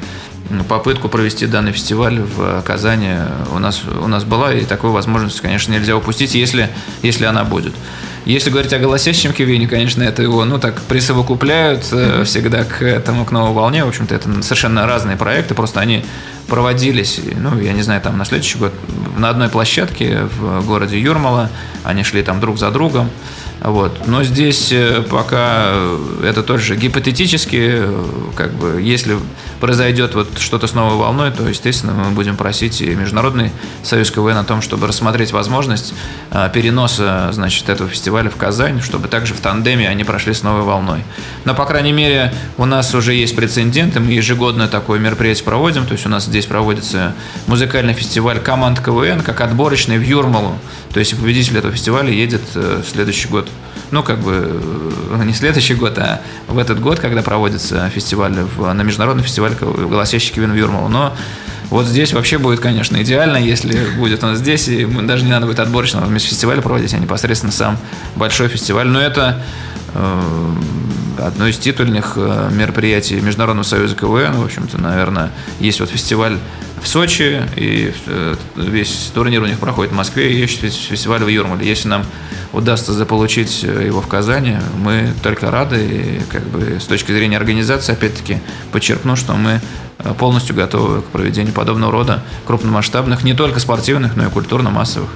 попытку 0.68 1.10
провести 1.10 1.46
данный 1.46 1.72
фестиваль 1.72 2.20
в 2.20 2.62
Казани 2.64 3.12
у 3.54 3.60
нас, 3.60 3.82
у 3.86 4.08
нас 4.08 4.24
была, 4.24 4.54
и 4.54 4.66
такую 4.66 4.94
возможность, 4.94 5.42
конечно, 5.42 5.72
нельзя 5.72 5.96
упустить, 5.96 6.36
если, 6.36 6.70
если 7.02 7.26
она 7.26 7.44
будет. 7.44 7.74
Если 8.26 8.50
говорить 8.50 8.74
о 8.74 8.80
голосящем 8.80 9.34
Кивине, 9.34 9.68
конечно, 9.68 10.04
это 10.04 10.22
его, 10.22 10.44
ну, 10.46 10.60
так 10.60 10.82
присовокупляют 10.84 11.84
mm-hmm. 11.84 12.24
всегда 12.26 12.64
к 12.64 12.82
этому, 12.82 13.26
к 13.26 13.32
новой 13.32 13.54
волне. 13.54 13.86
В 13.86 13.88
общем-то, 13.88 14.14
это 14.14 14.44
совершенно 14.44 14.86
разные 14.86 15.18
проекты, 15.18 15.56
просто 15.56 15.80
они 15.80 16.06
проводились, 16.48 17.20
ну, 17.36 17.60
я 17.60 17.74
не 17.74 17.82
знаю, 17.82 18.02
там 18.02 18.18
на 18.18 18.26
следующий 18.26 18.58
год 18.58 18.74
на 19.18 19.30
одной 19.30 19.50
площадке 19.50 20.28
в 20.40 20.66
городе 20.66 21.00
Юрмала, 21.00 21.50
они 21.84 22.04
шли 22.04 22.22
там 22.22 22.40
друг 22.40 22.58
за 22.58 22.72
другом. 22.72 23.10
Вот. 23.62 24.08
Но 24.08 24.24
здесь 24.24 24.72
э, 24.72 25.04
пока 25.10 25.74
это 26.24 26.44
тоже 26.44 26.78
гипотетически, 26.78 27.72
э, 27.72 28.04
как 28.36 28.54
бы, 28.54 28.82
если 28.82 29.18
произойдет 29.60 30.16
вот 30.16 30.40
что-то 30.40 30.68
с 30.68 30.74
новой 30.74 30.96
волной, 30.96 31.32
то, 31.32 31.48
естественно, 31.48 31.94
мы 31.94 32.12
будем 32.12 32.38
просить 32.38 32.82
и 32.82 32.96
Международный 32.96 33.52
союз 33.84 34.12
КВН 34.12 34.38
о 34.38 34.46
том, 34.46 34.62
чтобы 34.62 34.88
рассмотреть 34.88 35.34
возможность 35.34 35.94
э, 36.32 36.50
переноса, 36.54 37.30
значит, 37.34 37.68
этого 37.68 37.90
фестиваля 37.90 38.30
в 38.30 38.38
Казань, 38.38 38.82
чтобы 38.82 39.10
также 39.10 39.34
в 39.34 39.42
тандеме 39.42 39.90
они 39.90 40.06
прошли 40.06 40.34
с 40.34 40.42
новой 40.42 40.64
волной. 40.64 41.04
Но, 41.44 41.54
по 41.54 41.66
крайней 41.66 41.92
мере, 41.92 42.34
у 42.58 42.66
нас 42.66 42.96
уже 42.96 43.14
есть 43.14 43.36
прецеденты, 43.36 44.00
мы 44.00 44.14
ежегодно 44.14 44.70
такое 44.70 45.00
мероприятие 45.00 45.44
проводим, 45.44 45.86
то 45.86 45.94
есть 45.94 46.06
у 46.06 46.10
нас 46.10 46.26
здесь 46.26 46.46
проводится 46.46 47.14
музыкальный 47.48 47.94
фестиваль 47.94 48.40
команд 48.40 48.80
КВН, 48.80 49.22
как 49.22 49.42
отборочный 49.42 49.98
в 49.98 50.04
Юрмалу, 50.04 50.58
то 50.94 51.00
есть 51.00 51.20
победитель 51.20 51.58
этого 51.58 51.74
фестиваля 51.74 52.10
едет 52.10 52.42
в 52.54 52.84
следующий 52.86 53.28
год 53.28 53.49
ну, 53.92 54.04
как 54.04 54.20
бы 54.20 54.62
э, 55.12 55.24
не 55.26 55.34
следующий 55.34 55.74
год, 55.74 55.98
а 55.98 56.22
в 56.48 56.58
этот 56.58 56.80
год, 56.80 57.00
когда 57.00 57.22
проводится 57.22 57.90
фестиваль, 57.90 58.34
в, 58.34 58.72
на 58.74 58.84
международный 58.84 59.24
фестиваль 59.24 59.54
«Голосящий 59.56 60.34
Кевин 60.34 60.52
Вюрмал». 60.52 60.90
Но 60.90 61.16
вот 61.70 61.86
здесь 61.86 62.14
вообще 62.14 62.38
будет, 62.38 62.60
конечно, 62.60 63.02
идеально, 63.02 63.38
если 63.38 63.78
будет 63.98 64.24
он 64.24 64.36
здесь, 64.36 64.68
и 64.68 64.86
даже 64.86 65.24
не 65.24 65.32
надо 65.32 65.46
будет 65.46 65.60
отборочного 65.60 66.06
вместе 66.06 66.30
фестиваля 66.30 66.62
проводить, 66.62 66.94
а 66.94 66.98
непосредственно 66.98 67.52
сам 67.52 67.78
большой 68.16 68.48
фестиваль. 68.48 68.88
Но 68.88 69.00
это 69.00 69.44
э, 69.94 70.22
одно 71.20 71.48
из 71.48 71.58
титульных 71.58 72.14
э, 72.16 72.50
мероприятий 72.52 73.20
Международного 73.22 73.66
союза 73.66 73.96
КВН. 73.96 74.34
В 74.34 74.46
общем-то, 74.46 74.80
наверное, 74.80 75.32
есть 75.60 75.80
вот 75.80 75.90
фестиваль 75.90 76.38
в 76.82 76.88
Сочи, 76.88 77.42
и 77.56 77.94
э, 78.08 78.36
весь 78.56 79.12
турнир 79.14 79.42
у 79.42 79.46
них 79.46 79.60
проходит 79.60 79.92
в 79.92 79.96
Москве, 79.96 80.32
и 80.32 80.38
есть 80.38 80.60
фестиваль 80.60 81.24
в 81.24 81.28
Юрмале. 81.28 81.68
Если 81.68 81.88
нам 81.88 82.06
удастся 82.54 82.94
заполучить 82.94 83.64
э, 83.64 83.86
его 83.86 84.02
в 84.02 84.08
Казани, 84.08 84.58
мы 84.78 85.14
только 85.22 85.52
рады, 85.52 85.86
и 85.86 86.22
как 86.32 86.44
бы 86.44 86.80
с 86.80 86.86
точки 86.86 87.12
зрения 87.12 87.38
организации, 87.38 87.94
опять-таки, 87.94 88.40
подчеркну, 88.72 89.16
что 89.16 89.34
мы 89.34 89.62
э, 90.00 90.14
полностью 90.18 90.56
готовы 90.56 91.02
к 91.02 91.06
проведению 91.06 91.54
подобного 91.54 91.92
рода 91.92 92.24
крупномасштабных, 92.46 93.24
не 93.24 93.34
только 93.34 93.60
спортивных, 93.60 94.16
но 94.16 94.26
и 94.26 94.30
культурно-массовых 94.30 95.10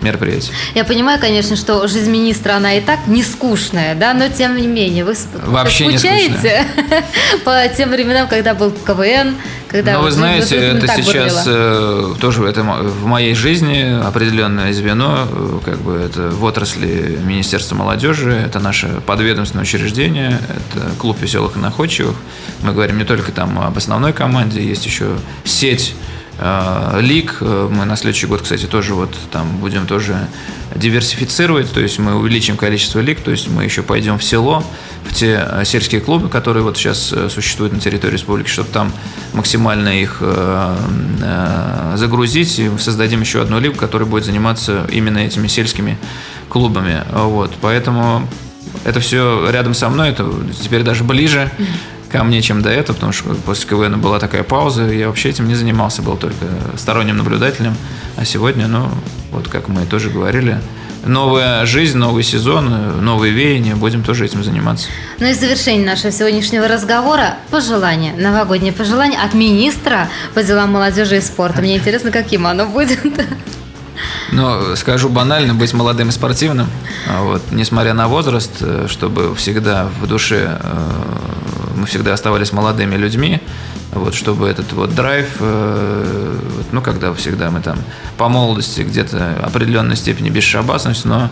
мероприятий. 0.00 0.52
Я 0.74 0.84
понимаю, 0.84 1.20
конечно, 1.20 1.56
что 1.56 1.86
жизнь 1.86 2.10
министра, 2.10 2.54
она 2.54 2.74
и 2.74 2.80
так 2.80 3.06
не 3.06 3.22
скучная, 3.22 3.94
да, 3.94 4.14
но 4.14 4.28
тем 4.28 4.56
не 4.56 4.66
менее, 4.66 5.04
вы 5.04 5.14
Вообще 5.46 5.88
скучаете 5.90 6.64
по 7.44 7.66
тем 7.76 7.90
временам, 7.90 8.28
когда 8.28 8.54
был 8.54 8.70
КВН, 8.70 9.36
когда... 9.68 9.94
Ну, 9.94 10.02
вы 10.02 10.10
знаете, 10.10 10.56
это 10.56 10.86
сейчас 10.88 11.44
э, 11.46 12.14
тоже 12.20 12.44
это 12.44 12.62
в 12.62 13.06
моей 13.06 13.34
жизни 13.34 14.00
определенное 14.04 14.72
звено, 14.72 15.26
э, 15.30 15.58
как 15.64 15.78
бы 15.78 15.94
это 15.94 16.30
в 16.30 16.44
отрасли 16.44 17.18
Министерства 17.24 17.74
молодежи, 17.74 18.32
это 18.32 18.60
наше 18.60 18.88
подведомственное 19.06 19.64
учреждение, 19.64 20.40
это 20.50 20.86
клуб 20.98 21.20
веселых 21.20 21.56
и 21.56 21.58
находчивых. 21.58 22.16
Мы 22.62 22.72
говорим 22.72 22.98
не 22.98 23.04
только 23.04 23.32
там 23.32 23.58
об 23.58 23.76
основной 23.76 24.12
команде, 24.12 24.62
есть 24.62 24.86
еще 24.86 25.16
сеть 25.44 25.94
лиг. 27.00 27.38
Э, 27.40 27.68
мы 27.70 27.84
на 27.84 27.96
следующий 27.96 28.26
год, 28.26 28.42
кстати, 28.42 28.66
тоже 28.66 28.94
вот 28.94 29.14
там 29.30 29.56
будем 29.58 29.86
тоже 29.86 30.28
диверсифицировать, 30.74 31.72
то 31.72 31.80
есть 31.80 31.98
мы 31.98 32.14
увеличим 32.14 32.56
количество 32.56 33.00
лиг, 33.00 33.20
то 33.20 33.30
есть 33.30 33.48
мы 33.48 33.64
еще 33.64 33.82
пойдем 33.82 34.18
в 34.18 34.24
село, 34.24 34.62
в 35.04 35.14
те 35.14 35.42
э, 35.46 35.64
сельские 35.64 36.00
клубы, 36.00 36.28
которые 36.28 36.62
вот 36.62 36.76
сейчас 36.76 37.14
существуют 37.30 37.72
на 37.72 37.80
территории 37.80 38.12
республики, 38.12 38.48
чтобы 38.48 38.68
там 38.70 38.92
максимально 39.32 40.00
их 40.00 40.22
загрузить, 41.94 42.58
и 42.58 42.70
создадим 42.78 43.20
еще 43.20 43.42
одну 43.42 43.58
лигу, 43.58 43.76
которая 43.76 44.08
будет 44.08 44.24
заниматься 44.24 44.86
именно 44.90 45.18
этими 45.18 45.46
сельскими 45.46 45.98
клубами. 46.48 47.02
Вот, 47.12 47.52
поэтому 47.60 48.28
это 48.84 49.00
все 49.00 49.50
рядом 49.50 49.74
со 49.74 49.88
мной, 49.88 50.10
это 50.10 50.30
теперь 50.62 50.82
даже 50.82 51.04
ближе 51.04 51.50
ко 52.10 52.24
мне, 52.24 52.42
чем 52.42 52.62
до 52.62 52.70
этого, 52.70 52.94
потому 52.94 53.12
что 53.12 53.34
после 53.34 53.68
КВН 53.68 54.00
была 54.00 54.18
такая 54.18 54.42
пауза, 54.42 54.84
я 54.84 55.08
вообще 55.08 55.30
этим 55.30 55.48
не 55.48 55.54
занимался, 55.54 56.02
был 56.02 56.16
только 56.16 56.46
сторонним 56.76 57.16
наблюдателем. 57.16 57.76
А 58.16 58.24
сегодня, 58.24 58.68
ну, 58.68 58.88
вот 59.32 59.48
как 59.48 59.68
мы 59.68 59.84
тоже 59.86 60.10
говорили, 60.10 60.60
новая 61.04 61.66
жизнь, 61.66 61.96
новый 61.98 62.22
сезон, 62.22 63.04
новые 63.04 63.32
веяния, 63.32 63.76
будем 63.76 64.02
тоже 64.02 64.24
этим 64.24 64.42
заниматься. 64.42 64.88
Ну 65.18 65.26
и 65.26 65.32
в 65.32 65.36
завершение 65.36 65.86
нашего 65.86 66.12
сегодняшнего 66.12 66.68
разговора 66.68 67.36
пожелание, 67.50 68.12
новогоднее 68.14 68.72
пожелание 68.72 69.20
от 69.20 69.34
министра 69.34 70.08
по 70.34 70.42
делам 70.42 70.72
молодежи 70.72 71.18
и 71.18 71.20
спорта. 71.20 71.60
Мне 71.60 71.76
интересно, 71.76 72.10
каким 72.10 72.46
оно 72.46 72.66
будет. 72.66 73.00
Ну, 74.32 74.76
скажу 74.76 75.08
банально, 75.08 75.54
быть 75.54 75.72
молодым 75.72 76.10
и 76.10 76.12
спортивным, 76.12 76.68
а 77.08 77.22
вот, 77.22 77.42
несмотря 77.50 77.94
на 77.94 78.08
возраст, 78.08 78.50
э, 78.60 78.86
чтобы 78.88 79.34
всегда 79.36 79.88
в 80.00 80.06
душе 80.06 80.60
э, 80.62 80.90
мы 81.76 81.86
всегда 81.86 82.12
оставались 82.12 82.52
молодыми 82.52 82.96
людьми, 82.96 83.40
вот, 83.92 84.14
чтобы 84.14 84.48
этот 84.48 84.72
вот 84.72 84.94
драйв, 84.94 85.28
э, 85.40 86.38
ну, 86.72 86.82
когда 86.82 87.12
всегда 87.14 87.50
мы 87.50 87.60
там 87.60 87.78
по 88.18 88.28
молодости 88.28 88.80
где-то 88.80 89.36
определенной 89.42 89.96
степени 89.96 90.30
бесшабасность, 90.30 91.04
но 91.04 91.30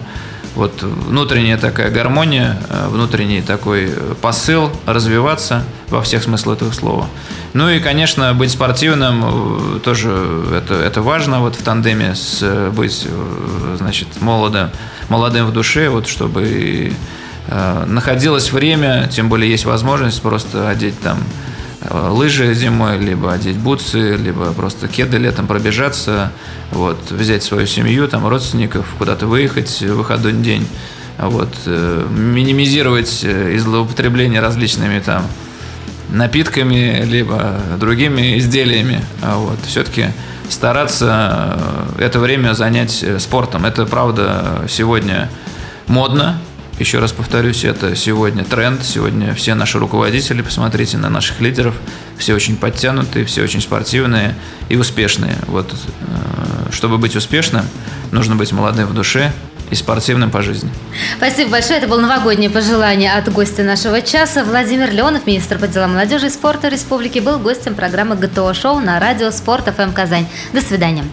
вот 0.55 0.82
внутренняя 0.82 1.59
такая 1.59 1.90
гармония, 1.90 2.59
э, 2.68 2.88
внутренний 2.88 3.42
такой 3.42 3.90
посыл 4.20 4.70
развиваться 4.86 5.64
во 5.88 6.01
всех 6.03 6.22
смыслах 6.22 6.59
этого 6.59 6.72
слова. 6.72 7.07
Ну 7.55 7.68
и, 7.68 7.80
конечно, 7.80 8.34
быть 8.34 8.51
спортивным 8.51 9.76
э, 9.76 9.80
тоже 9.80 10.11
это, 10.55 10.74
это 10.74 11.03
важно 11.03 11.40
вот 11.40 11.57
в 11.57 11.62
тандеме 11.62 12.14
с 12.14 12.70
быть, 12.70 13.07
значит, 13.76 14.09
молодым, 14.20 14.70
молодым 15.09 15.47
в 15.47 15.53
душе, 15.53 15.88
вот 15.88 16.07
чтобы 16.07 16.92
Э, 16.92 17.24
находилось 17.49 18.53
время, 18.53 19.09
тем 19.12 19.28
более 19.28 19.51
есть 19.51 19.64
возможность 19.64 20.22
просто 20.22 20.68
одеть 20.68 20.99
там 21.01 21.18
э, 21.82 22.09
лыжи 22.11 22.55
зимой, 22.55 22.99
либо 22.99 23.32
одеть 23.32 23.59
бутсы, 23.59 24.16
либо 24.16 24.53
просто 24.53 24.88
кеды 24.88 25.18
летом 25.18 25.47
пробежаться, 25.47 26.32
вот, 26.70 26.99
взять 27.11 27.42
свою 27.42 27.66
семью, 27.66 28.09
там, 28.09 28.26
родственников, 28.26 28.86
куда-то 28.99 29.26
выехать 29.26 29.82
в 29.82 29.95
выходной 29.95 30.32
день. 30.32 30.66
вот, 31.18 31.55
э, 31.66 32.07
минимизировать 32.11 33.20
э, 33.24 33.57
злоупотребление 33.59 34.40
различными 34.40 34.99
там 35.01 35.26
напитками, 36.11 37.05
либо 37.05 37.57
другими 37.78 38.38
изделиями. 38.38 39.01
А 39.22 39.36
вот, 39.36 39.59
все-таки 39.66 40.07
стараться 40.49 41.59
это 41.99 42.20
время 42.20 42.55
занять 42.55 43.05
спортом. 43.18 43.64
Это, 43.64 43.86
правда, 43.86 44.64
сегодня 44.68 45.30
модно, 45.86 46.38
еще 46.79 46.99
раз 46.99 47.12
повторюсь, 47.12 47.64
это 47.64 47.95
сегодня 47.95 48.45
тренд. 48.45 48.85
Сегодня 48.85 49.35
все 49.35 49.55
наши 49.55 49.79
руководители, 49.79 50.43
посмотрите 50.43 50.97
на 50.99 51.09
наших 51.09 51.41
лидеров, 51.41 51.75
все 52.18 52.35
очень 52.35 52.57
подтянутые, 52.57 53.25
все 53.25 53.43
очень 53.43 53.61
спортивные 53.61 54.35
и 54.68 54.77
успешные. 54.77 55.37
Вот, 55.47 55.72
э, 55.72 56.72
чтобы 56.72 56.99
быть 56.99 57.16
успешным, 57.16 57.64
нужно 58.11 58.37
быть 58.37 58.53
молодым 58.53 58.87
в 58.87 58.95
душе, 58.95 59.33
и 59.70 59.75
спортивным 59.75 60.31
по 60.31 60.43
жизни. 60.43 60.70
Спасибо 61.16 61.53
большое. 61.53 61.79
Это 61.79 61.89
было 61.89 62.01
новогоднее 62.01 62.51
пожелание 62.51 63.12
от 63.12 63.33
гостя 63.33 63.62
нашего 63.62 64.03
часа. 64.03 64.45
Владимир 64.45 64.93
Леонов, 64.93 65.27
министр 65.27 65.59
по 65.59 65.66
делам 65.66 65.93
молодежи 65.93 66.27
и 66.27 66.31
спорта 66.31 66.68
республики, 66.68 67.18
был 67.18 67.39
гостем 67.39 67.75
программы 67.75 68.14
ГТО-шоу 68.16 68.81
на 68.81 69.01
радио 69.01 69.31
Спорт 69.31 69.75
ФМ 69.75 69.93
Казань. 69.93 70.27
До 70.53 70.61
свидания. 70.61 71.05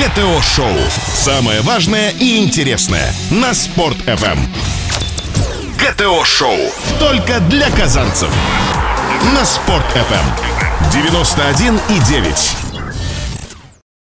ГТО-шоу. 0.00 0.78
Самое 1.12 1.60
важное 1.60 2.08
и 2.08 2.38
интересное 2.38 3.12
на 3.30 3.52
Спорт 3.52 3.98
FM. 4.06 4.38
ГТО-шоу. 5.76 6.56
Только 6.98 7.40
для 7.40 7.68
казанцев. 7.70 8.30
На 9.34 9.44
Спорт 9.44 9.84
FM. 9.94 10.24
91,9. 10.90 12.59